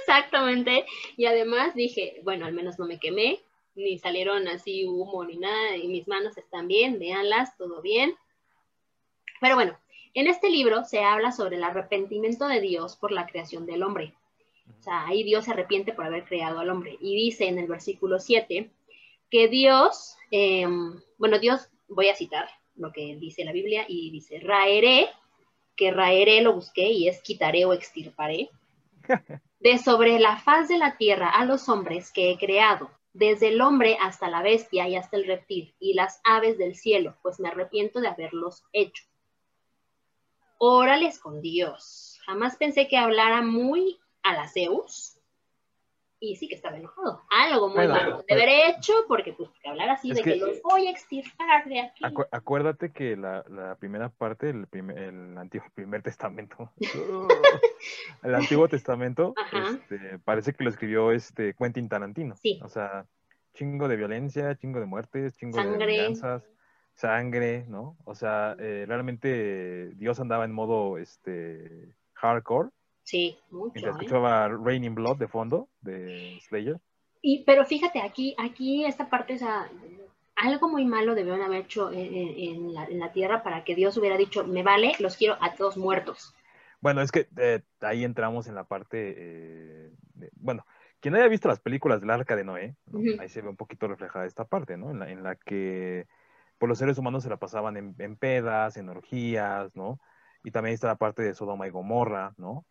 Exactamente. 0.00 0.84
Y 1.16 1.26
además 1.26 1.74
dije, 1.74 2.20
bueno, 2.24 2.46
al 2.46 2.54
menos 2.54 2.78
no 2.78 2.86
me 2.86 2.98
quemé, 2.98 3.40
ni 3.78 3.98
salieron 3.98 4.48
así 4.48 4.84
humo 4.84 5.24
ni 5.24 5.36
nada, 5.36 5.76
y 5.76 5.88
mis 5.88 6.08
manos 6.08 6.36
están 6.36 6.68
bien, 6.68 6.98
véanlas, 6.98 7.56
todo 7.56 7.80
bien. 7.80 8.14
Pero 9.40 9.54
bueno, 9.54 9.78
en 10.14 10.26
este 10.26 10.50
libro 10.50 10.84
se 10.84 11.00
habla 11.00 11.32
sobre 11.32 11.56
el 11.56 11.64
arrepentimiento 11.64 12.48
de 12.48 12.60
Dios 12.60 12.96
por 12.96 13.12
la 13.12 13.26
creación 13.26 13.66
del 13.66 13.82
hombre. 13.82 14.14
O 14.78 14.82
sea, 14.82 15.06
ahí 15.06 15.22
Dios 15.22 15.44
se 15.44 15.52
arrepiente 15.52 15.92
por 15.92 16.04
haber 16.04 16.24
creado 16.24 16.58
al 16.58 16.70
hombre. 16.70 16.98
Y 17.00 17.14
dice 17.16 17.46
en 17.46 17.58
el 17.58 17.68
versículo 17.68 18.18
7 18.18 18.70
que 19.30 19.48
Dios, 19.48 20.16
em, 20.30 21.00
bueno, 21.18 21.38
Dios, 21.38 21.68
voy 21.88 22.08
a 22.08 22.16
citar 22.16 22.48
lo 22.76 22.92
que 22.92 23.16
dice 23.16 23.44
la 23.44 23.52
Biblia, 23.52 23.84
y 23.88 24.10
dice, 24.10 24.38
raeré, 24.40 25.08
que 25.76 25.90
raeré 25.90 26.40
lo 26.42 26.54
busqué 26.54 26.90
y 26.90 27.08
es 27.08 27.20
quitaré 27.22 27.64
o 27.64 27.72
extirparé, 27.72 28.50
de 29.60 29.78
sobre 29.78 30.18
la 30.18 30.38
faz 30.38 30.68
de 30.68 30.78
la 30.78 30.96
tierra 30.96 31.28
a 31.30 31.44
los 31.44 31.68
hombres 31.68 32.12
que 32.12 32.30
he 32.30 32.38
creado, 32.38 32.90
desde 33.12 33.48
el 33.48 33.60
hombre 33.60 33.98
hasta 34.00 34.28
la 34.28 34.42
bestia 34.42 34.88
y 34.88 34.96
hasta 34.96 35.16
el 35.16 35.26
reptil 35.26 35.74
y 35.78 35.94
las 35.94 36.20
aves 36.24 36.58
del 36.58 36.76
cielo, 36.76 37.16
pues 37.22 37.40
me 37.40 37.48
arrepiento 37.48 38.00
de 38.00 38.08
haberlos 38.08 38.64
hecho. 38.72 39.04
Órales 40.58 41.18
con 41.18 41.40
Dios. 41.40 42.20
Jamás 42.26 42.56
pensé 42.56 42.88
que 42.88 42.96
hablara 42.96 43.42
muy 43.42 43.98
a 44.22 44.34
la 44.34 44.48
Zeus. 44.48 45.17
Y 46.20 46.36
sí 46.36 46.48
que 46.48 46.56
estaba 46.56 46.76
enojado. 46.76 47.22
Algo 47.30 47.68
muy 47.68 47.86
malo 47.86 48.24
de 48.26 48.34
haber 48.34 48.48
hecho, 48.48 48.92
porque 49.06 49.32
pues 49.32 49.50
que 49.62 49.68
hablar 49.68 49.90
así 49.90 50.12
de 50.12 50.22
que, 50.22 50.36
los 50.36 50.60
voy 50.62 50.88
a 50.88 50.90
extirpar 50.90 51.64
de 51.66 51.80
aquí. 51.80 52.04
acuérdate 52.32 52.92
que 52.92 53.16
la, 53.16 53.76
primera 53.78 54.08
parte, 54.08 54.50
el, 54.50 54.66
primer, 54.66 54.98
el 54.98 55.38
antiguo 55.38 55.66
primer 55.74 56.02
testamento, 56.02 56.72
el 58.22 58.34
antiguo 58.34 58.68
testamento, 58.68 59.34
este, 59.52 60.18
parece 60.18 60.52
que 60.52 60.64
lo 60.64 60.70
escribió 60.70 61.12
este 61.12 61.54
Quentin 61.54 61.88
Tarantino. 61.88 62.34
Sí. 62.36 62.60
O 62.64 62.68
sea, 62.68 63.06
chingo 63.54 63.88
de 63.88 63.96
violencia, 63.96 64.56
chingo 64.56 64.80
de 64.80 64.86
muertes, 64.86 65.36
chingo 65.36 65.62
de 65.62 65.86
venganzas, 65.86 66.42
sangre, 66.94 67.64
¿no? 67.68 67.96
O 68.04 68.14
sea, 68.14 68.56
eh, 68.58 68.84
realmente 68.88 69.90
Dios 69.94 70.18
andaba 70.18 70.44
en 70.44 70.52
modo 70.52 70.98
este 70.98 71.94
hardcore 72.14 72.70
Sí, 73.08 73.38
mucho. 73.50 73.80
Se 73.80 73.86
¿eh? 73.86 73.90
escuchaba 73.90 74.48
Raining 74.48 74.94
Blood 74.94 75.16
de 75.16 75.28
fondo, 75.28 75.70
de 75.80 76.38
Slayer. 76.46 76.78
Y, 77.22 77.42
pero 77.44 77.64
fíjate, 77.64 78.02
aquí, 78.02 78.36
aquí 78.38 78.84
esta 78.84 79.08
parte, 79.08 79.38
sea, 79.38 79.66
algo 80.36 80.68
muy 80.68 80.84
malo 80.84 81.14
debieron 81.14 81.40
haber 81.40 81.62
hecho 81.62 81.90
en, 81.90 82.74
la, 82.74 83.10
tierra 83.12 83.42
para 83.42 83.64
que 83.64 83.74
Dios 83.74 83.96
hubiera 83.96 84.18
dicho, 84.18 84.46
me 84.46 84.62
vale, 84.62 84.92
los 84.98 85.16
quiero 85.16 85.38
a 85.40 85.54
todos 85.54 85.78
muertos. 85.78 86.34
Bueno, 86.82 87.00
es 87.00 87.10
que 87.10 87.28
eh, 87.38 87.62
ahí 87.80 88.04
entramos 88.04 88.46
en 88.46 88.54
la 88.54 88.64
parte, 88.64 89.14
eh, 89.16 89.90
bueno, 90.34 90.66
quien 91.00 91.14
haya 91.14 91.28
visto 91.28 91.48
las 91.48 91.60
películas 91.60 92.02
del 92.02 92.10
Arca 92.10 92.36
de 92.36 92.44
Noé, 92.44 92.76
ahí 93.20 93.30
se 93.30 93.40
ve 93.40 93.48
un 93.48 93.56
poquito 93.56 93.88
reflejada 93.88 94.26
esta 94.26 94.44
parte, 94.44 94.76
¿no? 94.76 94.90
En 94.90 94.98
la, 94.98 95.10
en 95.10 95.22
la 95.22 95.34
que 95.34 96.06
por 96.58 96.58
pues, 96.58 96.68
los 96.68 96.78
seres 96.78 96.98
humanos 96.98 97.22
se 97.22 97.30
la 97.30 97.38
pasaban 97.38 97.78
en, 97.78 97.94
en 98.00 98.16
pedas, 98.16 98.76
en 98.76 98.90
orgías, 98.90 99.74
¿no? 99.74 99.98
Y 100.44 100.50
también 100.50 100.74
está 100.74 100.86
la 100.86 100.96
parte 100.96 101.22
de 101.22 101.34
Sodoma 101.34 101.66
y 101.66 101.70
Gomorra, 101.70 102.32
¿no? 102.36 102.64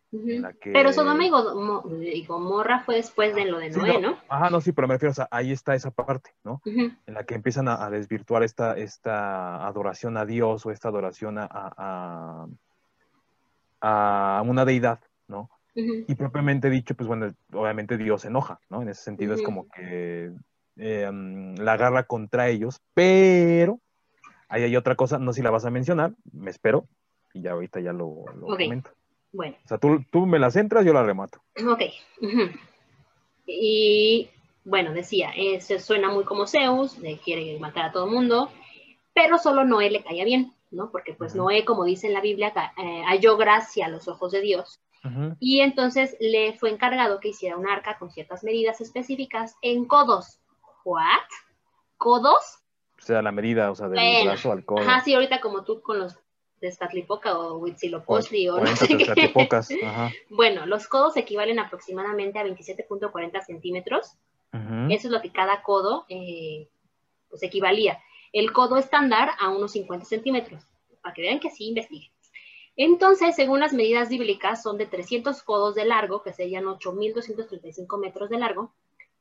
Pero 0.62 0.92
Sodoma 0.92 1.24
y, 1.24 2.24
Gomorra 2.24 2.80
fue 2.80 2.96
después 2.96 3.34
de 3.34 3.44
lo 3.44 3.58
de 3.58 3.70
Noé, 3.70 4.00
no, 4.00 4.16
Ajá, 4.28 4.50
no, 4.50 4.60
sí, 4.60 4.72
pero 4.72 4.88
me 4.88 4.94
refiero, 4.94 5.12
o 5.12 5.14
sea, 5.14 5.28
ahí 5.30 5.52
está 5.52 5.74
esa 5.74 5.90
parte, 5.90 6.30
¿no? 6.44 6.60
En 6.64 6.96
la 7.06 7.24
que 7.24 7.34
empiezan 7.34 7.68
a, 7.68 7.90
desvirtuar 7.90 8.42
esta, 8.42 8.76
esta 8.76 9.66
adoración 9.66 10.16
a 10.16 10.24
Dios 10.24 10.64
o 10.64 10.70
esta 10.70 10.88
adoración 10.88 11.38
a, 11.38 12.48
a, 13.80 14.42
una 14.44 14.64
deidad, 14.64 15.00
¿no? 15.26 15.50
Y 15.74 16.14
propiamente 16.16 16.70
dicho, 16.70 16.94
pues 16.96 17.06
bueno, 17.06 17.32
obviamente 17.52 17.96
Dios 17.96 18.22
se 18.22 18.28
enoja, 18.28 18.60
¿no? 18.68 18.82
En 18.82 18.88
ese 18.88 19.02
sentido 19.02 19.34
es 19.34 19.42
como 19.42 19.68
que 19.68 20.32
eh, 20.76 21.10
mm, 21.10 21.56
la 21.58 21.74
agarra 21.74 22.04
contra 22.04 22.48
ellos, 22.48 22.80
pero 22.94 23.78
ahí 24.48 24.64
hay 24.64 24.74
otra 24.74 24.96
cosa, 24.96 25.18
no 25.18 25.32
sé 25.32 25.38
si 25.38 25.42
la 25.42 25.50
vas 25.50 25.64
a 25.64 25.70
mencionar, 25.70 26.14
me 26.32 26.50
espero, 26.50 26.88
y 27.32 27.42
ya 27.42 27.52
ahorita 27.52 27.80
ya 27.80 27.92
lo, 27.92 28.24
comento. 28.40 28.90
Bueno. 29.32 29.56
O 29.64 29.68
sea, 29.68 29.78
tú, 29.78 30.04
tú, 30.10 30.26
me 30.26 30.38
las 30.38 30.56
entras, 30.56 30.84
yo 30.84 30.92
la 30.92 31.02
remato. 31.02 31.40
Ok. 31.66 31.82
Y 33.46 34.30
bueno, 34.64 34.92
decía, 34.92 35.30
eh, 35.34 35.60
se 35.60 35.78
suena 35.78 36.10
muy 36.10 36.24
como 36.24 36.46
Zeus, 36.46 36.98
le 36.98 37.18
quiere 37.18 37.58
matar 37.58 37.86
a 37.86 37.92
todo 37.92 38.06
el 38.06 38.12
mundo, 38.12 38.50
pero 39.14 39.38
solo 39.38 39.64
Noé 39.64 39.90
le 39.90 40.02
caía 40.02 40.24
bien, 40.24 40.52
¿no? 40.70 40.90
Porque 40.90 41.14
pues 41.14 41.34
Noé, 41.34 41.64
como 41.64 41.84
dice 41.84 42.06
en 42.06 42.12
la 42.12 42.20
Biblia, 42.20 42.52
eh, 42.76 43.02
halló 43.06 43.36
gracia 43.36 43.86
a 43.86 43.88
los 43.88 44.08
ojos 44.08 44.32
de 44.32 44.40
Dios. 44.40 44.80
Y 45.40 45.60
entonces 45.60 46.16
le 46.20 46.52
fue 46.58 46.68
encargado 46.70 47.18
que 47.18 47.28
hiciera 47.28 47.56
un 47.56 47.66
arca 47.66 47.96
con 47.98 48.10
ciertas 48.10 48.44
medidas 48.44 48.82
específicas 48.82 49.56
en 49.62 49.86
codos. 49.86 50.38
¿What? 50.84 51.02
¿Codos? 51.96 52.58
O 52.98 53.02
sea, 53.02 53.22
la 53.22 53.32
medida, 53.32 53.70
o 53.70 53.74
sea, 53.74 53.88
del 53.88 54.26
brazo 54.26 54.52
al 54.52 54.66
codo. 54.66 54.80
Ajá, 54.80 55.00
sí, 55.00 55.14
ahorita 55.14 55.40
como 55.40 55.64
tú 55.64 55.80
con 55.80 55.98
los 55.98 56.18
de 56.60 56.72
Statlipoca 56.72 57.38
o 57.38 57.58
Huitzilopochtli 57.58 58.48
o, 58.48 58.60
no 58.60 58.76
sé 58.76 58.86
qué. 58.96 59.32
Bueno, 60.30 60.66
los 60.66 60.88
codos 60.88 61.16
equivalen 61.16 61.58
aproximadamente 61.58 62.38
a 62.38 62.44
27.40 62.44 63.44
centímetros. 63.44 64.14
Eso 64.90 65.08
es 65.08 65.12
lo 65.12 65.20
que 65.20 65.30
cada 65.30 65.62
codo 65.62 66.06
eh, 66.08 66.68
pues 67.28 67.42
equivalía. 67.42 67.98
El 68.32 68.52
codo 68.52 68.76
estándar 68.78 69.30
a 69.38 69.50
unos 69.50 69.72
50 69.72 70.06
centímetros, 70.06 70.66
para 71.02 71.14
que 71.14 71.22
vean 71.22 71.38
que 71.38 71.50
sí 71.50 71.68
investigue. 71.68 72.10
Entonces, 72.76 73.36
según 73.36 73.60
las 73.60 73.72
medidas 73.72 74.08
bíblicas, 74.08 74.62
son 74.62 74.78
de 74.78 74.86
300 74.86 75.42
codos 75.42 75.74
de 75.74 75.84
largo, 75.84 76.22
que 76.22 76.32
serían 76.32 76.64
8.235 76.64 78.00
metros 78.00 78.30
de 78.30 78.38
largo, 78.38 78.72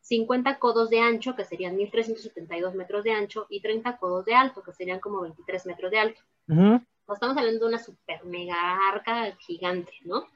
50 0.01 0.59
codos 0.59 0.89
de 0.89 1.01
ancho, 1.01 1.35
que 1.35 1.43
serían 1.43 1.75
1.372 1.77 2.73
metros 2.73 3.03
de 3.03 3.11
ancho, 3.11 3.47
y 3.49 3.61
30 3.61 3.97
codos 3.97 4.25
de 4.25 4.35
alto, 4.35 4.63
que 4.63 4.73
serían 4.73 4.99
como 4.99 5.21
23 5.21 5.65
metros 5.65 5.91
de 5.91 5.99
alto 5.99 6.21
estamos 7.15 7.37
hablando 7.37 7.65
de 7.65 7.69
una 7.69 7.83
super 7.83 8.23
mega 8.25 8.55
arca 8.89 9.35
gigante, 9.39 9.93
¿no? 10.03 10.27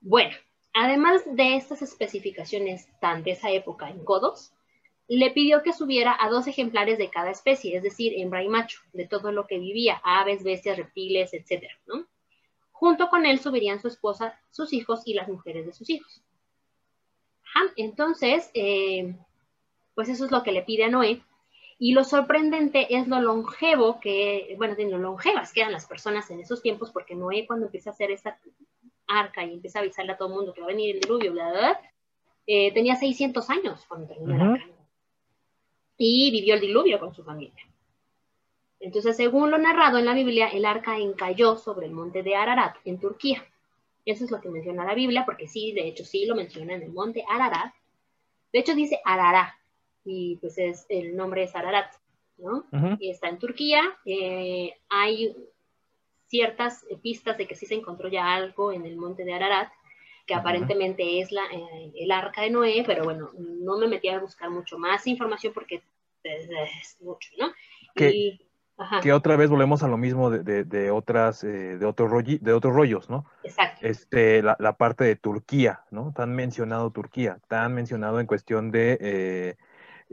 Bueno, 0.00 0.34
además 0.72 1.22
de 1.24 1.56
estas 1.56 1.82
especificaciones 1.82 2.88
tan 3.00 3.22
de 3.22 3.32
esa 3.32 3.50
época 3.50 3.88
en 3.88 4.04
codos, 4.04 4.52
le 5.06 5.30
pidió 5.30 5.62
que 5.62 5.72
subiera 5.72 6.16
a 6.18 6.28
dos 6.30 6.46
ejemplares 6.46 6.98
de 6.98 7.10
cada 7.10 7.30
especie, 7.30 7.76
es 7.76 7.82
decir, 7.82 8.14
hembra 8.16 8.42
y 8.42 8.48
macho, 8.48 8.80
de 8.92 9.06
todo 9.06 9.32
lo 9.32 9.46
que 9.46 9.58
vivía, 9.58 10.00
aves, 10.02 10.42
bestias, 10.42 10.76
reptiles, 10.76 11.34
etcétera, 11.34 11.74
¿no? 11.86 12.06
Junto 12.72 13.08
con 13.08 13.24
él 13.26 13.38
subirían 13.38 13.80
su 13.80 13.88
esposa, 13.88 14.38
sus 14.50 14.72
hijos 14.72 15.02
y 15.04 15.14
las 15.14 15.28
mujeres 15.28 15.66
de 15.66 15.72
sus 15.72 15.88
hijos. 15.90 16.22
entonces, 17.76 18.50
eh, 18.54 19.14
pues 19.94 20.08
eso 20.08 20.24
es 20.24 20.30
lo 20.32 20.42
que 20.42 20.52
le 20.52 20.62
pide 20.62 20.84
a 20.84 20.88
Noé, 20.88 21.22
y 21.78 21.92
lo 21.92 22.04
sorprendente 22.04 22.94
es 22.96 23.08
lo 23.08 23.20
longevo 23.20 24.00
que, 24.00 24.54
bueno, 24.56 24.74
de 24.74 24.88
lo 24.88 24.98
longevas 24.98 25.52
que 25.52 25.60
eran 25.60 25.72
las 25.72 25.86
personas 25.86 26.30
en 26.30 26.40
esos 26.40 26.62
tiempos, 26.62 26.90
porque 26.90 27.14
Noé 27.14 27.46
cuando 27.46 27.66
empieza 27.66 27.90
a 27.90 27.92
hacer 27.92 28.10
esta 28.10 28.38
arca 29.06 29.44
y 29.44 29.54
empieza 29.54 29.78
a 29.78 29.82
avisarle 29.82 30.12
a 30.12 30.16
todo 30.16 30.28
el 30.28 30.34
mundo 30.34 30.54
que 30.54 30.60
va 30.60 30.68
a 30.68 30.70
venir 30.70 30.94
el 30.94 31.00
diluvio, 31.00 31.32
bla, 31.32 31.50
bla, 31.50 31.80
eh, 32.46 32.72
tenía 32.72 32.96
600 32.96 33.50
años 33.50 33.84
cuando 33.88 34.08
terminó 34.08 34.36
la 34.36 34.52
arca. 34.54 34.66
Y 35.96 36.30
vivió 36.30 36.54
el 36.54 36.60
diluvio 36.60 36.98
con 36.98 37.14
su 37.14 37.22
familia. 37.24 37.64
Entonces, 38.80 39.16
según 39.16 39.50
lo 39.50 39.58
narrado 39.58 39.98
en 39.98 40.04
la 40.04 40.14
Biblia, 40.14 40.48
el 40.48 40.64
arca 40.64 40.98
encalló 40.98 41.56
sobre 41.56 41.86
el 41.86 41.92
monte 41.92 42.22
de 42.22 42.36
Ararat, 42.36 42.76
en 42.84 42.98
Turquía. 42.98 43.46
Eso 44.04 44.24
es 44.24 44.30
lo 44.30 44.40
que 44.40 44.50
menciona 44.50 44.84
la 44.84 44.94
Biblia, 44.94 45.24
porque 45.24 45.48
sí, 45.48 45.72
de 45.72 45.88
hecho, 45.88 46.04
sí 46.04 46.26
lo 46.26 46.34
menciona 46.34 46.74
en 46.74 46.82
el 46.82 46.92
monte 46.92 47.24
Ararat. 47.28 47.72
De 48.52 48.58
hecho, 48.58 48.74
dice 48.74 49.00
Ararat, 49.04 49.54
y 50.04 50.36
pues 50.36 50.58
es, 50.58 50.86
el 50.88 51.16
nombre 51.16 51.44
es 51.44 51.54
Ararat, 51.56 51.92
¿no? 52.38 52.66
Y 52.98 53.10
está 53.10 53.28
en 53.28 53.38
Turquía. 53.38 53.82
Eh, 54.04 54.74
hay 54.88 55.34
ciertas 56.26 56.84
pistas 57.02 57.38
de 57.38 57.46
que 57.46 57.54
sí 57.54 57.66
se 57.66 57.74
encontró 57.74 58.08
ya 58.08 58.34
algo 58.34 58.72
en 58.72 58.84
el 58.86 58.96
monte 58.96 59.24
de 59.24 59.34
Ararat, 59.34 59.72
que 60.26 60.34
aparentemente 60.34 61.20
es 61.20 61.32
la, 61.32 61.42
eh, 61.52 61.92
el 61.96 62.10
arca 62.10 62.42
de 62.42 62.50
Noé, 62.50 62.82
pero 62.86 63.04
bueno, 63.04 63.30
no 63.38 63.78
me 63.78 63.88
metí 63.88 64.08
a 64.08 64.18
buscar 64.18 64.50
mucho 64.50 64.78
más 64.78 65.06
información 65.06 65.52
porque 65.52 65.82
es, 66.22 66.98
mucho, 67.00 67.30
¿no? 67.38 67.52
Que, 67.94 68.40
que 69.02 69.12
otra 69.12 69.36
vez 69.36 69.50
volvemos 69.50 69.82
a 69.82 69.88
lo 69.88 69.96
mismo 69.96 70.30
de, 70.30 70.64
de, 70.64 70.90
otras, 70.90 71.44
eh, 71.44 71.78
de, 71.78 71.86
otros 71.86 72.10
de 72.24 72.52
otros 72.52 72.74
rollos, 72.74 73.08
¿no? 73.08 73.26
Exacto. 73.44 73.86
Este, 73.86 74.42
la, 74.42 74.56
la, 74.58 74.76
parte 74.76 75.04
de 75.04 75.16
Turquía, 75.16 75.82
¿no? 75.90 76.12
Tan 76.16 76.34
mencionado 76.34 76.90
Turquía, 76.90 77.38
tan 77.46 77.74
mencionado 77.74 78.18
en 78.18 78.26
cuestión 78.26 78.70
de 78.70 78.98
eh, 79.00 79.56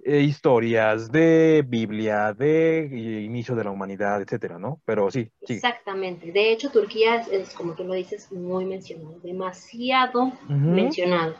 historias 0.05 1.11
de 1.11 1.63
Biblia, 1.67 2.33
de 2.33 2.89
inicio 3.23 3.55
de 3.55 3.63
la 3.63 3.71
humanidad, 3.71 4.21
etcétera, 4.21 4.57
¿no? 4.57 4.81
Pero 4.85 5.11
sí, 5.11 5.29
sí. 5.45 5.55
Exactamente. 5.55 6.31
De 6.31 6.51
hecho, 6.51 6.71
Turquía 6.71 7.17
es, 7.31 7.53
como 7.53 7.73
tú 7.73 7.83
lo 7.83 7.93
dices, 7.93 8.31
muy 8.31 8.65
mencionado, 8.65 9.19
demasiado 9.21 10.31
mencionado. 10.47 11.35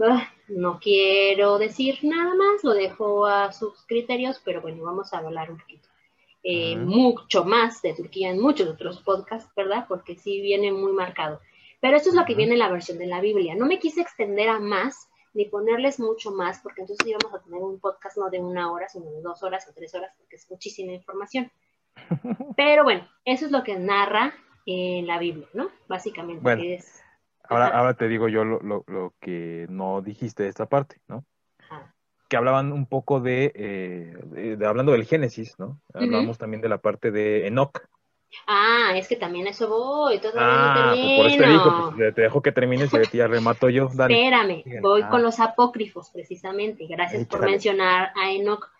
Ah, 0.00 0.28
no 0.48 0.78
quiero 0.80 1.58
decir 1.58 1.98
nada 2.02 2.34
más, 2.34 2.64
lo 2.64 2.72
dejo 2.72 3.26
a 3.26 3.52
sus 3.52 3.84
criterios, 3.86 4.40
pero 4.44 4.60
bueno, 4.60 4.82
vamos 4.84 5.12
a 5.12 5.18
hablar 5.18 5.50
un 5.50 5.58
poquito. 5.58 5.88
Eh, 6.44 6.76
mucho 6.76 7.44
más 7.44 7.82
de 7.82 7.94
Turquía 7.94 8.30
en 8.30 8.40
muchos 8.40 8.68
otros 8.68 9.00
podcasts, 9.00 9.52
¿verdad? 9.54 9.86
Porque 9.88 10.16
sí 10.16 10.40
viene 10.40 10.72
muy 10.72 10.92
marcado. 10.92 11.40
Pero 11.80 11.96
esto 11.96 12.08
es 12.08 12.16
lo 12.16 12.24
que 12.24 12.34
viene 12.34 12.54
en 12.54 12.58
la 12.58 12.70
versión 12.70 12.98
de 12.98 13.06
la 13.06 13.20
Biblia. 13.20 13.54
No 13.54 13.66
me 13.66 13.78
quise 13.78 14.00
extender 14.00 14.48
a 14.48 14.58
más 14.58 15.08
ni 15.34 15.46
ponerles 15.46 15.98
mucho 15.98 16.30
más, 16.30 16.60
porque 16.60 16.82
entonces 16.82 17.06
íbamos 17.06 17.34
a 17.34 17.42
tener 17.42 17.62
un 17.62 17.80
podcast 17.80 18.18
no 18.18 18.28
de 18.30 18.40
una 18.40 18.70
hora, 18.70 18.88
sino 18.88 19.10
de 19.10 19.22
dos 19.22 19.42
horas 19.42 19.66
o 19.68 19.72
tres 19.72 19.94
horas, 19.94 20.12
porque 20.18 20.36
es 20.36 20.50
muchísima 20.50 20.92
información. 20.92 21.50
Pero 22.56 22.84
bueno, 22.84 23.08
eso 23.24 23.46
es 23.46 23.52
lo 23.52 23.62
que 23.62 23.76
narra 23.76 24.34
en 24.66 25.06
la 25.06 25.18
Biblia, 25.18 25.48
¿no? 25.54 25.70
Básicamente. 25.88 26.74
es, 26.74 27.02
ahora, 27.44 27.68
ahora 27.68 27.94
te 27.94 28.08
digo 28.08 28.28
yo 28.28 28.44
lo, 28.44 28.84
lo, 28.86 29.14
que 29.20 29.66
no 29.68 30.02
dijiste 30.02 30.44
de 30.44 30.48
esta 30.48 30.66
parte, 30.66 31.00
¿no? 31.08 31.24
Que 32.28 32.36
hablaban 32.38 32.72
un 32.72 32.86
poco 32.86 33.20
de, 33.20 33.52
eh, 33.54 34.56
de, 34.56 34.66
hablando 34.66 34.92
del 34.92 35.04
Génesis, 35.04 35.58
¿no? 35.58 35.80
Hablamos 35.92 36.38
también 36.38 36.62
de 36.62 36.70
la 36.70 36.78
parte 36.78 37.10
de 37.10 37.46
Enoch, 37.46 37.86
Ah, 38.46 38.92
es 38.96 39.08
que 39.08 39.16
también 39.16 39.46
eso 39.46 39.68
voy, 39.68 40.18
todavía 40.18 40.56
no 40.56 40.74
termino. 40.74 41.16
Pues 41.16 41.16
por 41.16 41.26
eso 41.26 41.38
te 41.38 41.48
digo, 41.48 41.92
pues, 41.96 42.14
te 42.14 42.22
dejo 42.22 42.42
que 42.42 42.52
termines 42.52 42.90
y 42.92 43.16
ya 43.16 43.26
remato 43.26 43.68
yo. 43.68 43.86
Espérame, 43.88 44.64
voy 44.80 45.02
con 45.04 45.22
los 45.22 45.40
apócrifos 45.40 46.10
precisamente. 46.10 46.86
Gracias 46.86 47.26
por 47.26 47.44
mencionar 47.44 48.12
a 48.16 48.30
Enoch. 48.30 48.70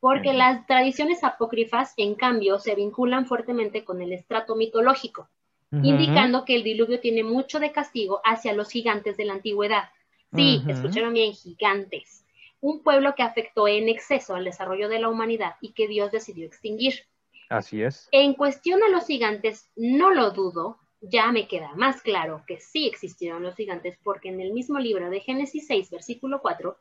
Porque 0.00 0.32
las 0.32 0.66
tradiciones 0.66 1.22
apócrifas, 1.22 1.94
en 1.96 2.16
cambio, 2.16 2.58
se 2.58 2.74
vinculan 2.74 3.26
fuertemente 3.26 3.84
con 3.84 4.02
el 4.02 4.12
estrato 4.12 4.56
mitológico, 4.56 5.28
indicando 5.70 6.44
que 6.44 6.56
el 6.56 6.64
diluvio 6.64 6.98
tiene 6.98 7.22
mucho 7.22 7.60
de 7.60 7.70
castigo 7.70 8.20
hacia 8.24 8.52
los 8.52 8.68
gigantes 8.68 9.16
de 9.16 9.26
la 9.26 9.34
antigüedad. 9.34 9.90
Sí, 10.34 10.62
escucharon 10.66 11.12
bien, 11.12 11.34
gigantes. 11.34 12.26
Un 12.60 12.82
pueblo 12.82 13.14
que 13.14 13.22
afectó 13.22 13.68
en 13.68 13.88
exceso 13.88 14.34
al 14.34 14.44
desarrollo 14.44 14.88
de 14.88 14.98
la 14.98 15.08
humanidad 15.08 15.54
y 15.60 15.72
que 15.72 15.86
Dios 15.86 16.10
decidió 16.10 16.46
extinguir. 16.46 17.04
Así 17.52 17.82
es. 17.82 18.08
En 18.12 18.34
cuestión 18.34 18.82
a 18.82 18.88
los 18.88 19.06
gigantes, 19.06 19.70
no 19.76 20.10
lo 20.10 20.30
dudo, 20.30 20.78
ya 21.02 21.32
me 21.32 21.48
queda 21.48 21.74
más 21.74 22.00
claro 22.00 22.44
que 22.46 22.58
sí 22.58 22.86
existieron 22.86 23.42
los 23.42 23.56
gigantes 23.56 23.98
porque 24.02 24.28
en 24.28 24.40
el 24.40 24.52
mismo 24.52 24.78
libro 24.78 25.10
de 25.10 25.20
Génesis 25.20 25.66
6, 25.66 25.90
versículo 25.90 26.40
4, 26.40 26.76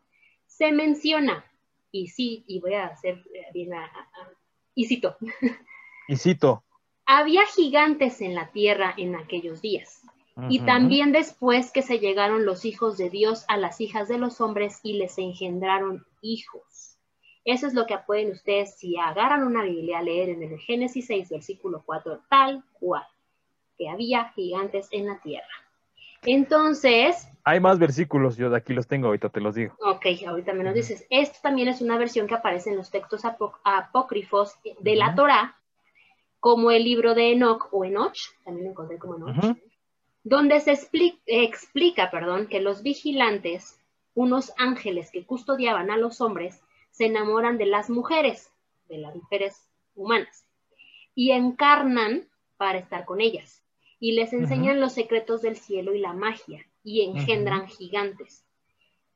se 0.45 0.71
menciona, 0.71 1.45
y 1.91 2.07
sí, 2.07 2.43
y 2.47 2.59
voy 2.59 2.75
a 2.75 2.87
hacer 2.87 3.23
eh, 3.33 3.47
bien 3.53 3.73
a, 3.73 3.91
y 4.75 4.85
cito. 4.85 5.17
Y 6.07 6.15
cito. 6.17 6.63
Había 7.05 7.45
gigantes 7.47 8.21
en 8.21 8.35
la 8.35 8.51
tierra 8.51 8.93
en 8.97 9.15
aquellos 9.15 9.61
días. 9.61 10.01
Y 10.49 10.61
también 10.61 11.11
después 11.11 11.71
que 11.71 11.81
se 11.81 11.99
llegaron 11.99 12.45
los 12.45 12.63
hijos 12.65 12.97
de 12.97 13.09
Dios 13.09 13.43
a 13.47 13.57
las 13.57 13.81
hijas 13.81 14.07
de 14.07 14.17
los 14.17 14.39
hombres 14.39 14.79
y 14.81 14.93
les 14.93 15.17
engendraron 15.17 16.05
hijos. 16.21 16.63
Eso 17.43 17.67
es 17.67 17.73
lo 17.73 17.85
que 17.85 17.97
pueden 18.05 18.31
ustedes, 18.31 18.75
si 18.77 18.97
agarran 18.97 19.43
una 19.43 19.63
Biblia, 19.63 19.99
a 19.99 20.03
leer 20.03 20.29
en 20.29 20.43
el 20.43 20.59
Génesis 20.59 21.07
6, 21.07 21.29
versículo 21.29 21.81
4, 21.85 22.21
tal 22.29 22.63
cual, 22.73 23.03
que 23.77 23.89
había 23.89 24.29
gigantes 24.35 24.87
en 24.91 25.07
la 25.07 25.19
tierra. 25.21 25.47
Entonces... 26.23 27.27
Hay 27.43 27.59
más 27.59 27.79
versículos, 27.79 28.37
yo 28.37 28.51
de 28.51 28.57
aquí 28.57 28.73
los 28.73 28.85
tengo, 28.85 29.07
ahorita 29.07 29.29
te 29.29 29.41
los 29.41 29.55
digo. 29.55 29.75
Ok, 29.83 30.05
ahorita 30.27 30.53
me 30.53 30.63
los 30.63 30.75
dices. 30.75 31.07
Esto 31.09 31.39
también 31.41 31.67
es 31.67 31.81
una 31.81 31.97
versión 31.97 32.27
que 32.27 32.35
aparece 32.35 32.69
en 32.69 32.77
los 32.77 32.91
textos 32.91 33.23
apócrifos 33.63 34.55
de 34.79 34.95
la 34.95 35.15
Torá, 35.15 35.57
como 36.39 36.69
el 36.69 36.83
libro 36.83 37.15
de 37.15 37.31
Enoch 37.31 37.69
o 37.71 37.85
Enoch, 37.85 38.17
también 38.43 38.65
lo 38.65 38.71
encontré 38.71 38.99
como 38.99 39.15
Enoch, 39.15 39.57
donde 40.23 40.59
se 40.59 40.71
explica, 41.25 42.11
perdón, 42.11 42.45
que 42.45 42.61
los 42.61 42.83
vigilantes, 42.83 43.79
unos 44.13 44.53
ángeles 44.57 45.09
que 45.09 45.25
custodiaban 45.25 45.89
a 45.89 45.97
los 45.97 46.21
hombres, 46.21 46.61
se 46.91 47.05
enamoran 47.05 47.57
de 47.57 47.65
las 47.65 47.89
mujeres, 47.89 48.51
de 48.87 48.97
las 48.97 49.15
mujeres 49.15 49.69
humanas, 49.95 50.45
y 51.15 51.31
encarnan 51.31 52.27
para 52.57 52.77
estar 52.77 53.05
con 53.05 53.21
ellas, 53.21 53.63
y 53.99 54.13
les 54.13 54.33
enseñan 54.33 54.79
los 54.79 54.93
secretos 54.93 55.41
del 55.41 55.57
cielo 55.57 55.93
y 55.93 55.99
la 55.99 56.13
magia, 56.13 56.65
y 56.83 57.01
engendran 57.01 57.67
gigantes, 57.67 58.45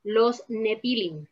los 0.02 0.44
Nepilim. 0.48 1.26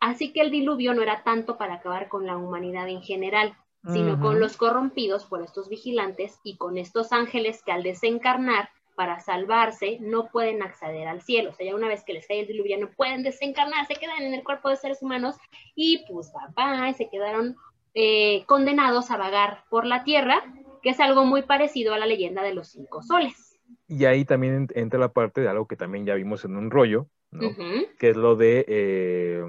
Así 0.00 0.32
que 0.32 0.40
el 0.40 0.50
diluvio 0.50 0.94
no 0.94 1.02
era 1.02 1.22
tanto 1.22 1.56
para 1.56 1.74
acabar 1.74 2.08
con 2.08 2.26
la 2.26 2.36
humanidad 2.36 2.88
en 2.88 3.02
general, 3.02 3.56
sino 3.92 4.20
con 4.20 4.38
los 4.38 4.56
corrompidos 4.56 5.24
por 5.24 5.42
estos 5.42 5.68
vigilantes 5.68 6.38
y 6.44 6.56
con 6.56 6.78
estos 6.78 7.12
ángeles 7.12 7.62
que 7.64 7.72
al 7.72 7.82
desencarnar 7.82 8.70
para 9.02 9.18
salvarse 9.18 9.98
no 10.00 10.28
pueden 10.30 10.62
acceder 10.62 11.08
al 11.08 11.22
cielo. 11.22 11.50
O 11.50 11.54
sea, 11.54 11.66
ya 11.66 11.74
una 11.74 11.88
vez 11.88 12.04
que 12.04 12.12
les 12.12 12.24
cae 12.24 12.38
el 12.38 12.46
diluvio 12.46 12.78
no 12.78 12.88
pueden 12.88 13.24
desencarnar, 13.24 13.84
se 13.88 13.96
quedan 13.96 14.22
en 14.22 14.32
el 14.32 14.44
cuerpo 14.44 14.68
de 14.68 14.76
seres 14.76 15.02
humanos 15.02 15.34
y 15.74 16.04
pues 16.08 16.30
papá, 16.30 16.88
y 16.88 16.94
se 16.94 17.10
quedaron 17.10 17.56
eh, 17.94 18.44
condenados 18.46 19.10
a 19.10 19.16
vagar 19.16 19.64
por 19.70 19.86
la 19.86 20.04
tierra, 20.04 20.40
que 20.84 20.90
es 20.90 21.00
algo 21.00 21.24
muy 21.24 21.42
parecido 21.42 21.94
a 21.94 21.98
la 21.98 22.06
leyenda 22.06 22.44
de 22.44 22.54
los 22.54 22.68
cinco 22.68 23.02
soles. 23.02 23.58
Y 23.88 24.04
ahí 24.04 24.24
también 24.24 24.68
entra 24.76 25.00
la 25.00 25.12
parte 25.12 25.40
de 25.40 25.48
algo 25.48 25.66
que 25.66 25.74
también 25.74 26.06
ya 26.06 26.14
vimos 26.14 26.44
en 26.44 26.56
un 26.56 26.70
rollo, 26.70 27.08
¿no? 27.32 27.50
que 27.98 28.10
es 28.10 28.16
lo 28.16 28.36
de 28.36 28.64
eh, 28.68 29.42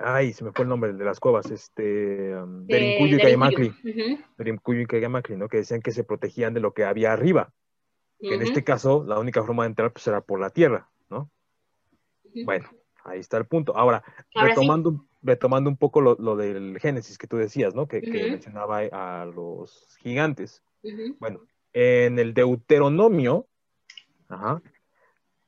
Ay, 0.00 0.32
se 0.32 0.42
me 0.42 0.50
fue 0.50 0.64
el 0.64 0.68
nombre 0.68 0.92
de 0.92 1.04
las 1.04 1.20
cuevas, 1.20 1.50
este, 1.50 2.34
um, 2.36 2.66
Derincuyo 2.66 3.16
y 3.16 3.20
Cayamacli. 3.20 3.72
Derincuyo 4.36 4.80
y 4.80 4.86
Cayamacli, 4.86 5.36
¿no? 5.36 5.48
Que 5.48 5.58
decían 5.58 5.82
que 5.82 5.92
se 5.92 6.02
protegían 6.02 6.52
de 6.52 6.60
lo 6.60 6.74
que 6.74 6.84
había 6.84 7.12
arriba. 7.12 7.52
Que 8.28 8.34
en 8.34 8.42
este 8.42 8.64
caso, 8.64 9.04
la 9.06 9.18
única 9.18 9.42
forma 9.42 9.64
de 9.64 9.68
entrar 9.68 9.92
pues, 9.92 10.06
era 10.06 10.20
por 10.22 10.40
la 10.40 10.50
tierra, 10.50 10.88
¿no? 11.10 11.30
Bueno, 12.44 12.68
ahí 13.04 13.20
está 13.20 13.36
el 13.36 13.46
punto. 13.46 13.76
Ahora, 13.76 14.02
retomando, 14.34 15.04
retomando 15.22 15.68
un 15.68 15.76
poco 15.76 16.00
lo, 16.00 16.36
del 16.36 16.78
Génesis 16.80 17.18
que 17.18 17.26
tú 17.26 17.36
decías, 17.36 17.74
¿no? 17.74 17.86
Que, 17.86 18.00
mencionaba 18.00 18.78
a 18.78 19.26
los 19.26 19.96
gigantes. 20.00 20.62
Bueno, 21.18 21.40
en 21.72 22.18
el 22.18 22.32
Deuteronomio, 22.34 23.46
ajá, 24.28 24.62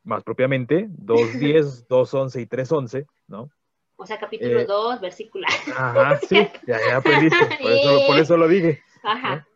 más 0.05 0.23
propiamente, 0.23 0.89
2.10, 0.89 1.89
2.11 1.89 2.41
y 2.43 2.47
3.11, 2.47 3.07
¿no? 3.27 3.51
O 3.97 4.05
sea, 4.05 4.19
capítulo 4.19 4.65
2, 4.65 4.97
eh, 4.97 4.99
versículo. 5.01 5.47
Ajá, 5.75 6.19
sí, 6.19 6.47
ya, 6.67 6.79
ya 6.87 6.97
aprendiste. 6.99 7.39
Por 7.61 7.71
eso, 7.73 8.07
por 8.07 8.19
eso, 8.19 8.37
lo 8.37 8.47
dije. 8.47 8.83
Ajá. 9.03 9.47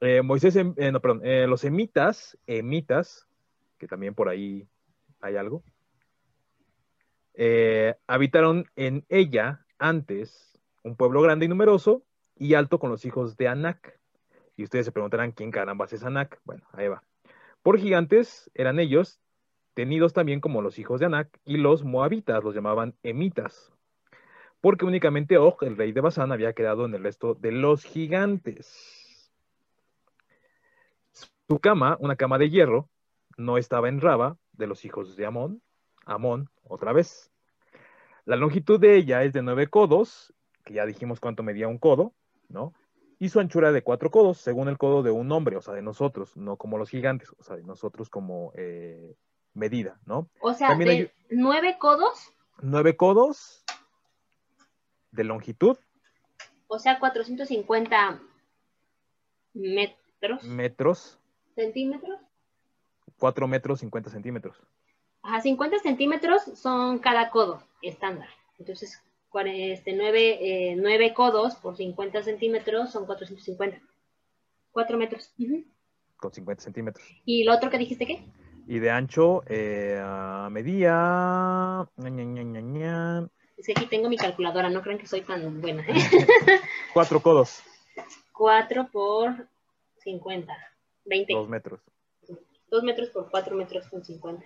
Eh, 0.00 0.22
Moisés, 0.22 0.54
em, 0.56 0.74
eh, 0.76 0.92
no, 0.92 1.00
perdón, 1.00 1.20
eh, 1.24 1.46
los 1.46 1.64
emitas, 1.64 2.38
emitas, 2.46 3.26
que 3.78 3.88
también 3.88 4.14
por 4.14 4.28
ahí 4.28 4.68
hay 5.20 5.36
algo, 5.36 5.62
habitaron 8.06 8.66
en 8.74 9.04
ella 9.08 9.64
antes 9.78 10.60
un 10.82 10.96
pueblo 10.96 11.22
grande 11.22 11.46
y 11.46 11.48
numeroso 11.48 12.02
y 12.34 12.54
alto 12.54 12.80
con 12.80 12.90
los 12.90 13.04
hijos 13.04 13.36
de 13.36 13.46
Anac. 13.46 14.00
Y 14.56 14.64
ustedes 14.64 14.86
se 14.86 14.92
preguntarán 14.92 15.30
quién 15.30 15.52
caramba 15.52 15.86
es 15.90 16.02
Anac. 16.02 16.40
Bueno, 16.44 16.64
ahí 16.72 16.88
va. 16.88 17.04
Por 17.62 17.78
gigantes 17.78 18.50
eran 18.54 18.80
ellos, 18.80 19.20
tenidos 19.74 20.12
también 20.12 20.40
como 20.40 20.62
los 20.62 20.80
hijos 20.80 20.98
de 20.98 21.06
Anac, 21.06 21.38
y 21.44 21.58
los 21.58 21.84
moabitas 21.84 22.42
los 22.42 22.54
llamaban 22.54 22.96
emitas 23.04 23.72
porque 24.60 24.84
únicamente 24.84 25.38
Og, 25.38 25.62
el 25.62 25.76
rey 25.76 25.92
de 25.92 26.00
Basán, 26.00 26.32
había 26.32 26.52
quedado 26.52 26.86
en 26.86 26.94
el 26.94 27.02
resto 27.02 27.34
de 27.34 27.52
los 27.52 27.84
gigantes. 27.84 28.97
Su 31.48 31.60
cama, 31.60 31.96
una 32.00 32.16
cama 32.16 32.36
de 32.36 32.50
hierro, 32.50 32.90
no 33.38 33.56
estaba 33.56 33.88
en 33.88 34.02
Raba 34.02 34.36
de 34.52 34.66
los 34.66 34.84
hijos 34.84 35.16
de 35.16 35.24
Amón, 35.24 35.62
Amón, 36.04 36.50
otra 36.62 36.92
vez. 36.92 37.30
La 38.26 38.36
longitud 38.36 38.78
de 38.78 38.96
ella 38.96 39.22
es 39.22 39.32
de 39.32 39.40
nueve 39.40 39.68
codos, 39.68 40.34
que 40.66 40.74
ya 40.74 40.84
dijimos 40.84 41.20
cuánto 41.20 41.42
medía 41.42 41.66
un 41.66 41.78
codo, 41.78 42.12
¿no? 42.50 42.74
Y 43.18 43.30
su 43.30 43.40
anchura 43.40 43.72
de 43.72 43.80
cuatro 43.80 44.10
codos, 44.10 44.36
según 44.36 44.68
el 44.68 44.76
codo 44.76 45.02
de 45.02 45.10
un 45.10 45.32
hombre, 45.32 45.56
o 45.56 45.62
sea, 45.62 45.72
de 45.72 45.80
nosotros, 45.80 46.36
no 46.36 46.58
como 46.58 46.76
los 46.76 46.90
gigantes, 46.90 47.30
o 47.38 47.42
sea, 47.42 47.56
de 47.56 47.64
nosotros 47.64 48.10
como 48.10 48.52
eh, 48.54 49.16
medida, 49.54 49.98
¿no? 50.04 50.28
O 50.42 50.52
sea, 50.52 50.76
de 50.76 51.10
nueve 51.30 51.78
codos. 51.78 52.30
Nueve 52.60 52.94
codos 52.94 53.64
de 55.12 55.24
longitud. 55.24 55.78
O 56.66 56.78
sea, 56.78 56.98
450 56.98 58.20
metros. 59.54 60.44
Metros. 60.44 61.18
¿Centímetros? 61.58 62.20
4 63.18 63.48
metros 63.48 63.80
50 63.80 64.10
centímetros. 64.10 64.56
Ajá, 65.22 65.40
50 65.40 65.80
centímetros 65.80 66.40
son 66.54 67.00
cada 67.00 67.30
codo 67.30 67.64
estándar. 67.82 68.28
Entonces, 68.60 69.02
este, 69.44 69.92
9, 69.92 70.38
eh, 70.40 71.14
codos 71.14 71.56
por 71.56 71.76
50 71.76 72.22
centímetros 72.22 72.92
son 72.92 73.06
450. 73.06 73.80
4 74.70 74.98
metros. 74.98 75.34
Con 76.16 76.32
50 76.32 76.62
centímetros. 76.62 77.04
¿Y 77.24 77.42
lo 77.42 77.56
otro 77.56 77.70
que 77.70 77.78
dijiste 77.78 78.06
qué? 78.06 78.24
Y 78.68 78.78
de 78.78 78.90
ancho 78.92 79.42
eh, 79.48 80.00
medía... 80.52 81.88
Es 83.56 83.66
que 83.66 83.72
aquí 83.72 83.86
tengo 83.86 84.08
mi 84.08 84.16
calculadora, 84.16 84.70
no 84.70 84.80
crean 84.80 85.00
que 85.00 85.08
soy 85.08 85.22
tan 85.22 85.60
buena. 85.60 85.82
¿eh? 85.88 85.94
Cuatro 86.94 87.20
codos. 87.20 87.64
Cuatro 88.32 88.88
por 88.92 89.48
cincuenta. 89.96 90.56
Veinte. 91.08 91.32
Dos 91.32 91.48
metros. 91.48 91.80
Dos 92.70 92.84
metros 92.84 93.08
por 93.10 93.28
cuatro 93.30 93.56
metros 93.56 93.88
con 93.88 94.04
cincuenta. 94.04 94.44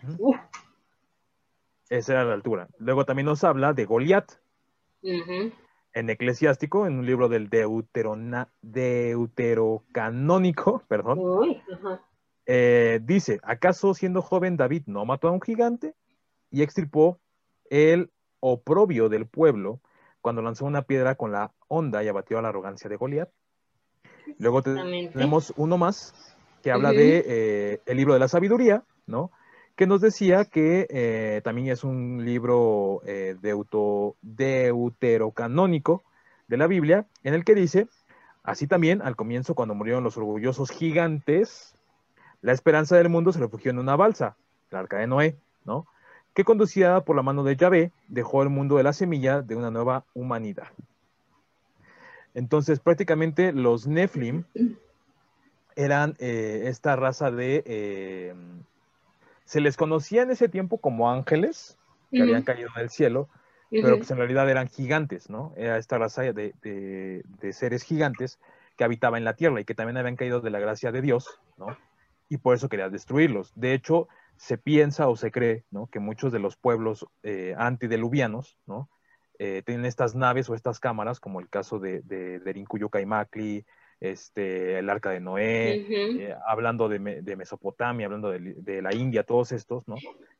Esa 1.88 2.12
era 2.12 2.24
la 2.24 2.34
altura. 2.34 2.68
Luego 2.78 3.04
también 3.04 3.26
nos 3.26 3.42
habla 3.44 3.72
de 3.72 3.84
Goliat. 3.84 4.30
En 5.02 5.52
Eclesiástico, 6.08 6.86
en 6.86 7.00
un 7.00 7.04
libro 7.04 7.28
del 7.28 7.50
Deuterona, 7.50 8.48
Deuterocanónico, 8.62 10.84
perdón. 10.88 11.20
Eh, 12.46 13.00
dice, 13.02 13.40
¿acaso 13.42 13.92
siendo 13.94 14.22
joven 14.22 14.56
David 14.56 14.84
no 14.86 15.04
mató 15.04 15.26
a 15.28 15.32
un 15.32 15.40
gigante? 15.40 15.96
Y 16.50 16.62
extirpó 16.62 17.18
el 17.68 18.12
oprobio 18.40 19.08
del 19.08 19.26
pueblo 19.26 19.80
cuando 20.20 20.42
lanzó 20.42 20.64
una 20.64 20.82
piedra 20.82 21.16
con 21.16 21.32
la 21.32 21.52
onda 21.68 22.04
y 22.04 22.08
abatió 22.08 22.38
a 22.38 22.42
la 22.42 22.48
arrogancia 22.48 22.88
de 22.88 22.96
Goliat. 22.96 23.30
Luego 24.38 24.62
tenemos 24.62 25.52
uno 25.56 25.78
más 25.78 26.31
que 26.62 26.70
habla 26.70 26.92
de 26.92 27.24
eh, 27.26 27.80
el 27.86 27.96
libro 27.96 28.14
de 28.14 28.20
la 28.20 28.28
sabiduría, 28.28 28.84
¿no? 29.06 29.30
Que 29.76 29.86
nos 29.86 30.00
decía 30.00 30.44
que 30.44 30.86
eh, 30.90 31.40
también 31.44 31.68
es 31.68 31.84
un 31.84 32.24
libro 32.24 33.02
eh, 33.04 33.36
deuterocanónico 34.22 36.02
de 36.48 36.56
la 36.56 36.66
Biblia, 36.66 37.06
en 37.24 37.34
el 37.34 37.44
que 37.44 37.54
dice, 37.54 37.88
así 38.42 38.66
también 38.66 39.02
al 39.02 39.16
comienzo 39.16 39.54
cuando 39.54 39.74
murieron 39.74 40.04
los 40.04 40.16
orgullosos 40.16 40.70
gigantes, 40.70 41.74
la 42.42 42.52
esperanza 42.52 42.96
del 42.96 43.08
mundo 43.08 43.32
se 43.32 43.40
refugió 43.40 43.70
en 43.70 43.78
una 43.78 43.96
balsa, 43.96 44.36
la 44.70 44.80
arca 44.80 44.98
de 44.98 45.06
Noé, 45.06 45.36
¿no? 45.64 45.86
que 46.34 46.44
conducida 46.44 47.04
por 47.04 47.16
la 47.16 47.22
mano 47.22 47.44
de 47.44 47.56
Yahvé 47.56 47.92
dejó 48.08 48.42
el 48.42 48.48
mundo 48.48 48.76
de 48.76 48.82
la 48.82 48.92
semilla 48.92 49.42
de 49.42 49.54
una 49.54 49.70
nueva 49.70 50.04
humanidad. 50.14 50.68
Entonces, 52.34 52.80
prácticamente 52.80 53.52
los 53.52 53.86
Nephilim 53.86 54.44
eran 55.76 56.14
eh, 56.18 56.64
esta 56.66 56.96
raza 56.96 57.30
de... 57.30 57.62
Eh, 57.66 58.34
se 59.44 59.60
les 59.60 59.76
conocía 59.76 60.22
en 60.22 60.30
ese 60.30 60.48
tiempo 60.48 60.78
como 60.78 61.10
ángeles 61.10 61.76
que 62.10 62.22
habían 62.22 62.42
caído 62.42 62.70
del 62.76 62.90
cielo, 62.90 63.28
pero 63.70 63.98
que 63.98 64.06
en 64.10 64.18
realidad 64.18 64.48
eran 64.48 64.68
gigantes, 64.68 65.30
¿no? 65.30 65.52
Era 65.56 65.78
esta 65.78 65.98
raza 65.98 66.22
de, 66.22 66.54
de, 66.62 67.52
seres 67.52 67.82
gigantes 67.82 68.38
que 68.76 68.84
habitaba 68.84 69.18
en 69.18 69.24
la 69.24 69.34
tierra 69.34 69.60
y 69.60 69.64
que 69.64 69.74
también 69.74 69.96
habían 69.96 70.16
caído 70.16 70.40
de 70.40 70.50
la 70.50 70.60
gracia 70.60 70.92
de 70.92 71.02
Dios, 71.02 71.40
¿no? 71.56 71.76
Y 72.28 72.38
por 72.38 72.54
eso 72.54 72.68
quería 72.68 72.88
destruirlos. 72.88 73.52
De 73.54 73.74
hecho, 73.74 74.08
se 74.36 74.58
piensa 74.58 75.08
o 75.08 75.16
se 75.16 75.30
cree 75.30 75.64
¿no? 75.70 75.86
que 75.86 76.00
muchos 76.00 76.32
de 76.32 76.38
los 76.38 76.56
pueblos 76.56 77.06
eh, 77.22 77.54
antideluvianos 77.56 78.58
¿no? 78.66 78.88
Eh, 79.38 79.62
tienen 79.64 79.86
estas 79.86 80.14
naves 80.14 80.48
o 80.50 80.54
estas 80.54 80.80
cámaras, 80.80 81.20
como 81.20 81.40
el 81.40 81.48
caso 81.48 81.78
de, 81.78 82.00
de, 82.02 82.40
de 82.40 82.52
este, 84.02 84.80
el 84.80 84.90
Arca 84.90 85.10
de 85.10 85.20
Noé, 85.20 85.86
eh, 85.88 86.34
hablando 86.48 86.88
de, 86.88 86.98
Mesopotamia, 86.98 88.06
hablando 88.06 88.30
de, 88.30 88.82
la 88.82 88.92
India, 88.92 89.22
todos 89.22 89.52
estos, 89.52 89.86
¿no? 89.86 89.94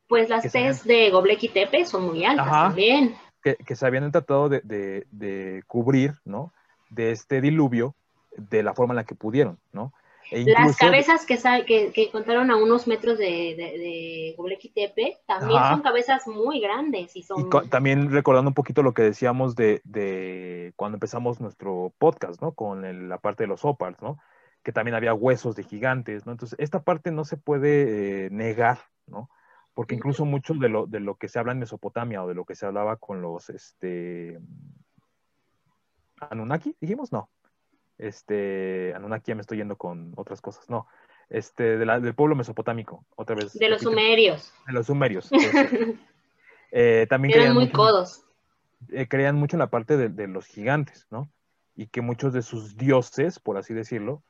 Pues 0.09 0.29
las 0.29 0.51
T's 0.51 0.85
de 0.85 1.11
Gobleki 1.11 1.49
Tepe 1.49 1.87
son 1.87 2.07
muy 2.07 2.25
altas 2.25 2.51
también. 2.51 3.15
Que, 3.41 3.55
que, 3.55 3.77
se 3.77 3.87
habían 3.87 4.11
tratado 4.11 4.49
de, 4.49 5.63
cubrir, 5.69 6.15
¿no? 6.25 6.53
De 6.91 7.13
este 7.13 7.41
diluvio 7.41 7.95
de 8.37 8.65
la 8.65 8.75
forma 8.75 8.95
en 8.95 8.97
la 8.97 9.05
que 9.05 9.15
pudieron, 9.15 9.59
¿no? 9.73 9.93
E 10.31 10.45
Las 10.45 10.77
cabezas 10.77 11.27
que, 11.27 11.37
que, 11.67 11.93
que, 11.93 12.05
encontraron 12.05 12.51
a 12.51 12.57
unos 12.57 12.87
metros 12.87 13.19
de, 13.19 13.55
de, 13.57 14.71
Tepe 14.75 15.19
también 15.27 15.61
son 15.69 15.83
cabezas 15.83 16.27
muy 16.27 16.61
grandes. 16.61 17.15
Y, 17.17 17.23
son... 17.23 17.51
también 17.69 18.11
recordando 18.11 18.51
un 18.51 18.55
poquito 18.55 18.83
lo 18.83 18.95
que 18.95 19.03
decíamos 19.03 19.55
de, 19.57 19.81
de 19.85 20.73
cuando 20.77 20.97
empezamos 20.97 21.41
nuestro 21.41 21.93
podcast, 21.99 22.41
¿no? 22.41 22.53
Con 22.53 23.09
la 23.09 23.19
parte 23.19 23.45
de 23.45 23.49
los 23.49 23.65
opals, 23.65 24.01
¿no? 24.01 24.19
Que 24.63 24.73
también 24.73 24.95
había 24.95 25.15
huesos 25.15 25.57
de 25.57 25.65
gigantes, 25.65 26.25
¿no? 26.25 26.33
Entonces, 26.33 26.59
esta 26.59 26.83
parte 26.83 27.11
no 27.11 27.25
se 27.25 27.37
puede 27.37 28.27
eh, 28.27 28.31
negar, 28.31 28.79
¿no? 29.07 29.29
Porque 29.75 29.95
incluso 29.95 30.25
mucho 30.25 30.55
de 30.55 30.69
lo, 30.69 30.87
de 30.87 31.01
lo 31.01 31.17
que 31.17 31.29
se 31.29 31.39
habla 31.39 31.53
en 31.53 31.59
Mesopotamia 31.59 32.23
o 32.23 32.29
de 32.29 32.35
lo 32.35 32.45
que 32.45 32.55
se 32.55 32.67
hablaba 32.67 32.97
con 32.97 33.23
los, 33.23 33.51
este, 33.51 34.39
Anunnaki, 36.31 36.77
dijimos, 36.81 37.11
no 37.11 37.29
este, 38.03 38.93
Anunnaki 38.95 39.31
ya 39.31 39.35
me 39.37 39.43
estoy 39.43 39.59
yendo 39.59 39.77
con 39.77 40.13
otras 40.17 40.41
cosas, 40.41 40.69
no, 40.69 40.89
este, 41.31 41.79
del 41.79 42.15
pueblo 42.15 42.35
mesopotámico, 42.35 43.05
otra 43.15 43.37
vez. 43.37 43.53
De 43.55 43.69
los 43.69 43.83
sumerios. 43.83 44.53
De 44.67 44.73
los 44.73 44.87
sumerios. 44.87 45.31
eh, 46.73 47.07
también 47.09 47.33
creían 47.33 47.55
muy 47.55 47.71
codos. 47.71 48.25
Eh, 48.91 49.07
creían 49.07 49.37
mucho 49.37 49.57
en 49.57 49.61
la 49.61 49.71
parte 49.71 49.97
de, 49.97 50.27
los 50.27 50.47
gigantes, 50.47 51.07
¿no? 51.11 51.31
Y 51.77 51.87
que 51.87 52.01
muchos 52.01 52.33
de 52.33 52.43
sus 52.43 52.77
dioses, 52.77 53.39
por 53.39 53.57
así 53.57 53.73
decirlo, 53.73 54.23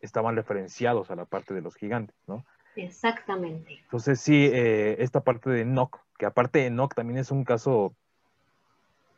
estaban 0.00 0.36
referenciados 0.36 1.10
a 1.10 1.16
la 1.16 1.24
parte 1.24 1.52
de 1.52 1.62
los 1.62 1.74
gigantes, 1.74 2.16
¿no? 2.28 2.44
Exactamente. 2.76 3.80
Entonces 3.82 4.20
sí, 4.20 4.48
eh, 4.52 4.96
esta 5.00 5.20
parte 5.20 5.50
de 5.50 5.62
Enoch, 5.62 5.98
que 6.16 6.26
aparte 6.26 6.60
de 6.60 6.66
Enoch 6.66 6.94
también 6.94 7.18
es 7.18 7.30
un 7.32 7.44
caso 7.44 7.94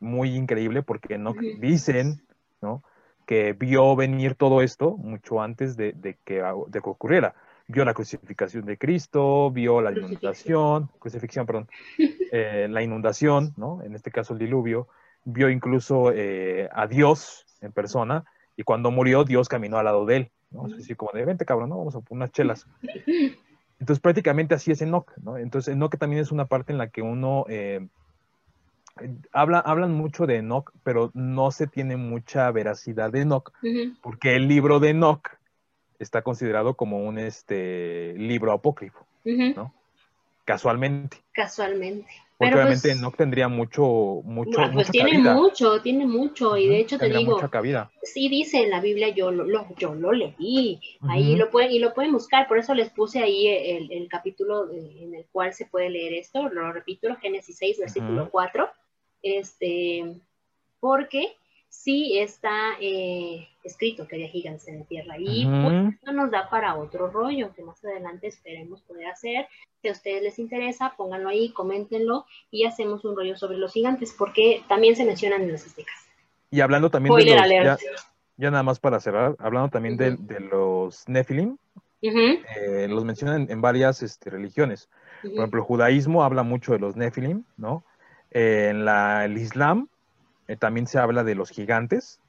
muy 0.00 0.34
increíble 0.34 0.82
porque 0.82 1.14
Enoch 1.14 1.38
dicen, 1.58 2.22
¿no? 2.62 2.82
Que 3.28 3.52
vio 3.52 3.94
venir 3.94 4.36
todo 4.36 4.62
esto 4.62 4.96
mucho 4.96 5.42
antes 5.42 5.76
de, 5.76 5.92
que, 6.24 6.42
de 6.68 6.80
que 6.80 6.88
ocurriera. 6.88 7.34
Vio 7.66 7.84
la 7.84 7.92
crucificación 7.92 8.64
de 8.64 8.78
Cristo, 8.78 9.50
vio 9.50 9.82
la 9.82 9.92
inundación, 9.92 10.88
crucifixión, 10.98 11.44
perdón, 11.44 11.68
eh, 12.32 12.68
la 12.70 12.82
inundación, 12.82 13.52
¿no? 13.58 13.82
En 13.82 13.94
este 13.94 14.10
caso 14.10 14.32
el 14.32 14.38
diluvio, 14.38 14.88
vio 15.24 15.50
incluso 15.50 16.10
eh, 16.10 16.70
a 16.72 16.86
Dios 16.86 17.44
en 17.60 17.72
persona, 17.72 18.24
y 18.56 18.62
cuando 18.62 18.90
murió, 18.90 19.24
Dios 19.24 19.46
caminó 19.46 19.76
al 19.76 19.84
lado 19.84 20.06
de 20.06 20.16
él, 20.16 20.30
¿no? 20.50 20.64
Así 20.64 20.94
como 20.94 21.12
de, 21.12 21.26
vente 21.26 21.44
cabrón, 21.44 21.68
¿no? 21.68 21.76
Vamos 21.76 21.96
a 21.96 22.00
poner 22.00 22.22
unas 22.22 22.32
chelas. 22.32 22.66
Entonces 23.78 24.00
prácticamente 24.00 24.54
así 24.54 24.70
es 24.70 24.80
Enoch, 24.80 25.12
¿no? 25.18 25.36
Entonces 25.36 25.74
Enoch 25.74 25.98
también 25.98 26.22
es 26.22 26.32
una 26.32 26.46
parte 26.46 26.72
en 26.72 26.78
la 26.78 26.88
que 26.88 27.02
uno 27.02 27.44
eh, 27.50 27.86
habla, 29.32 29.58
hablan 29.58 29.92
mucho 29.92 30.26
de 30.26 30.36
Enoch, 30.36 30.72
pero 30.82 31.10
no 31.14 31.50
se 31.50 31.66
tiene 31.66 31.96
mucha 31.96 32.50
veracidad 32.50 33.10
de 33.10 33.22
Enoch, 33.22 33.52
porque 34.02 34.36
el 34.36 34.48
libro 34.48 34.80
de 34.80 34.90
Enoch 34.90 35.28
está 35.98 36.22
considerado 36.22 36.74
como 36.74 36.98
un 36.98 37.18
este, 37.18 38.14
libro 38.16 38.52
apócrifo, 38.52 39.06
¿no? 39.24 39.74
Casualmente. 40.44 41.18
Casualmente. 41.32 42.08
Porque 42.38 42.54
obviamente 42.54 42.88
pues, 42.88 42.98
Enoch 42.98 43.16
tendría 43.16 43.48
mucho, 43.48 44.22
mucho, 44.22 44.60
Pues 44.72 44.90
tiene 44.92 45.18
mucho, 45.18 45.82
tiene 45.82 46.06
mucho, 46.06 46.56
y 46.56 46.68
de 46.68 46.78
hecho 46.78 46.96
te 46.96 47.08
digo, 47.08 47.34
mucha 47.34 47.48
cabida. 47.48 47.90
sí 48.04 48.28
dice 48.28 48.62
en 48.62 48.70
la 48.70 48.80
Biblia, 48.80 49.08
yo 49.08 49.32
lo, 49.32 49.66
yo 49.76 49.94
lo 49.96 50.12
leí, 50.12 50.80
ahí 51.08 51.34
lo 51.34 51.50
pueden, 51.50 51.72
y 51.72 51.80
lo 51.80 51.92
pueden 51.94 52.12
buscar, 52.12 52.46
por 52.46 52.58
eso 52.58 52.74
les 52.74 52.90
puse 52.90 53.18
ahí 53.18 53.48
el, 53.48 54.08
capítulo 54.08 54.70
en 54.70 55.16
el 55.16 55.26
cual 55.32 55.52
se 55.52 55.66
puede 55.66 55.90
leer 55.90 56.12
esto, 56.14 56.48
lo 56.48 56.72
repito, 56.72 57.08
Génesis 57.16 57.56
6, 57.58 57.80
versículo 57.80 58.30
4, 58.30 58.68
este, 59.22 60.20
porque 60.80 61.36
sí 61.68 62.18
está 62.18 62.72
eh, 62.80 63.48
escrito 63.62 64.06
que 64.08 64.16
había 64.16 64.28
gigantes 64.28 64.66
en 64.68 64.80
la 64.80 64.84
Tierra 64.86 65.14
y 65.18 65.46
pues, 65.46 65.94
eso 66.02 66.12
nos 66.12 66.30
da 66.30 66.48
para 66.48 66.74
otro 66.76 67.08
rollo 67.08 67.52
que 67.54 67.62
más 67.62 67.84
adelante 67.84 68.26
esperemos 68.28 68.82
poder 68.82 69.06
hacer. 69.06 69.46
Si 69.82 69.88
a 69.88 69.92
ustedes 69.92 70.22
les 70.22 70.38
interesa, 70.38 70.94
pónganlo 70.96 71.28
ahí, 71.28 71.50
coméntenlo 71.50 72.26
y 72.50 72.64
hacemos 72.64 73.04
un 73.04 73.16
rollo 73.16 73.36
sobre 73.36 73.58
los 73.58 73.72
gigantes 73.72 74.14
porque 74.16 74.62
también 74.68 74.96
se 74.96 75.04
mencionan 75.04 75.42
en 75.42 75.52
las 75.52 75.66
aztecas. 75.66 76.08
Y 76.50 76.60
hablando 76.60 76.90
también 76.90 77.14
de 77.14 77.36
los, 77.64 77.80
ya, 78.38 78.50
nada 78.50 78.62
más 78.62 78.80
para 78.80 79.00
cerrar, 79.00 79.36
hablando 79.38 79.68
también 79.68 79.96
de, 79.96 80.16
los 80.40 81.06
Nephilim, 81.08 81.58
eh, 82.00 82.86
los 82.88 83.04
mencionan 83.04 83.48
en 83.50 83.60
varias 83.60 84.02
este, 84.02 84.30
religiones. 84.30 84.88
Por 85.22 85.32
ejemplo, 85.32 85.60
el 85.60 85.66
judaísmo 85.66 86.22
habla 86.22 86.44
mucho 86.44 86.72
de 86.72 86.78
los 86.78 86.96
Nephilim, 86.96 87.44
¿no? 87.56 87.84
En 88.30 88.84
la, 88.84 89.24
el 89.24 89.38
Islam 89.38 89.88
eh, 90.46 90.56
también 90.56 90.86
se 90.86 90.98
habla 90.98 91.24
de 91.24 91.34
los 91.34 91.50
gigantes, 91.50 92.20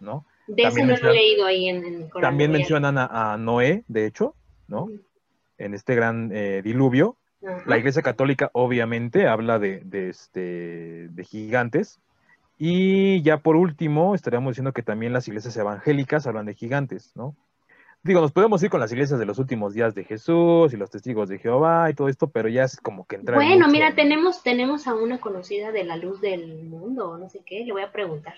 ¿no? 0.00 0.24
De 0.46 0.62
eso 0.64 0.84
no 0.84 0.96
lo 0.96 1.10
he 1.10 1.14
leído 1.14 1.46
ahí 1.46 1.68
en, 1.68 2.08
Corán. 2.08 2.30
También 2.30 2.52
mencionan 2.52 2.98
a, 2.98 3.36
Noé, 3.38 3.84
de 3.88 4.06
hecho, 4.06 4.34
¿no? 4.68 4.88
En 5.56 5.72
este 5.72 5.94
gran 5.94 6.30
eh, 6.32 6.60
diluvio. 6.62 7.16
La 7.66 7.76
Iglesia 7.76 8.00
Católica 8.00 8.50
obviamente 8.54 9.26
habla 9.26 9.58
de, 9.58 9.80
de, 9.84 10.08
este, 10.08 11.08
de 11.10 11.24
gigantes. 11.24 12.00
Y 12.58 13.22
ya 13.22 13.38
por 13.38 13.56
último, 13.56 14.14
estaríamos 14.14 14.52
diciendo 14.52 14.72
que 14.72 14.82
también 14.82 15.12
las 15.12 15.28
iglesias 15.28 15.56
evangélicas 15.56 16.26
hablan 16.26 16.46
de 16.46 16.54
gigantes, 16.54 17.12
¿no? 17.14 17.36
Digo, 18.04 18.20
nos 18.20 18.32
podemos 18.32 18.62
ir 18.62 18.70
con 18.70 18.80
las 18.80 18.92
iglesias 18.92 19.18
de 19.18 19.24
los 19.24 19.38
últimos 19.38 19.72
días 19.72 19.94
de 19.94 20.04
Jesús 20.04 20.72
y 20.72 20.76
los 20.76 20.90
testigos 20.90 21.28
de 21.28 21.38
Jehová 21.38 21.90
y 21.90 21.94
todo 21.94 22.08
esto, 22.08 22.28
pero 22.28 22.48
ya 22.48 22.64
es 22.64 22.76
como 22.76 23.06
que 23.06 23.16
entrar. 23.16 23.36
Bueno, 23.36 23.66
mira, 23.68 23.94
tenemos, 23.94 24.42
tenemos 24.42 24.86
a 24.86 24.94
una 24.94 25.18
conocida 25.20 25.72
de 25.72 25.84
la 25.84 25.96
luz 25.96 26.20
del 26.20 26.64
mundo, 26.64 27.16
no 27.16 27.28
sé 27.30 27.42
qué, 27.44 27.64
le 27.64 27.72
voy 27.72 27.82
a 27.82 27.90
preguntar. 27.90 28.34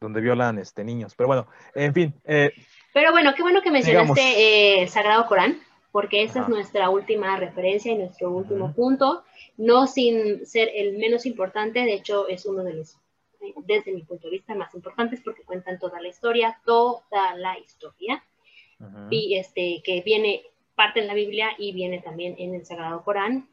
Donde 0.00 0.22
violan 0.22 0.58
este 0.58 0.82
niños, 0.82 1.14
pero 1.14 1.26
bueno, 1.26 1.46
en 1.74 1.92
fin. 1.92 2.14
Eh, 2.24 2.52
pero 2.94 3.12
bueno, 3.12 3.34
qué 3.36 3.42
bueno 3.42 3.60
que 3.60 3.70
mencionaste 3.70 4.20
eh, 4.20 4.82
el 4.82 4.88
Sagrado 4.88 5.26
Corán, 5.26 5.60
porque 5.92 6.22
esa 6.22 6.40
es 6.40 6.48
nuestra 6.48 6.88
última 6.88 7.36
referencia 7.36 7.92
y 7.92 7.98
nuestro 7.98 8.30
último 8.30 8.72
punto, 8.72 9.24
no 9.58 9.86
sin 9.86 10.46
ser 10.46 10.70
el 10.74 10.96
menos 10.96 11.26
importante, 11.26 11.80
de 11.80 11.92
hecho 11.92 12.28
es 12.28 12.46
uno 12.46 12.64
de 12.64 12.74
los 12.74 12.96
desde 13.64 13.92
mi 13.92 14.02
punto 14.02 14.28
de 14.28 14.32
vista 14.32 14.54
más 14.54 14.74
importantes 14.74 15.22
porque 15.24 15.42
cuentan 15.44 15.78
toda 15.78 15.98
la 16.00 16.08
historia, 16.08 16.60
toda 16.64 17.34
la 17.36 17.58
historia 17.58 18.22
y 19.10 19.36
este, 19.36 19.82
que 19.84 20.00
viene 20.02 20.42
parte 20.74 21.00
en 21.00 21.06
la 21.06 21.14
Biblia 21.14 21.50
y 21.58 21.72
viene 21.72 22.00
también 22.00 22.34
en 22.38 22.54
el 22.54 22.64
Sagrado 22.64 23.02
Corán. 23.04 23.48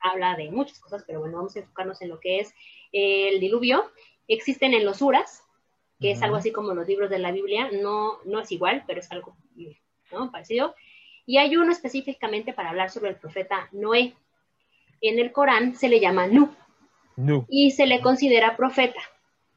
Habla 0.00 0.36
de 0.36 0.50
muchas 0.50 0.78
cosas, 0.80 1.04
pero 1.06 1.20
bueno, 1.20 1.36
vamos 1.36 1.56
a 1.56 1.60
enfocarnos 1.60 2.02
en 2.02 2.08
lo 2.08 2.20
que 2.20 2.40
es 2.40 2.54
el 2.92 3.40
diluvio. 3.40 3.84
Existen 4.28 4.74
en 4.74 4.84
los 4.84 5.00
Uras, 5.02 5.42
que 6.00 6.10
es 6.10 6.22
algo 6.22 6.36
así 6.36 6.52
como 6.52 6.74
los 6.74 6.86
libros 6.86 7.10
de 7.10 7.18
la 7.18 7.32
Biblia, 7.32 7.70
no, 7.72 8.18
no 8.24 8.40
es 8.40 8.52
igual, 8.52 8.84
pero 8.86 9.00
es 9.00 9.10
algo 9.10 9.36
parecido. 10.32 10.74
Y 11.26 11.38
hay 11.38 11.56
uno 11.56 11.72
específicamente 11.72 12.52
para 12.52 12.70
hablar 12.70 12.90
sobre 12.90 13.10
el 13.10 13.16
profeta 13.16 13.68
Noé. 13.72 14.14
En 15.00 15.18
el 15.18 15.32
Corán 15.32 15.74
se 15.74 15.88
le 15.88 16.00
llama 16.00 16.26
Nu. 16.26 16.54
Y 17.48 17.70
se 17.70 17.86
le 17.86 18.00
considera 18.00 18.56
profeta 18.56 19.00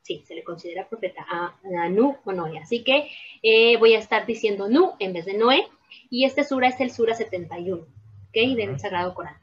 sí, 0.02 0.24
se 0.26 0.36
le 0.36 0.44
considera 0.44 0.88
profeta 0.88 1.26
a, 1.30 1.90
Nu 1.90 2.18
o 2.26 2.32
Noé. 2.32 2.60
Así 2.60 2.84
que 2.84 3.10
eh, 3.42 3.78
voy 3.78 3.96
a 3.96 4.00
estar 4.00 4.26
diciendo 4.26 4.70
Nu 4.70 4.94
en 5.00 5.14
vez 5.14 5.26
de 5.26 5.36
Noé. 5.36 5.68
Y 6.10 6.26
este 6.26 6.44
sura 6.44 6.68
es 6.68 6.80
el 6.80 6.92
sura 6.92 7.16
71, 7.16 7.82
¿ok? 7.82 8.56
Del 8.56 8.80
Sagrado 8.80 9.14
Corán. 9.14 9.38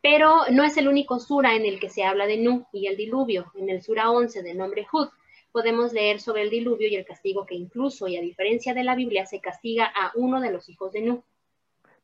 Pero 0.00 0.42
no 0.50 0.64
es 0.64 0.76
el 0.76 0.88
único 0.88 1.18
sura 1.18 1.54
en 1.54 1.64
el 1.64 1.78
que 1.78 1.88
se 1.88 2.04
habla 2.04 2.26
de 2.26 2.38
Nu 2.38 2.66
y 2.72 2.86
el 2.86 2.96
diluvio. 2.96 3.52
En 3.54 3.68
el 3.68 3.82
sura 3.82 4.10
11 4.10 4.42
de 4.42 4.54
nombre 4.54 4.86
Hud 4.92 5.08
podemos 5.52 5.92
leer 5.92 6.20
sobre 6.20 6.42
el 6.42 6.50
diluvio 6.50 6.88
y 6.88 6.96
el 6.96 7.04
castigo 7.04 7.46
que 7.46 7.54
incluso, 7.54 8.08
y 8.08 8.16
a 8.16 8.20
diferencia 8.20 8.74
de 8.74 8.84
la 8.84 8.94
Biblia, 8.94 9.26
se 9.26 9.40
castiga 9.40 9.84
a 9.84 10.10
uno 10.14 10.40
de 10.40 10.50
los 10.50 10.68
hijos 10.68 10.92
de 10.92 11.02
Nu. 11.02 11.22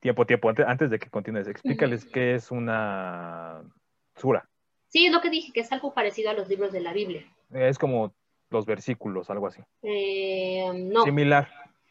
Tiempo, 0.01 0.27
tiempo, 0.27 0.53
antes, 0.65 0.91
de 0.91 0.99
que 0.99 1.11
continúes, 1.11 1.49
explícales 1.49 2.05
qué 2.05 2.35
es 2.35 2.53
una 2.53 3.65
sura. 4.15 4.49
Sí, 4.87 5.07
es 5.07 5.13
lo 5.13 5.21
que 5.21 5.31
dije, 5.31 5.53
que 5.53 5.61
es 5.61 5.73
algo 5.73 5.93
parecido 5.93 6.31
a 6.31 6.35
los 6.35 6.49
libros 6.49 6.73
de 6.73 6.81
la 6.81 6.93
Biblia. 6.93 7.25
Es 7.51 7.79
como 7.79 8.15
los 8.51 8.67
versículos, 8.67 9.31
algo 9.31 9.47
así. 9.47 9.63
Eh, 9.83 10.71
no. 10.75 11.05
Similar. 11.05 11.49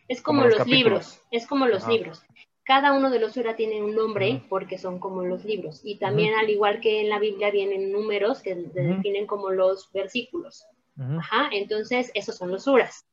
Es 0.07 0.21
como, 0.21 0.45
los, 0.45 0.65
libros, 0.65 1.21
es 1.31 1.45
como 1.45 1.67
los 1.67 1.87
libros. 1.87 2.23
Cada 2.63 2.93
uno 2.93 3.09
de 3.09 3.19
los 3.19 3.33
sura 3.33 3.55
tiene 3.55 3.81
un 3.81 3.95
nombre 3.95 4.41
porque 4.49 4.77
son 4.77 4.99
como 4.99 5.23
los 5.23 5.43
libros. 5.43 5.81
Y 5.83 5.97
también, 5.97 6.33
al 6.35 6.49
igual 6.49 6.79
que 6.79 7.01
en 7.01 7.09
la 7.09 7.19
Biblia, 7.19 7.51
vienen 7.51 7.91
números 7.91 8.41
que 8.41 8.55
se 8.55 8.81
definen 8.81 9.25
como 9.27 9.51
los 9.51 9.91
versículos. 9.91 10.65
Ajá, 10.97 11.49
entonces 11.51 12.11
esos 12.13 12.35
son 12.35 12.51
los 12.51 12.63
suras. 12.63 13.05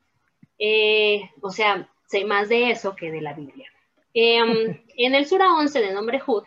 Eh, 0.59 1.31
o 1.41 1.51
sea, 1.51 1.89
sé 2.07 2.25
más 2.25 2.49
de 2.49 2.71
eso 2.71 2.95
que 2.95 3.11
de 3.11 3.21
la 3.21 3.35
Biblia. 3.35 3.69
Em, 4.13 4.81
en 4.97 5.15
el 5.15 5.27
sura 5.27 5.53
11 5.53 5.81
de 5.81 5.93
nombre 5.93 6.23
Hud, 6.25 6.45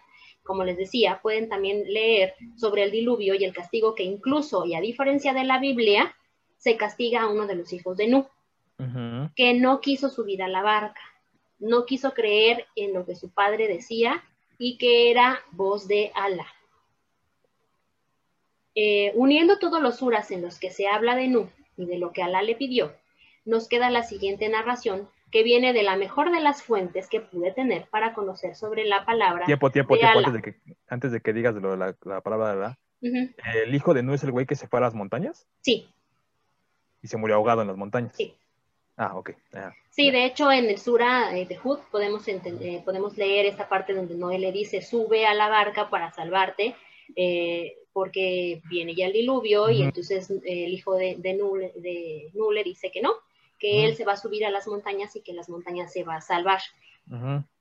como 0.47 0.63
les 0.63 0.77
decía, 0.77 1.19
pueden 1.21 1.49
también 1.49 1.83
leer 1.91 2.33
sobre 2.55 2.83
el 2.83 2.91
diluvio 2.91 3.35
y 3.35 3.43
el 3.43 3.53
castigo 3.53 3.93
que 3.93 4.03
incluso, 4.03 4.65
y 4.65 4.73
a 4.73 4.81
diferencia 4.81 5.33
de 5.33 5.43
la 5.43 5.59
Biblia, 5.59 6.15
se 6.57 6.77
castiga 6.77 7.21
a 7.21 7.27
uno 7.27 7.45
de 7.45 7.55
los 7.55 7.73
hijos 7.73 7.97
de 7.97 8.07
Nu, 8.07 8.27
que 9.35 9.53
no 9.53 9.81
quiso 9.81 10.09
subir 10.09 10.41
a 10.41 10.47
la 10.47 10.61
barca, 10.61 11.01
no 11.59 11.85
quiso 11.85 12.13
creer 12.13 12.65
en 12.75 12.93
lo 12.93 13.05
que 13.05 13.15
su 13.15 13.29
padre 13.29 13.67
decía 13.67 14.23
y 14.57 14.77
que 14.77 15.11
era 15.11 15.39
voz 15.51 15.87
de 15.87 16.11
Alá. 16.15 16.47
Eh, 18.73 19.11
uniendo 19.15 19.59
todos 19.59 19.81
los 19.81 19.97
suras 19.97 20.31
en 20.31 20.41
los 20.41 20.59
que 20.59 20.69
se 20.69 20.87
habla 20.87 21.15
de 21.15 21.27
Nu 21.27 21.49
y 21.75 21.85
de 21.85 21.97
lo 21.97 22.11
que 22.11 22.23
Alá 22.23 22.41
le 22.41 22.55
pidió, 22.55 22.93
nos 23.43 23.67
queda 23.67 23.89
la 23.89 24.03
siguiente 24.03 24.47
narración 24.49 25.09
que 25.31 25.43
viene 25.43 25.73
de 25.73 25.83
la 25.83 25.97
mejor 25.97 26.31
de 26.31 26.39
las 26.39 26.63
fuentes 26.63 27.09
que 27.09 27.19
pude 27.19 27.51
tener 27.51 27.87
para 27.89 28.13
conocer 28.13 28.55
sobre 28.55 28.85
la 28.85 29.05
palabra. 29.05 29.45
Tiempo, 29.45 29.69
tiempo, 29.71 29.97
tiempo, 29.97 30.19
antes 30.19 30.33
de, 30.33 30.41
que, 30.41 30.55
antes 30.87 31.11
de 31.11 31.21
que 31.21 31.33
digas 31.33 31.55
lo 31.55 31.75
de 31.75 31.95
la, 32.03 32.21
palabra 32.21 32.47
de 32.47 32.53
Alá. 32.53 32.79
¿El 33.01 33.75
hijo 33.75 33.93
de 33.93 34.03
Nu 34.03 34.13
es 34.13 34.23
el 34.23 34.31
güey 34.31 34.45
que 34.45 34.55
se 34.55 34.67
fue 34.67 34.79
a 34.79 34.83
las 34.83 34.93
montañas? 34.93 35.47
Sí. 35.61 35.87
¿Y 37.01 37.07
se 37.07 37.17
murió 37.17 37.35
ahogado 37.35 37.61
en 37.61 37.67
las 37.67 37.77
montañas? 37.77 38.13
Sí. 38.15 38.33
Ah, 38.99 39.15
ok. 39.15 39.29
sí, 39.91 40.09
de 40.09 40.25
hecho 40.25 40.51
en 40.51 40.65
el 40.65 40.79
Sura 40.79 41.37
eh, 41.37 41.45
de 41.45 41.59
Hud 41.63 41.77
podemos, 41.91 42.27
eh, 42.27 42.81
podemos 42.83 43.15
leer 43.15 43.45
esta 43.45 43.69
parte 43.69 43.93
donde 43.93 44.15
Noé 44.15 44.39
le 44.39 44.51
dice, 44.51 44.81
sube 44.81 45.27
a 45.27 45.35
la 45.35 45.49
barca 45.49 45.91
para 45.91 46.11
salvarte, 46.11 46.75
eh, 47.15 47.77
porque 47.93 48.59
viene 48.67 48.95
ya 48.95 49.05
el 49.05 49.13
diluvio 49.13 49.69
y 49.69 49.83
entonces 49.83 50.31
el 50.31 50.73
hijo 50.73 50.95
de, 50.95 51.15
de, 51.19 51.35
Nu, 51.35 52.51
le 52.51 52.63
dice 52.63 52.89
que 52.91 53.01
no, 53.01 53.13
que 53.59 53.85
él 53.85 53.95
se 53.95 54.05
va 54.05 54.13
a 54.13 54.17
subir 54.17 54.45
a 54.45 54.51
las 54.51 54.67
montañas 54.67 55.15
y 55.15 55.21
que 55.21 55.33
las 55.33 55.49
montañas 55.49 55.91
se 55.91 56.03
va 56.03 56.15
a 56.15 56.21
salvar. 56.21 56.61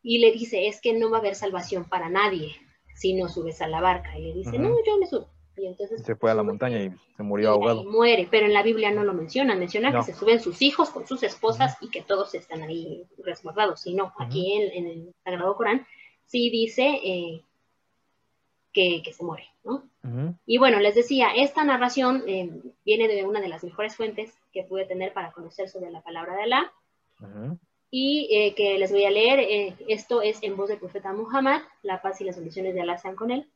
Y 0.02 0.18
le 0.18 0.32
dice, 0.32 0.66
es 0.66 0.80
que 0.80 0.92
no 0.92 1.10
va 1.10 1.18
a 1.18 1.20
haber 1.20 1.34
salvación 1.34 1.84
para 1.84 2.08
nadie 2.08 2.56
si 2.94 3.14
no 3.14 3.28
subes 3.28 3.60
a 3.62 3.68
la 3.68 3.80
barca. 3.80 4.18
Y 4.18 4.22
le 4.22 4.32
dice, 4.34 4.58
no, 4.58 4.74
yo 4.84 4.98
me 4.98 5.06
subo. 5.06 5.28
Y 5.56 5.66
entonces 5.66 6.02
se 6.04 6.16
fue 6.16 6.30
a 6.30 6.34
la 6.34 6.42
montaña 6.42 6.82
y 6.82 6.90
se 7.16 7.22
murió 7.22 7.50
ahogado. 7.50 7.82
Y 7.82 7.86
muere, 7.86 8.28
pero 8.30 8.46
en 8.46 8.52
la 8.52 8.62
Biblia 8.62 8.90
no 8.90 9.04
lo 9.04 9.14
menciona, 9.14 9.54
menciona 9.54 9.90
que 9.90 10.02
se 10.02 10.14
suben 10.14 10.40
sus 10.40 10.60
hijos 10.60 10.90
con 10.90 11.06
sus 11.06 11.22
esposas 11.22 11.78
y 11.80 11.88
que 11.88 12.02
todos 12.02 12.34
están 12.34 12.62
ahí 12.62 13.06
resguardados. 13.24 13.86
Y 13.86 13.94
no, 13.94 14.12
aquí 14.18 14.52
en, 14.52 14.86
el 14.86 15.14
Sagrado 15.24 15.56
Corán 15.56 15.86
sí 16.26 16.50
dice 16.50 17.00
eh, 17.02 17.42
que, 18.72 19.02
se 19.12 19.24
muere, 19.24 19.46
¿no? 19.64 19.88
Y 20.46 20.58
bueno, 20.58 20.78
les 20.78 20.94
decía, 20.94 21.28
esta 21.34 21.64
narración 21.64 22.24
eh, 22.26 22.50
viene 22.84 23.08
de 23.08 23.24
una 23.24 23.40
de 23.40 23.48
las 23.48 23.64
mejores 23.64 23.96
fuentes 23.96 24.32
que 24.52 24.62
pude 24.62 24.86
tener 24.86 25.12
para 25.12 25.32
conocer 25.32 25.68
sobre 25.68 25.90
la 25.90 26.02
palabra 26.02 26.36
de 26.36 26.42
Alá. 26.42 26.72
Y 27.90 28.28
eh, 28.30 28.54
que 28.54 28.78
les 28.78 28.92
voy 28.92 29.04
a 29.04 29.10
leer, 29.10 29.74
esto 29.88 30.22
es 30.22 30.42
en 30.42 30.56
voz 30.56 30.68
del 30.68 30.78
profeta 30.78 31.12
Muhammad, 31.12 31.62
la 31.82 32.02
paz 32.02 32.20
y 32.20 32.24
las 32.24 32.36
bendiciones 32.36 32.74
de 32.74 32.82
Alá 32.82 32.98
sean 32.98 33.16
con 33.16 33.30
él. 33.30 33.48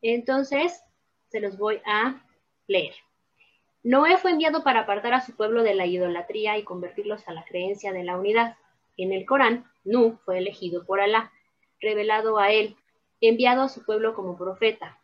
Entonces, 0.00 0.82
se 1.28 1.40
los 1.40 1.56
voy 1.56 1.80
a 1.84 2.22
leer. 2.66 2.94
Noé 3.84 4.16
fue 4.16 4.30
enviado 4.30 4.62
para 4.62 4.80
apartar 4.80 5.12
a 5.14 5.20
su 5.20 5.34
pueblo 5.34 5.62
de 5.62 5.74
la 5.74 5.86
idolatría 5.86 6.56
y 6.56 6.62
convertirlos 6.62 7.26
a 7.26 7.32
la 7.32 7.44
creencia 7.44 7.92
de 7.92 8.04
la 8.04 8.16
unidad. 8.16 8.56
En 8.96 9.12
el 9.12 9.26
Corán, 9.26 9.64
Nu 9.84 10.18
fue 10.24 10.38
elegido 10.38 10.84
por 10.84 11.00
Alá, 11.00 11.32
revelado 11.80 12.38
a 12.38 12.52
él, 12.52 12.76
enviado 13.20 13.62
a 13.62 13.68
su 13.68 13.84
pueblo 13.84 14.14
como 14.14 14.36
profeta. 14.38 14.98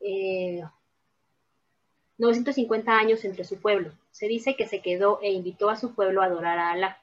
950 0.00 2.90
eh, 2.90 2.94
años 2.94 3.24
entre 3.24 3.44
su 3.44 3.60
pueblo. 3.60 3.92
Se 4.10 4.28
dice 4.28 4.56
que 4.56 4.66
se 4.66 4.80
quedó 4.80 5.20
e 5.22 5.30
invitó 5.32 5.70
a 5.70 5.76
su 5.76 5.94
pueblo 5.94 6.22
a 6.22 6.26
adorar 6.26 6.58
a 6.58 6.72
Alá. 6.72 7.00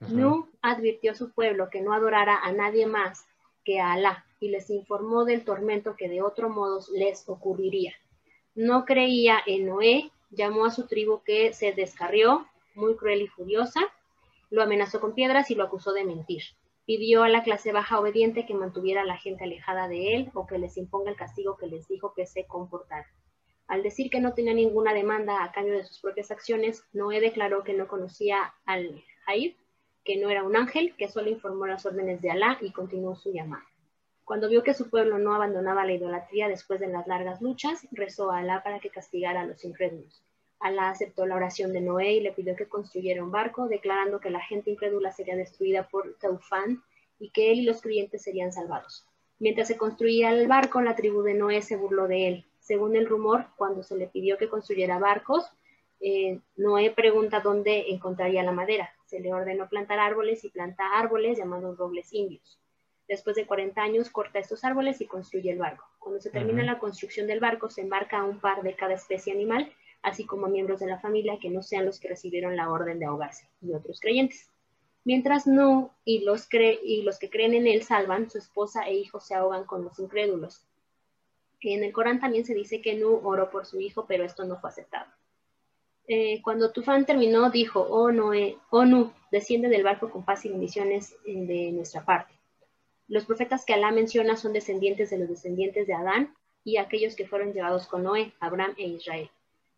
Nu 0.00 0.48
advirtió 0.62 1.12
a 1.12 1.14
su 1.14 1.30
pueblo 1.30 1.70
que 1.70 1.80
no 1.80 1.92
adorara 1.92 2.38
a 2.42 2.52
nadie 2.52 2.86
más 2.86 3.24
que 3.64 3.80
a 3.80 3.92
Alá 3.92 4.24
y 4.40 4.48
les 4.48 4.68
informó 4.70 5.24
del 5.24 5.44
tormento 5.44 5.94
que 5.94 6.08
de 6.08 6.22
otro 6.22 6.48
modo 6.48 6.80
les 6.92 7.28
ocurriría. 7.28 7.94
No 8.54 8.84
creía 8.84 9.38
en 9.46 9.66
Noé, 9.66 10.10
llamó 10.30 10.66
a 10.66 10.70
su 10.70 10.86
tribu 10.86 11.22
que 11.22 11.52
se 11.52 11.72
descarrió, 11.72 12.46
muy 12.74 12.96
cruel 12.96 13.22
y 13.22 13.28
furiosa, 13.28 13.80
lo 14.50 14.62
amenazó 14.62 15.00
con 15.00 15.14
piedras 15.14 15.50
y 15.50 15.54
lo 15.54 15.64
acusó 15.64 15.92
de 15.92 16.04
mentir. 16.04 16.42
Pidió 16.94 17.22
a 17.22 17.30
la 17.30 17.42
clase 17.42 17.72
baja 17.72 17.98
obediente 17.98 18.44
que 18.44 18.52
mantuviera 18.52 19.00
a 19.00 19.06
la 19.06 19.16
gente 19.16 19.44
alejada 19.44 19.88
de 19.88 20.14
él 20.14 20.30
o 20.34 20.46
que 20.46 20.58
les 20.58 20.76
imponga 20.76 21.10
el 21.10 21.16
castigo 21.16 21.56
que 21.56 21.66
les 21.66 21.88
dijo 21.88 22.12
que 22.12 22.26
se 22.26 22.44
comportara. 22.44 23.06
Al 23.66 23.82
decir 23.82 24.10
que 24.10 24.20
no 24.20 24.34
tenía 24.34 24.52
ninguna 24.52 24.92
demanda 24.92 25.42
a 25.42 25.52
cambio 25.52 25.72
de 25.72 25.84
sus 25.84 26.00
propias 26.00 26.30
acciones, 26.30 26.84
Noé 26.92 27.22
declaró 27.22 27.64
que 27.64 27.72
no 27.72 27.88
conocía 27.88 28.52
al 28.66 29.02
Jair, 29.24 29.56
que 30.04 30.18
no 30.18 30.28
era 30.28 30.44
un 30.44 30.54
ángel, 30.54 30.94
que 30.98 31.08
solo 31.08 31.30
informó 31.30 31.66
las 31.66 31.86
órdenes 31.86 32.20
de 32.20 32.30
Alá 32.30 32.58
y 32.60 32.72
continuó 32.72 33.16
su 33.16 33.32
llamada. 33.32 33.64
Cuando 34.26 34.50
vio 34.50 34.62
que 34.62 34.74
su 34.74 34.90
pueblo 34.90 35.16
no 35.16 35.34
abandonaba 35.34 35.86
la 35.86 35.94
idolatría 35.94 36.48
después 36.48 36.78
de 36.78 36.88
las 36.88 37.06
largas 37.06 37.40
luchas, 37.40 37.88
rezó 37.92 38.30
a 38.30 38.40
Alá 38.40 38.62
para 38.62 38.80
que 38.80 38.90
castigara 38.90 39.40
a 39.40 39.46
los 39.46 39.64
incrédulos. 39.64 40.22
Alá 40.62 40.90
aceptó 40.90 41.26
la 41.26 41.34
oración 41.34 41.72
de 41.72 41.80
Noé 41.80 42.12
y 42.12 42.20
le 42.20 42.32
pidió 42.32 42.54
que 42.54 42.68
construyera 42.68 43.24
un 43.24 43.32
barco, 43.32 43.66
declarando 43.66 44.20
que 44.20 44.30
la 44.30 44.40
gente 44.40 44.70
incrédula 44.70 45.10
sería 45.10 45.34
destruida 45.34 45.88
por 45.88 46.14
Taufán 46.20 46.82
y 47.18 47.30
que 47.30 47.50
él 47.50 47.58
y 47.60 47.64
los 47.64 47.82
creyentes 47.82 48.22
serían 48.22 48.52
salvados. 48.52 49.04
Mientras 49.40 49.66
se 49.66 49.76
construía 49.76 50.30
el 50.30 50.46
barco, 50.46 50.80
la 50.80 50.94
tribu 50.94 51.22
de 51.22 51.34
Noé 51.34 51.62
se 51.62 51.76
burló 51.76 52.06
de 52.06 52.28
él. 52.28 52.44
Según 52.60 52.94
el 52.94 53.08
rumor, 53.08 53.46
cuando 53.56 53.82
se 53.82 53.96
le 53.96 54.06
pidió 54.06 54.38
que 54.38 54.48
construyera 54.48 55.00
barcos, 55.00 55.50
eh, 56.00 56.38
Noé 56.54 56.92
pregunta 56.92 57.40
dónde 57.40 57.90
encontraría 57.90 58.44
la 58.44 58.52
madera. 58.52 58.88
Se 59.06 59.18
le 59.18 59.34
ordenó 59.34 59.68
plantar 59.68 59.98
árboles 59.98 60.44
y 60.44 60.50
planta 60.50 60.96
árboles 60.96 61.38
llamados 61.38 61.76
robles 61.76 62.12
indios. 62.12 62.60
Después 63.08 63.34
de 63.34 63.46
40 63.46 63.82
años 63.82 64.10
corta 64.10 64.38
estos 64.38 64.62
árboles 64.62 65.00
y 65.00 65.06
construye 65.06 65.50
el 65.50 65.58
barco. 65.58 65.84
Cuando 65.98 66.20
se 66.20 66.30
termina 66.30 66.62
la 66.62 66.78
construcción 66.78 67.26
del 67.26 67.40
barco, 67.40 67.68
se 67.68 67.80
embarca 67.80 68.18
a 68.18 68.24
un 68.24 68.38
par 68.38 68.62
de 68.62 68.74
cada 68.74 68.94
especie 68.94 69.32
animal, 69.32 69.72
así 70.02 70.24
como 70.24 70.48
miembros 70.48 70.80
de 70.80 70.86
la 70.86 70.98
familia 70.98 71.38
que 71.40 71.50
no 71.50 71.62
sean 71.62 71.86
los 71.86 72.00
que 72.00 72.08
recibieron 72.08 72.56
la 72.56 72.70
orden 72.70 72.98
de 72.98 73.06
ahogarse 73.06 73.48
y 73.60 73.72
otros 73.72 74.00
creyentes. 74.00 74.48
Mientras 75.04 75.46
no 75.46 75.90
y 76.04 76.24
los, 76.24 76.46
que 76.46 77.30
creen 77.30 77.54
en 77.54 77.66
él 77.66 77.82
salvan, 77.82 78.30
su 78.30 78.38
esposa 78.38 78.84
e 78.88 78.94
hijos 78.94 79.26
se 79.26 79.34
ahogan 79.34 79.64
con 79.64 79.84
los 79.84 79.98
incrédulos. 79.98 80.64
En 81.60 81.82
el 81.82 81.92
Corán 81.92 82.20
también 82.20 82.44
se 82.44 82.54
dice 82.54 82.80
que 82.80 82.94
Nu 82.94 83.20
oró 83.22 83.50
por 83.50 83.66
su 83.66 83.80
hijo, 83.80 84.06
pero 84.06 84.24
esto 84.24 84.44
no 84.44 84.58
fue 84.60 84.70
aceptado. 84.70 85.10
Eh, 86.08 86.42
cuando 86.42 86.72
Tufán 86.72 87.06
terminó, 87.06 87.50
dijo, 87.50 87.80
oh, 87.80 88.10
Noé, 88.10 88.58
oh 88.70 88.84
Nu, 88.84 89.12
desciende 89.30 89.68
del 89.68 89.84
barco 89.84 90.10
con 90.10 90.24
paz 90.24 90.44
y 90.44 90.48
bendiciones 90.48 91.16
eh, 91.24 91.46
de 91.46 91.72
nuestra 91.72 92.04
parte. 92.04 92.34
Los 93.08 93.24
profetas 93.24 93.64
que 93.64 93.74
Alá 93.74 93.92
menciona 93.92 94.36
son 94.36 94.52
descendientes 94.52 95.10
de 95.10 95.18
los 95.18 95.28
descendientes 95.28 95.86
de 95.86 95.94
Adán 95.94 96.34
y 96.64 96.76
aquellos 96.76 97.14
que 97.14 97.26
fueron 97.26 97.52
llevados 97.52 97.86
con 97.86 98.04
Noé, 98.04 98.32
Abraham 98.40 98.74
e 98.76 98.88
Israel. 98.88 99.30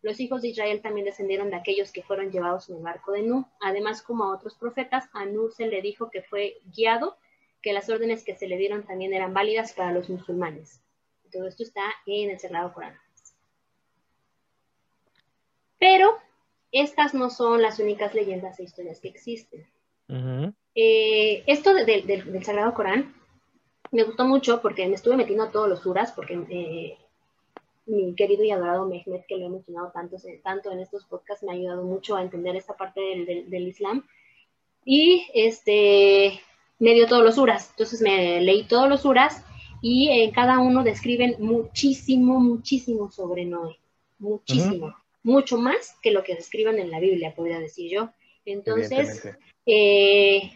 Los 0.05 0.19
hijos 0.19 0.43
de 0.43 0.49
Israel 0.49 0.83
también 0.83 1.07
descendieron 1.07 1.49
de 1.49 1.55
aquellos 1.55 1.91
que 1.91 2.03
fueron 2.03 2.29
llevados 2.29 2.69
en 2.69 2.75
el 2.75 2.83
barco 2.83 3.11
de 3.11 3.23
Nu. 3.23 3.47
Además, 3.59 4.03
como 4.03 4.25
a 4.25 4.35
otros 4.35 4.53
profetas, 4.53 5.09
a 5.13 5.25
Nu 5.25 5.49
se 5.49 5.65
le 5.65 5.81
dijo 5.81 6.11
que 6.11 6.21
fue 6.21 6.59
guiado, 6.75 7.17
que 7.59 7.73
las 7.73 7.89
órdenes 7.89 8.23
que 8.23 8.35
se 8.35 8.47
le 8.47 8.55
dieron 8.57 8.83
también 8.83 9.15
eran 9.15 9.33
válidas 9.33 9.73
para 9.73 9.91
los 9.91 10.07
musulmanes. 10.07 10.79
Todo 11.31 11.47
esto 11.47 11.63
está 11.63 11.91
en 12.05 12.29
el 12.29 12.39
Sagrado 12.39 12.71
Corán. 12.71 12.95
Pero 15.79 16.11
estas 16.71 17.15
no 17.15 17.31
son 17.31 17.63
las 17.63 17.79
únicas 17.79 18.13
leyendas 18.13 18.59
e 18.59 18.63
historias 18.63 18.99
que 18.99 19.07
existen. 19.07 19.67
Eh, 20.75 21.43
esto 21.47 21.73
del 21.73 22.45
Sagrado 22.45 22.75
Corán 22.75 23.15
me 23.89 24.03
gustó 24.03 24.25
mucho 24.25 24.61
porque 24.61 24.87
me 24.87 24.93
estuve 24.93 25.17
metiendo 25.17 25.45
a 25.45 25.51
todos 25.51 25.67
los 25.67 25.79
suras, 25.79 26.11
porque 26.11 26.35
eh, 26.51 27.04
mi 27.85 28.15
querido 28.15 28.43
y 28.43 28.51
adorado 28.51 28.87
Mehmet, 28.87 29.25
que 29.27 29.37
lo 29.37 29.45
he 29.45 29.49
mencionado 29.49 29.91
tanto, 29.93 30.17
tanto 30.43 30.71
en 30.71 30.79
estos 30.79 31.05
podcasts, 31.05 31.43
me 31.43 31.51
ha 31.51 31.55
ayudado 31.55 31.83
mucho 31.83 32.15
a 32.15 32.21
entender 32.21 32.55
esta 32.55 32.75
parte 32.75 32.99
del, 32.99 33.67
Islam. 33.67 34.05
Y 34.83 35.27
este, 35.33 36.39
me 36.79 36.93
dio 36.93 37.07
todos 37.07 37.23
los 37.23 37.35
suras. 37.35 37.69
Entonces 37.71 38.01
me 38.01 38.41
leí 38.41 38.63
todos 38.63 38.89
los 38.89 39.01
suras 39.01 39.43
y 39.81 40.09
en 40.09 40.31
cada 40.31 40.59
uno 40.59 40.83
describen 40.83 41.35
muchísimo, 41.39 42.39
muchísimo 42.39 43.11
sobre 43.11 43.45
Noé. 43.45 43.77
Muchísimo. 44.19 44.95
Mucho 45.23 45.57
más 45.57 45.97
que 46.01 46.11
lo 46.11 46.23
que 46.23 46.35
describan 46.35 46.79
en 46.79 46.91
la 46.91 46.99
Biblia, 46.99 47.35
podría 47.35 47.59
decir 47.59 47.91
yo. 47.91 48.09
Entonces, 48.45 49.27
eh, 49.65 50.51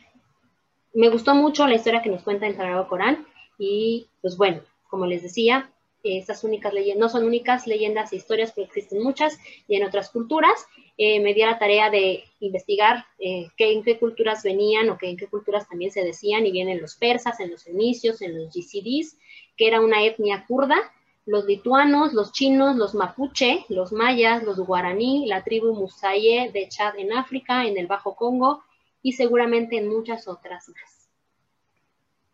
me 0.94 1.10
gustó 1.10 1.36
mucho 1.36 1.68
la 1.68 1.76
historia 1.76 2.02
que 2.02 2.10
nos 2.10 2.24
cuenta 2.24 2.48
el 2.48 2.56
Sagrado 2.56 2.88
Corán 2.88 3.26
y 3.58 4.08
pues 4.22 4.38
bueno, 4.38 4.62
como 4.90 5.06
les 5.06 5.24
decía, 5.24 5.72
estas 6.04 6.43
únicas 6.43 6.74
leyendas, 6.74 7.00
no 7.00 7.10
son 7.10 7.26
únicas 7.26 7.68
leyendas 7.68 8.12
e 8.12 8.18
historias, 8.18 8.52
pero 8.54 8.68
existen 8.68 9.02
muchas 9.04 9.38
y 9.68 9.76
en 9.76 9.86
otras 9.86 10.10
culturas. 10.10 10.66
Eh, 10.97 11.20
me 11.20 11.34
di 11.34 11.41
la 11.41 11.60
tarea 11.60 11.89
de 11.89 12.24
investigar 12.39 13.06
eh, 13.20 13.47
qué, 13.58 13.72
en 13.74 13.84
qué 13.84 13.97
culturas 13.97 14.43
venían 14.43 14.89
o 14.89 14.97
qué, 14.97 15.10
en 15.10 15.18
qué 15.18 15.28
culturas 15.28 15.68
también 15.68 15.91
se 15.91 16.04
decían, 16.04 16.45
y 16.45 16.52
vienen 16.52 16.82
los 16.82 16.95
persas, 16.95 17.39
en 17.39 17.52
los 17.52 17.64
fenicios, 17.64 18.22
en 18.22 18.38
los 18.38 18.54
GCDs, 18.54 19.18
que 19.56 19.68
era 19.68 19.82
una 19.82 20.04
etnia 20.04 20.45
kurda, 20.47 20.78
los 21.26 21.45
lituanos, 21.45 22.14
los 22.14 22.32
chinos, 22.32 22.76
los 22.76 22.95
mapuche, 22.95 23.66
los 23.70 23.91
mayas, 23.91 24.43
los 24.43 24.60
guaraní, 24.60 25.28
la 25.28 25.43
tribu 25.43 25.74
Musaye 25.76 26.50
de 26.52 26.68
Chad 26.70 26.97
en 26.97 27.14
África, 27.14 27.66
en 27.66 27.78
el 27.78 27.88
Bajo 27.88 28.16
Congo, 28.16 28.64
y 29.02 29.14
seguramente 29.14 29.78
en 29.78 29.88
muchas 29.88 30.28
otras 30.28 30.68
más. 30.70 30.99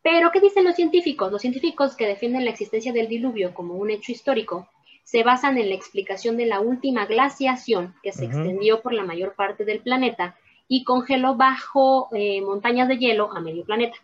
Pero, 0.06 0.30
¿qué 0.32 0.40
dicen 0.40 0.66
los 0.66 0.76
científicos? 0.76 1.32
Los 1.32 1.42
científicos 1.42 1.96
que 1.96 2.06
defienden 2.06 2.46
la 2.46 2.52
existencia 2.52 2.94
del 2.94 3.08
diluvio 3.08 3.56
como 3.56 3.74
un 3.74 3.90
hecho 3.90 4.12
histórico 4.12 4.70
se 5.04 5.24
basan 5.24 5.58
en 5.58 5.70
la 5.70 5.74
explicación 5.74 6.38
de 6.38 6.46
la 6.46 6.60
última 6.60 7.08
glaciación 7.08 7.96
que 8.04 8.12
se 8.12 8.26
extendió 8.26 8.84
por 8.84 8.94
la 8.94 9.04
mayor 9.04 9.34
parte 9.34 9.66
del 9.66 9.80
planeta 9.80 10.38
y 10.68 10.84
congeló 10.84 11.34
bajo 11.38 12.10
eh, 12.14 12.40
montañas 12.42 12.88
de 12.88 13.00
hielo 13.00 13.36
a 13.36 13.42
medio 13.42 13.66
planeta, 13.66 13.98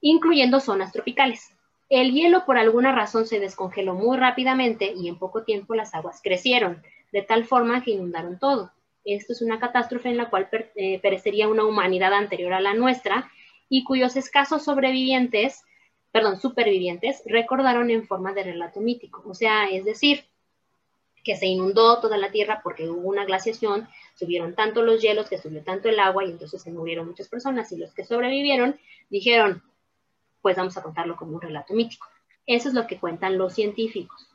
incluyendo 0.00 0.58
zonas 0.58 0.90
tropicales. 0.90 1.56
El 1.88 2.12
hielo 2.12 2.44
por 2.44 2.58
alguna 2.58 2.90
razón 2.90 3.24
se 3.24 3.38
descongeló 3.38 3.94
muy 3.94 4.16
rápidamente 4.16 4.94
y 4.96 5.06
en 5.06 5.16
poco 5.16 5.44
tiempo 5.44 5.76
las 5.76 5.94
aguas 5.94 6.20
crecieron, 6.24 6.82
de 7.12 7.22
tal 7.22 7.44
forma 7.44 7.84
que 7.84 7.92
inundaron 7.92 8.40
todo 8.40 8.72
Esto 9.04 9.32
es 9.32 9.42
una 9.42 9.60
catástrofe 9.60 10.08
en 10.08 10.16
la 10.16 10.28
cual 10.28 10.48
eh, 10.74 10.98
perecería 10.98 11.46
una 11.46 11.64
humanidad 11.64 12.12
anterior 12.12 12.52
a 12.52 12.60
la 12.60 12.74
nuestra 12.74 13.30
y 13.68 13.84
cuyos 13.84 14.16
escasos 14.16 14.64
sobrevivientes, 14.64 15.62
perdón, 16.12 16.40
supervivientes, 16.40 17.22
recordaron 17.26 17.90
en 17.90 18.06
forma 18.06 18.32
de 18.32 18.44
relato 18.44 18.80
mítico. 18.80 19.22
O 19.26 19.34
sea, 19.34 19.66
es 19.66 19.84
decir, 19.84 20.24
que 21.24 21.36
se 21.36 21.46
inundó 21.46 22.00
toda 22.00 22.16
la 22.16 22.30
tierra 22.30 22.60
porque 22.62 22.88
hubo 22.88 23.08
una 23.08 23.24
glaciación, 23.24 23.88
subieron 24.14 24.54
tanto 24.54 24.82
los 24.82 25.02
hielos 25.02 25.28
que 25.28 25.38
subió 25.38 25.62
tanto 25.62 25.88
el 25.88 26.00
agua 26.00 26.24
y 26.24 26.30
entonces 26.30 26.62
se 26.62 26.72
murieron 26.72 27.06
muchas 27.06 27.28
personas 27.28 27.70
y 27.72 27.76
los 27.76 27.92
que 27.92 28.04
sobrevivieron 28.04 28.78
dijeron, 29.10 29.62
pues 30.40 30.56
vamos 30.56 30.76
a 30.76 30.82
contarlo 30.82 31.16
como 31.16 31.34
un 31.34 31.42
relato 31.42 31.74
mítico. 31.74 32.06
Eso 32.46 32.68
es 32.68 32.74
lo 32.74 32.86
que 32.86 32.98
cuentan 32.98 33.36
los 33.36 33.54
científicos. 33.54 34.28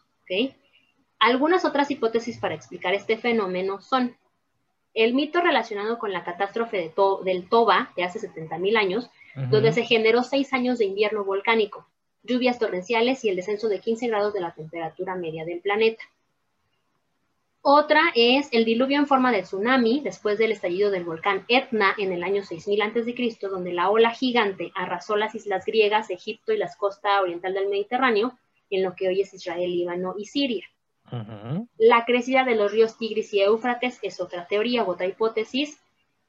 Algunas 1.20 1.66
otras 1.66 1.90
hipótesis 1.90 2.38
para 2.38 2.56
explicar 2.56 2.94
este 2.94 3.18
fenómeno 3.18 3.82
son 3.82 4.16
el 4.94 5.14
mito 5.14 5.42
relacionado 5.42 5.98
con 5.98 6.12
la 6.12 6.24
catástrofe 6.24 6.94
del 7.24 7.50
Toba 7.50 7.92
de 7.96 8.04
hace 8.04 8.20
70.000 8.20 8.78
años, 8.78 9.10
donde 9.36 9.74
se 9.74 9.84
generó 9.84 10.24
seis 10.24 10.54
años 10.54 10.80
de 10.80 10.86
invierno 10.86 11.24
volcánico, 11.24 11.88
lluvias 12.24 12.60
torrenciales 12.60 13.24
y 13.24 13.30
el 13.30 13.36
descenso 13.36 13.68
de 13.70 13.80
15 13.80 14.08
grados 14.08 14.34
de 14.34 14.42
la 14.42 14.54
temperatura 14.54 15.16
media 15.16 15.46
del 15.46 15.60
planeta. 15.60 16.04
Otra 17.66 18.02
es 18.14 18.50
el 18.52 18.66
diluvio 18.66 18.98
en 19.00 19.08
forma 19.08 19.32
de 19.32 19.44
tsunami 19.44 20.02
después 20.02 20.38
del 20.38 20.52
estallido 20.52 20.92
del 20.92 21.06
volcán 21.06 21.46
Etna 21.48 21.96
en 21.98 22.12
el 22.12 22.22
año 22.22 22.44
6000 22.44 22.82
a.C., 22.82 23.38
donde 23.48 23.72
la 23.72 23.90
ola 23.90 24.12
gigante 24.12 24.74
arrasó 24.76 25.16
las 25.16 25.34
islas 25.34 25.66
griegas, 25.66 26.10
Egipto 26.10 26.52
y 26.52 26.58
las 26.58 26.76
costas 26.76 27.22
oriental 27.22 27.54
del 27.54 27.70
Mediterráneo, 27.70 28.38
en 28.70 28.84
lo 28.84 28.96
que 28.96 29.08
hoy 29.08 29.22
es 29.22 29.34
Israel, 29.34 29.72
Líbano 29.72 30.14
y 30.18 30.26
Siria. 30.26 30.66
La 31.78 32.04
crecida 32.06 32.44
de 32.44 32.56
los 32.56 32.72
ríos 32.72 32.98
Tigris 32.98 33.34
y 33.34 33.42
Éufrates 33.42 33.98
es 34.02 34.20
otra 34.20 34.46
teoría, 34.46 34.84
otra 34.84 35.06
hipótesis. 35.06 35.80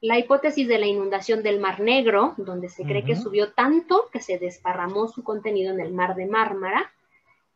La 0.05 0.19
hipótesis 0.19 0.69
de 0.69 0.79
la 0.79 0.87
inundación 0.87 1.43
del 1.43 1.59
Mar 1.59 1.81
Negro, 1.81 2.35
donde 2.37 2.69
se 2.69 2.85
cree 2.85 3.07
que 3.07 3.17
subió 3.17 3.53
tanto 3.55 4.11
que 4.13 4.21
se 4.21 4.39
desparramó 4.39 5.09
su 5.09 5.25
contenido 5.25 5.73
en 5.73 5.81
el 5.81 5.95
Mar 5.95 6.15
de 6.15 6.27
Mármara, 6.27 6.93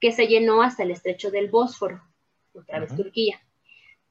que 0.01 0.13
se 0.13 0.29
llenó 0.29 0.63
hasta 0.63 0.83
el 0.83 0.91
estrecho 0.91 1.31
del 1.31 1.51
Bósforo, 1.51 2.01
otra 2.55 2.81
vez 2.81 2.97
Turquía. 2.97 3.39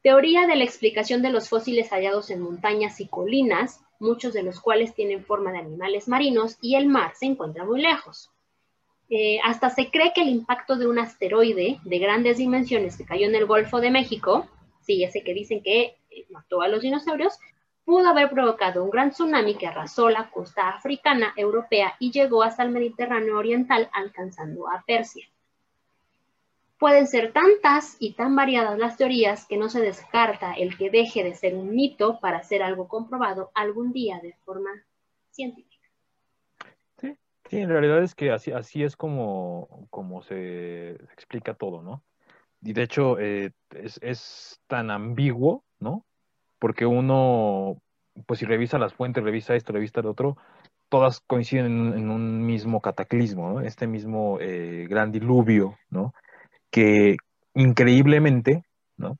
Teoría 0.03 0.45
de 0.45 0.55
la 0.55 0.65
explicación 0.65 1.23
de 1.23 1.31
los 1.31 1.49
fósiles 1.49 1.89
hallados 1.89 2.29
en 2.29 2.41
montañas 2.41 3.01
y 3.01 3.07
colinas, 3.07 3.81
muchos 3.99 4.33
de 4.33 4.43
los 4.43 4.61
cuales 4.61 4.93
tienen 4.93 5.25
forma 5.25 5.51
de 5.51 5.57
animales 5.57 6.07
marinos 6.07 6.59
y 6.61 6.75
el 6.75 6.85
mar 6.85 7.13
se 7.15 7.25
encuentra 7.25 7.65
muy 7.65 7.81
lejos. 7.81 8.29
Eh, 9.09 9.39
hasta 9.43 9.71
se 9.71 9.89
cree 9.89 10.13
que 10.13 10.21
el 10.21 10.29
impacto 10.29 10.75
de 10.75 10.85
un 10.85 10.99
asteroide 10.99 11.79
de 11.83 11.97
grandes 11.97 12.37
dimensiones 12.37 12.97
que 12.97 13.05
cayó 13.05 13.25
en 13.25 13.33
el 13.33 13.47
Golfo 13.47 13.81
de 13.81 13.89
México, 13.89 14.45
sí, 14.81 15.03
ese 15.03 15.23
que 15.23 15.33
dicen 15.33 15.63
que 15.63 15.95
eh, 16.11 16.27
mató 16.29 16.61
a 16.61 16.67
los 16.67 16.83
dinosaurios, 16.83 17.39
pudo 17.87 18.09
haber 18.09 18.29
provocado 18.29 18.83
un 18.83 18.89
gran 18.89 19.11
tsunami 19.11 19.55
que 19.55 19.65
arrasó 19.65 20.09
la 20.09 20.29
costa 20.29 20.67
africana, 20.67 21.33
europea 21.37 21.95
y 21.99 22.11
llegó 22.11 22.43
hasta 22.43 22.63
el 22.63 22.71
Mediterráneo 22.71 23.37
oriental, 23.37 23.89
alcanzando 23.93 24.67
a 24.69 24.83
Persia. 24.85 25.25
Pueden 26.77 27.07
ser 27.07 27.31
tantas 27.31 27.95
y 27.97 28.11
tan 28.11 28.35
variadas 28.35 28.77
las 28.77 28.97
teorías 28.97 29.45
que 29.45 29.55
no 29.55 29.69
se 29.69 29.79
descarta 29.79 30.51
el 30.51 30.77
que 30.77 30.89
deje 30.89 31.23
de 31.23 31.33
ser 31.33 31.55
un 31.55 31.73
mito 31.73 32.19
para 32.19 32.43
ser 32.43 32.61
algo 32.61 32.89
comprobado 32.89 33.51
algún 33.53 33.93
día 33.93 34.19
de 34.21 34.33
forma 34.43 34.71
científica. 35.31 35.87
Sí, 36.97 37.17
sí 37.49 37.57
en 37.57 37.69
realidad 37.69 38.03
es 38.03 38.15
que 38.15 38.31
así, 38.31 38.51
así 38.51 38.83
es 38.83 38.97
como, 38.97 39.87
como 39.89 40.21
se 40.23 40.91
explica 41.13 41.53
todo, 41.53 41.81
¿no? 41.81 42.03
Y 42.61 42.73
de 42.73 42.83
hecho 42.83 43.17
eh, 43.17 43.53
es, 43.71 44.59
tan 44.67 44.91
ambiguo, 44.91 45.63
¿no? 45.79 46.05
Porque 46.59 46.85
uno, 46.85 47.81
pues 48.25 48.39
si 48.39 48.45
revisa 48.45 48.79
las 48.79 48.93
fuentes, 48.93 49.23
revisa 49.23 49.55
esto, 49.55 49.73
revisa 49.73 50.01
lo 50.01 50.11
otro, 50.11 50.37
todas 50.89 51.19
coinciden 51.19 51.93
en, 51.93 52.09
un 52.09 52.45
mismo 52.45 52.81
cataclismo, 52.81 53.49
¿no? 53.49 53.61
Este 53.61 53.87
mismo 53.87 54.37
eh, 54.39 54.87
gran 54.89 55.11
diluvio, 55.11 55.77
¿no? 55.89 56.13
que 56.71 57.17
increíblemente, 57.53 58.63
¿no? 58.97 59.17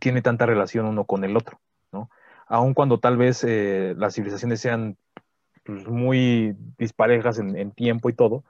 Tiene 0.00 0.22
tanta 0.22 0.46
relación 0.46 0.86
uno 0.86 1.04
con 1.04 1.24
el 1.24 1.36
otro, 1.36 1.60
¿no? 1.92 2.10
Aun 2.46 2.74
cuando 2.74 2.98
tal 2.98 3.16
vez 3.16 3.44
eh, 3.44 3.94
las 3.96 4.14
civilizaciones 4.14 4.60
sean 4.60 4.96
pues, 5.64 5.86
muy 5.86 6.56
disparejas 6.78 7.38
en, 7.38 7.70
tiempo 7.72 8.08
y 8.08 8.14
todo, 8.14 8.44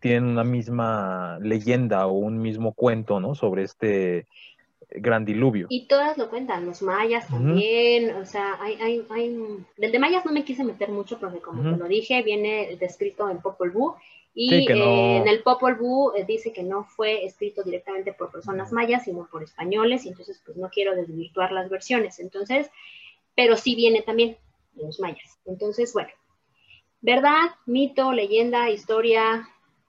tienen 0.00 0.24
una 0.24 0.44
misma 0.44 1.38
leyenda 1.40 2.06
o 2.06 2.12
un 2.12 2.40
mismo 2.40 2.72
cuento, 2.72 3.20
¿no? 3.20 3.34
Sobre 3.34 3.62
este 3.62 4.26
gran 4.90 5.24
diluvio. 5.24 5.66
Y 5.68 5.86
todas 5.86 6.16
lo 6.16 6.30
cuentan, 6.30 6.66
los 6.66 6.82
mayas 6.82 7.28
también, 7.28 8.14
o 8.16 8.24
sea, 8.24 8.56
hay, 8.60 8.74
hay, 8.80 9.06
hay... 9.10 9.36
Del 9.76 9.92
de 9.92 9.98
mayas 9.98 10.24
no 10.24 10.32
me 10.32 10.44
quise 10.44 10.64
meter 10.64 10.90
mucho 10.90 11.18
porque 11.18 11.40
como 11.40 11.62
te 11.62 11.76
lo 11.76 11.88
dije, 11.88 12.22
viene 12.22 12.76
descrito 12.80 13.28
en 13.28 13.40
Popol 13.40 13.70
Vuh 13.70 13.94
y 14.40 14.70
eh, 14.70 15.16
en 15.16 15.26
el 15.26 15.42
Popol 15.42 15.74
Vuh 15.74 16.12
eh, 16.14 16.24
dice 16.24 16.52
que 16.52 16.62
no 16.62 16.84
fue 16.84 17.24
escrito 17.24 17.64
directamente 17.64 18.12
por 18.12 18.30
personas 18.30 18.72
mayas, 18.72 19.02
sino 19.02 19.26
por 19.26 19.42
españoles, 19.42 20.04
y 20.04 20.10
entonces 20.10 20.40
pues 20.44 20.56
no 20.56 20.68
quiero 20.70 20.94
desvirtuar 20.94 21.50
las 21.50 21.68
versiones. 21.68 22.20
Entonces, 22.20 22.70
pero 23.34 23.56
sí 23.56 23.74
viene 23.74 24.02
también 24.02 24.36
de 24.74 24.84
los 24.84 25.00
mayas. 25.00 25.40
Entonces, 25.44 25.92
bueno, 25.92 26.10
verdad, 27.00 27.50
mito, 27.66 28.12
leyenda, 28.12 28.70
historia, 28.70 29.48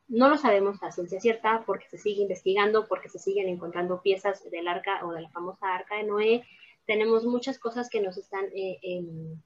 no 0.09 0.27
lo 0.27 0.37
sabemos 0.37 0.81
a 0.81 0.91
ciencia 0.91 1.21
cierta 1.21 1.63
porque 1.65 1.87
se 1.87 1.97
sigue 1.97 2.23
investigando, 2.23 2.87
porque 2.87 3.09
se 3.09 3.19
siguen 3.19 3.47
encontrando 3.47 4.01
piezas 4.01 4.43
del 4.49 4.67
arca 4.67 5.05
o 5.05 5.11
de 5.11 5.21
la 5.21 5.29
famosa 5.29 5.73
arca 5.73 5.95
de 5.95 6.03
Noé. 6.03 6.45
Tenemos 6.85 7.25
muchas 7.25 7.59
cosas 7.59 7.89
que 7.89 8.01
nos 8.01 8.17
están 8.17 8.45
eh, 8.55 8.79
em, 8.81 9.39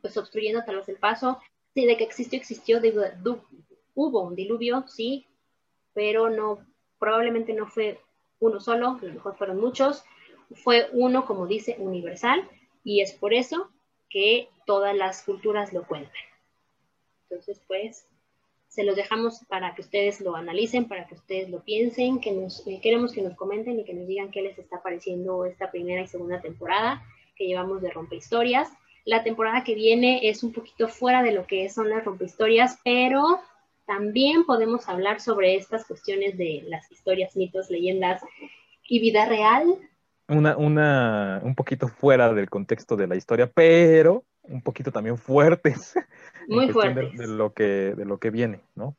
pues 0.00 0.16
obstruyendo 0.16 0.62
tal 0.64 0.76
vez 0.76 0.88
el 0.88 0.96
paso. 0.96 1.40
Sí, 1.74 1.84
de 1.84 1.96
que 1.96 2.04
existió, 2.04 2.38
existió, 2.38 2.80
hubo 3.94 4.22
un 4.22 4.36
diluvio, 4.36 4.84
sí, 4.86 5.26
pero 5.92 6.30
no, 6.30 6.64
probablemente 6.98 7.52
no 7.52 7.66
fue 7.66 8.00
uno 8.38 8.60
solo, 8.60 8.98
a 9.00 9.04
lo 9.04 9.12
mejor 9.14 9.36
fueron 9.36 9.60
muchos, 9.60 10.04
fue 10.54 10.88
uno, 10.92 11.26
como 11.26 11.46
dice, 11.46 11.76
universal, 11.78 12.48
y 12.84 13.00
es 13.00 13.12
por 13.12 13.34
eso 13.34 13.70
que 14.08 14.48
todas 14.66 14.94
las 14.94 15.22
culturas 15.22 15.72
lo 15.72 15.86
cuentan. 15.86 16.12
Entonces, 17.24 17.60
pues, 17.66 18.06
se 18.68 18.84
los 18.84 18.96
dejamos 18.96 19.40
para 19.48 19.74
que 19.74 19.82
ustedes 19.82 20.20
lo 20.20 20.36
analicen, 20.36 20.86
para 20.86 21.06
que 21.06 21.14
ustedes 21.14 21.48
lo 21.48 21.62
piensen, 21.62 22.20
que 22.20 22.32
nos 22.32 22.66
eh, 22.66 22.80
queremos 22.82 23.12
que 23.12 23.22
nos 23.22 23.34
comenten 23.34 23.80
y 23.80 23.84
que 23.84 23.94
nos 23.94 24.06
digan 24.06 24.30
qué 24.30 24.42
les 24.42 24.58
está 24.58 24.82
pareciendo 24.82 25.44
esta 25.46 25.70
primera 25.70 26.02
y 26.02 26.06
segunda 26.06 26.40
temporada 26.40 27.02
que 27.36 27.46
llevamos 27.46 27.82
de 27.82 27.90
Rompe 27.90 28.16
Historias. 28.16 28.68
La 29.04 29.22
temporada 29.22 29.62
que 29.62 29.74
viene 29.74 30.28
es 30.28 30.42
un 30.42 30.52
poquito 30.52 30.88
fuera 30.88 31.22
de 31.22 31.32
lo 31.32 31.46
que 31.46 31.68
son 31.68 31.88
las 31.88 32.04
rompehistorias, 32.04 32.78
pero 32.84 33.40
también 33.86 34.44
podemos 34.44 34.88
hablar 34.88 35.20
sobre 35.20 35.54
estas 35.54 35.86
cuestiones 35.86 36.36
de 36.36 36.64
las 36.66 36.90
historias, 36.90 37.36
mitos, 37.36 37.70
leyendas 37.70 38.22
y 38.88 38.98
vida 38.98 39.26
real. 39.26 39.76
Una, 40.28 41.40
un 41.44 41.54
poquito 41.54 41.86
fuera 41.86 42.34
del 42.34 42.50
contexto 42.50 42.96
de 42.96 43.06
la 43.06 43.14
historia, 43.14 43.48
pero 43.54 44.24
un 44.48 44.62
poquito 44.62 44.90
también 44.90 45.18
fuertes. 45.18 45.94
Muy 46.48 46.68
fuertes. 46.70 47.16
De, 47.18 47.26
lo 47.26 47.52
que, 47.52 47.94
de 47.94 48.04
lo 48.04 48.18
que 48.18 48.30
viene, 48.30 48.60
¿no? 48.74 48.96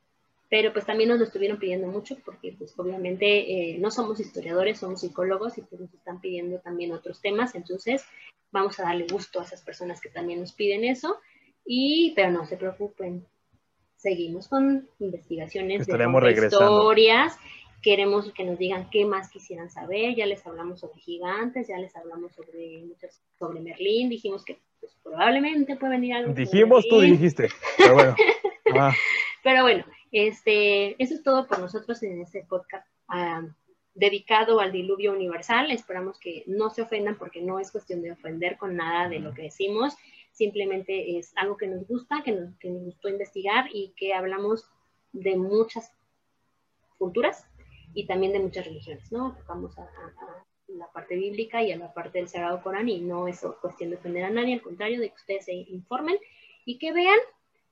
Pero 0.49 0.71
pues 0.71 0.85
también 0.85 1.09
nos 1.09 1.19
lo 1.19 1.25
estuvieron 1.25 1.59
pidiendo 1.59 1.87
mucho 1.87 2.17
porque 2.23 2.55
pues 2.57 2.73
obviamente 2.79 3.25
eh, 3.73 3.77
no 3.79 3.91
somos 3.91 4.19
historiadores, 4.21 4.79
somos 4.79 5.01
psicólogos 5.01 5.57
y 5.57 5.61
pues 5.61 5.81
nos 5.81 5.93
están 5.93 6.21
pidiendo 6.21 6.59
también 6.59 6.93
otros 6.93 7.19
temas. 7.19 7.53
Entonces 7.55 8.05
vamos 8.51 8.79
a 8.79 8.83
darle 8.83 9.07
gusto 9.11 9.41
a 9.41 9.43
esas 9.43 9.61
personas 9.61 9.99
que 9.99 10.09
también 10.09 10.39
nos 10.39 10.53
piden 10.53 10.85
eso. 10.85 11.17
Y, 11.65 12.13
pero 12.15 12.31
no 12.31 12.45
se 12.45 12.55
preocupen, 12.55 13.25
seguimos 13.97 14.47
con 14.47 14.87
investigaciones 14.99 15.85
de 15.85 16.45
historias. 16.45 17.37
Queremos 17.81 18.31
que 18.31 18.45
nos 18.45 18.57
digan 18.57 18.89
qué 18.89 19.05
más 19.05 19.29
quisieran 19.29 19.69
saber. 19.69 20.15
Ya 20.15 20.25
les 20.25 20.45
hablamos 20.47 20.79
sobre 20.79 20.99
gigantes, 20.99 21.67
ya 21.67 21.77
les 21.77 21.93
hablamos 21.95 22.33
sobre 22.33 22.85
sobre 23.37 23.59
Merlín. 23.59 24.09
Dijimos 24.09 24.45
que 24.45 24.59
pues, 24.79 24.95
probablemente 25.03 25.75
puede 25.75 25.93
venir 25.93 26.13
algo. 26.13 26.33
Dijimos, 26.33 26.87
tú 26.89 27.01
dijiste. 27.01 27.49
Pero 27.77 27.93
bueno. 27.93 28.15
Ah. 28.79 28.91
Pero 29.45 29.63
bueno, 29.63 29.85
este, 30.11 31.01
eso 31.01 31.13
es 31.15 31.23
todo 31.23 31.47
por 31.47 31.59
nosotros 31.59 32.03
en 32.03 32.21
este 32.21 32.43
podcast. 32.43 32.85
Ah, 33.07 33.41
dedicado 33.97 34.59
al 34.59 34.71
diluvio 34.71 35.11
universal. 35.11 35.71
Esperamos 35.71 36.19
que 36.19 36.43
no 36.47 36.69
se 36.69 36.83
ofendan 36.83 37.17
porque 37.17 37.41
no 37.41 37.59
es 37.59 37.71
cuestión 37.71 38.01
de 38.01 38.11
ofender 38.11 38.57
con 38.57 38.75
nada 38.75 39.09
de 39.09 39.19
lo 39.19 39.33
que 39.33 39.43
decimos. 39.43 39.95
Simplemente 40.31 41.17
es 41.17 41.33
algo 41.35 41.57
que 41.57 41.67
nos 41.67 41.87
gusta, 41.87 42.21
que 42.23 42.31
nos, 42.31 42.53
gustó 42.61 43.09
investigar 43.09 43.65
y 43.73 43.93
que 43.97 44.13
hablamos 44.13 44.69
de 45.13 45.35
muchas 45.35 45.91
culturas 46.99 47.47
y 47.93 48.05
también 48.05 48.33
de 48.33 48.39
muchas 48.39 48.65
religiones, 48.65 49.11
¿no? 49.11 49.35
Tocamos 49.35 49.77
a, 49.79 49.89
la 50.77 50.87
parte 50.91 51.15
bíblica 51.15 51.61
y 51.63 51.71
a 51.71 51.77
la 51.77 51.93
parte 51.93 52.19
del 52.19 52.29
Sagrado 52.29 52.61
Corán 52.61 52.89
y 52.89 52.99
no 52.99 53.27
es 53.27 53.45
cuestión 53.61 53.89
de 53.89 53.97
ofender 53.97 54.23
a 54.23 54.29
nadie, 54.29 54.53
al 54.53 54.61
contrario, 54.61 54.99
de 54.99 55.09
que 55.09 55.15
ustedes 55.15 55.45
se 55.45 55.53
informen 55.53 56.17
y 56.65 56.77
que 56.77 56.93
vean 56.93 57.19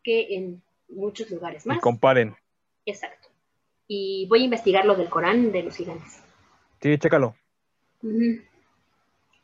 que 0.03 0.36
en 0.36 0.62
muchos 0.89 1.30
lugares 1.30 1.66
más. 1.66 1.78
Y 1.78 1.82
comparen. 1.82 2.36
Exacto 2.86 3.26
y 3.88 4.26
voy 4.28 4.41
a 4.41 4.45
investigar 4.45 4.86
lo 4.86 4.95
del 4.95 5.10
Corán 5.10 5.51
de 5.51 5.64
los 5.64 5.76
gigantes. 5.76 6.22
Sí, 6.82 6.97
chécalo. 6.97 7.36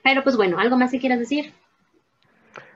Pero 0.04 0.24
pues 0.24 0.36
bueno, 0.36 0.60
¿algo 0.60 0.78
más 0.78 0.92
que 0.92 1.00
quieras 1.00 1.20
decir? 1.20 1.54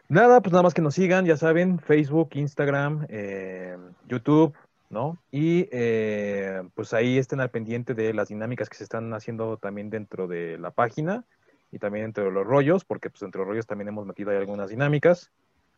Nada, 0.07 0.41
pues 0.41 0.51
nada 0.51 0.63
más 0.63 0.73
que 0.73 0.81
nos 0.81 0.95
sigan, 0.95 1.25
ya 1.25 1.35
saben, 1.35 1.79
Facebook, 1.79 2.29
Instagram, 2.33 3.07
eh, 3.09 3.75
YouTube, 4.07 4.53
¿no? 4.89 5.17
Y 5.31 5.67
eh, 5.71 6.63
pues 6.73 6.93
ahí 6.93 7.17
estén 7.17 7.39
al 7.39 7.49
pendiente 7.49 7.93
de 7.93 8.13
las 8.13 8.29
dinámicas 8.29 8.69
que 8.69 8.77
se 8.77 8.83
están 8.83 9.13
haciendo 9.13 9.57
también 9.57 9.89
dentro 9.89 10.27
de 10.27 10.57
la 10.57 10.71
página 10.71 11.25
y 11.71 11.79
también 11.79 12.05
dentro 12.05 12.25
de 12.25 12.31
los 12.31 12.45
rollos, 12.45 12.85
porque 12.85 13.09
pues 13.09 13.21
entre 13.23 13.39
los 13.39 13.47
rollos 13.47 13.67
también 13.67 13.89
hemos 13.89 14.05
metido 14.05 14.31
ahí 14.31 14.37
algunas 14.37 14.69
dinámicas, 14.69 15.31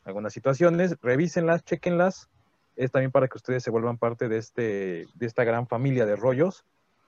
algunas 0.03 0.34
situaciones, 0.34 0.97
revísenlas, 1.01 1.64
chequenlas, 1.64 2.30
es 2.76 2.91
también 2.91 3.12
para 3.12 3.28
que 3.28 3.38
ustedes 3.38 3.64
se 3.64 3.72
vuelvan 3.72 3.97
parte 3.97 4.30
de, 4.30 4.38
este, 4.38 5.08
de 5.16 5.26
esta 5.26 5.43
gran 5.43 5.68
familia 5.68 6.05
de 6.05 6.16
rollos 6.16 6.64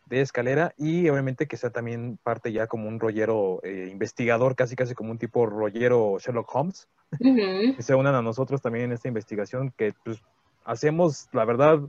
de 0.10 0.22
escalera 0.22 0.74
y 0.76 1.08
obviamente 1.08 1.48
que 1.48 1.56
sea 1.56 1.70
también 1.70 2.18
parte 2.24 2.52
ya 2.52 2.66
como 2.66 2.88
un 2.88 3.00
rollero 3.00 3.62
eh, 3.64 3.88
investigador, 3.92 4.56
casi 4.56 4.76
casi 4.76 4.96
como 4.96 5.12
un 5.12 5.20
tipo 5.20 5.46
rollero 5.46 6.18
Sherlock 6.20 6.50
Holmes, 6.54 6.88
que 7.20 7.84
se 7.84 7.96
unan 7.96 8.16
a 8.16 8.22
nosotros 8.22 8.62
también 8.62 8.86
en 8.86 8.92
esta 8.94 9.08
investigación 9.08 9.72
que 9.78 9.94
pues, 10.04 10.22
hacemos, 10.66 11.30
la 11.32 11.46
verdad, 11.46 11.80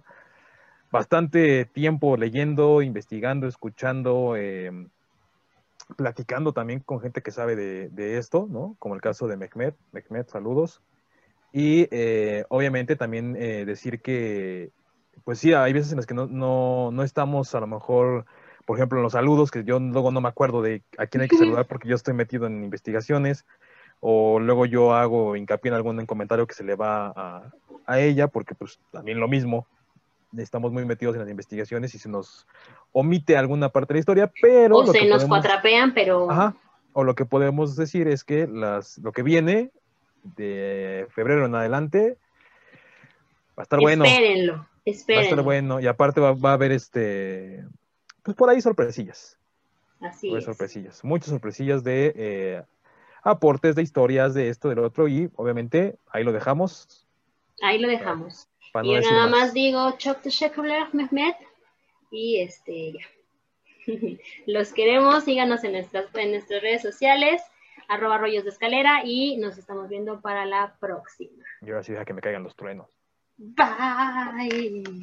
bastante 0.90 1.64
tiempo 1.64 2.16
leyendo, 2.16 2.82
investigando, 2.82 3.46
escuchando, 3.46 4.36
em, 4.36 4.88
platicando 5.96 6.52
también 6.52 6.80
con 6.80 7.00
gente 7.00 7.22
que 7.22 7.30
sabe 7.30 7.56
de, 7.56 8.18
esto, 8.18 8.46
¿no? 8.50 8.76
Como 8.78 8.94
el 8.94 9.00
caso 9.00 9.26
de 9.26 9.36
Mehmet. 9.36 9.76
Mehmet, 9.92 10.28
saludos. 10.28 10.80
Y 11.52 11.88
eh, 11.90 12.44
obviamente 12.48 12.94
también 12.96 13.36
eh, 13.36 13.64
decir 13.64 14.00
que 14.00 14.70
pues 15.24 15.38
sí, 15.38 15.52
hay 15.52 15.72
veces 15.72 15.92
en 15.92 15.96
las 15.96 16.06
que 16.06 16.14
no, 16.14 16.26
no, 16.26 16.90
no 16.92 17.02
estamos 17.02 17.54
a 17.54 17.60
lo 17.60 17.66
mejor, 17.66 18.26
por 18.66 18.76
ejemplo, 18.76 18.98
en 18.98 19.02
los 19.02 19.12
saludos, 19.12 19.50
que 19.50 19.64
yo 19.64 19.78
luego 19.78 20.10
no 20.10 20.20
me 20.20 20.28
acuerdo 20.28 20.62
de 20.62 20.82
a 20.98 21.06
quién 21.06 21.22
hay 21.22 21.28
que 21.28 21.36
saludar 21.38 21.66
porque 21.66 21.88
yo 21.88 21.94
estoy 21.94 22.14
metido 22.14 22.46
en 22.46 22.64
investigaciones, 22.64 23.46
o 24.01 24.40
luego 24.40 24.66
yo 24.66 24.94
hago 24.94 25.36
hincapié 25.36 25.70
en 25.70 25.74
algún 25.74 26.07
comentario 26.07 26.46
que 26.46 26.55
se 26.55 26.64
le 26.64 26.74
va 26.74 27.12
a, 27.14 27.53
a 27.86 28.01
ella, 28.01 28.28
porque 28.28 28.55
pues 28.55 28.80
también 28.90 29.20
lo 29.20 29.28
mismo, 29.28 29.66
estamos 30.36 30.72
muy 30.72 30.84
metidos 30.84 31.14
en 31.14 31.20
las 31.20 31.30
investigaciones 31.30 31.94
y 31.94 31.98
se 31.98 32.09
nos 32.09 32.46
omite 32.92 33.36
alguna 33.36 33.68
parte 33.68 33.92
de 33.92 33.98
la 33.98 34.01
historia, 34.01 34.32
pero... 34.40 34.78
O 34.78 34.86
se 34.86 35.07
nos 35.07 35.24
cuatrapean, 35.24 35.94
pero... 35.94 36.30
Ajá, 36.30 36.55
o 36.92 37.05
lo 37.05 37.14
que 37.14 37.24
podemos 37.24 37.76
decir 37.76 38.09
es 38.09 38.24
que 38.24 38.46
las, 38.46 38.98
lo 38.98 39.12
que 39.12 39.22
viene 39.22 39.70
de 40.22 41.07
febrero 41.11 41.46
en 41.46 41.55
adelante 41.55 42.18
va 43.59 43.62
a 43.62 43.62
estar 43.62 43.80
bueno. 43.80 44.05
Espérenlo. 44.05 44.55
Va 44.55 45.18
a 45.18 45.22
estar 45.22 45.42
bueno. 45.42 45.80
Y 45.80 45.86
aparte 45.86 46.20
va, 46.20 46.30
a 46.30 46.53
haber 46.53 46.72
este. 46.72 47.64
Pues 48.22 48.36
por 48.36 48.51
ahí 48.51 48.61
sorpresillas. 48.61 49.38
Así 50.01 50.34
es. 50.34 50.44
sorpresillas. 50.44 51.05
Muchas 51.05 51.28
sorpresillas 51.28 51.84
de 51.84 52.12
eh, 52.16 52.62
aportes, 53.22 53.74
de 53.74 53.82
historias, 53.82 54.34
de 54.34 54.48
esto, 54.48 54.68
del 54.68 54.80
otro. 54.80 55.08
Y 55.08 55.30
obviamente 55.36 55.98
ahí 56.10 56.24
lo 56.24 56.32
dejamos. 56.32 57.06
Ahí 57.62 57.78
lo 57.78 57.88
dejamos. 57.88 58.48
y 58.82 58.92
nada 58.92 59.26
más. 59.26 59.52
digo, 59.52 59.92
Chok 59.98 60.18
Mehmet. 60.92 61.36
Y 62.10 62.40
este, 62.40 62.92
ya. 62.92 63.00
Los 64.46 64.72
queremos, 64.72 65.24
síganos 65.24 65.64
en 65.64 65.72
nuestras, 65.72 66.06
en 66.14 66.32
nuestras 66.32 66.62
redes 66.62 66.82
sociales, 66.82 67.42
arroba 67.88 68.18
rollos 68.18 68.44
de 68.44 68.50
escalera, 68.50 69.02
y 69.04 69.36
nos 69.36 69.58
estamos 69.58 69.88
viendo 69.88 70.20
para 70.20 70.44
la 70.46 70.74
próxima. 70.80 71.44
Yo 71.60 71.74
ahora 71.74 71.82
sí 71.82 71.92
deja 71.92 72.04
que 72.04 72.14
me 72.14 72.20
caigan 72.20 72.42
los 72.42 72.56
truenos. 72.56 72.88
Bye. 73.36 75.00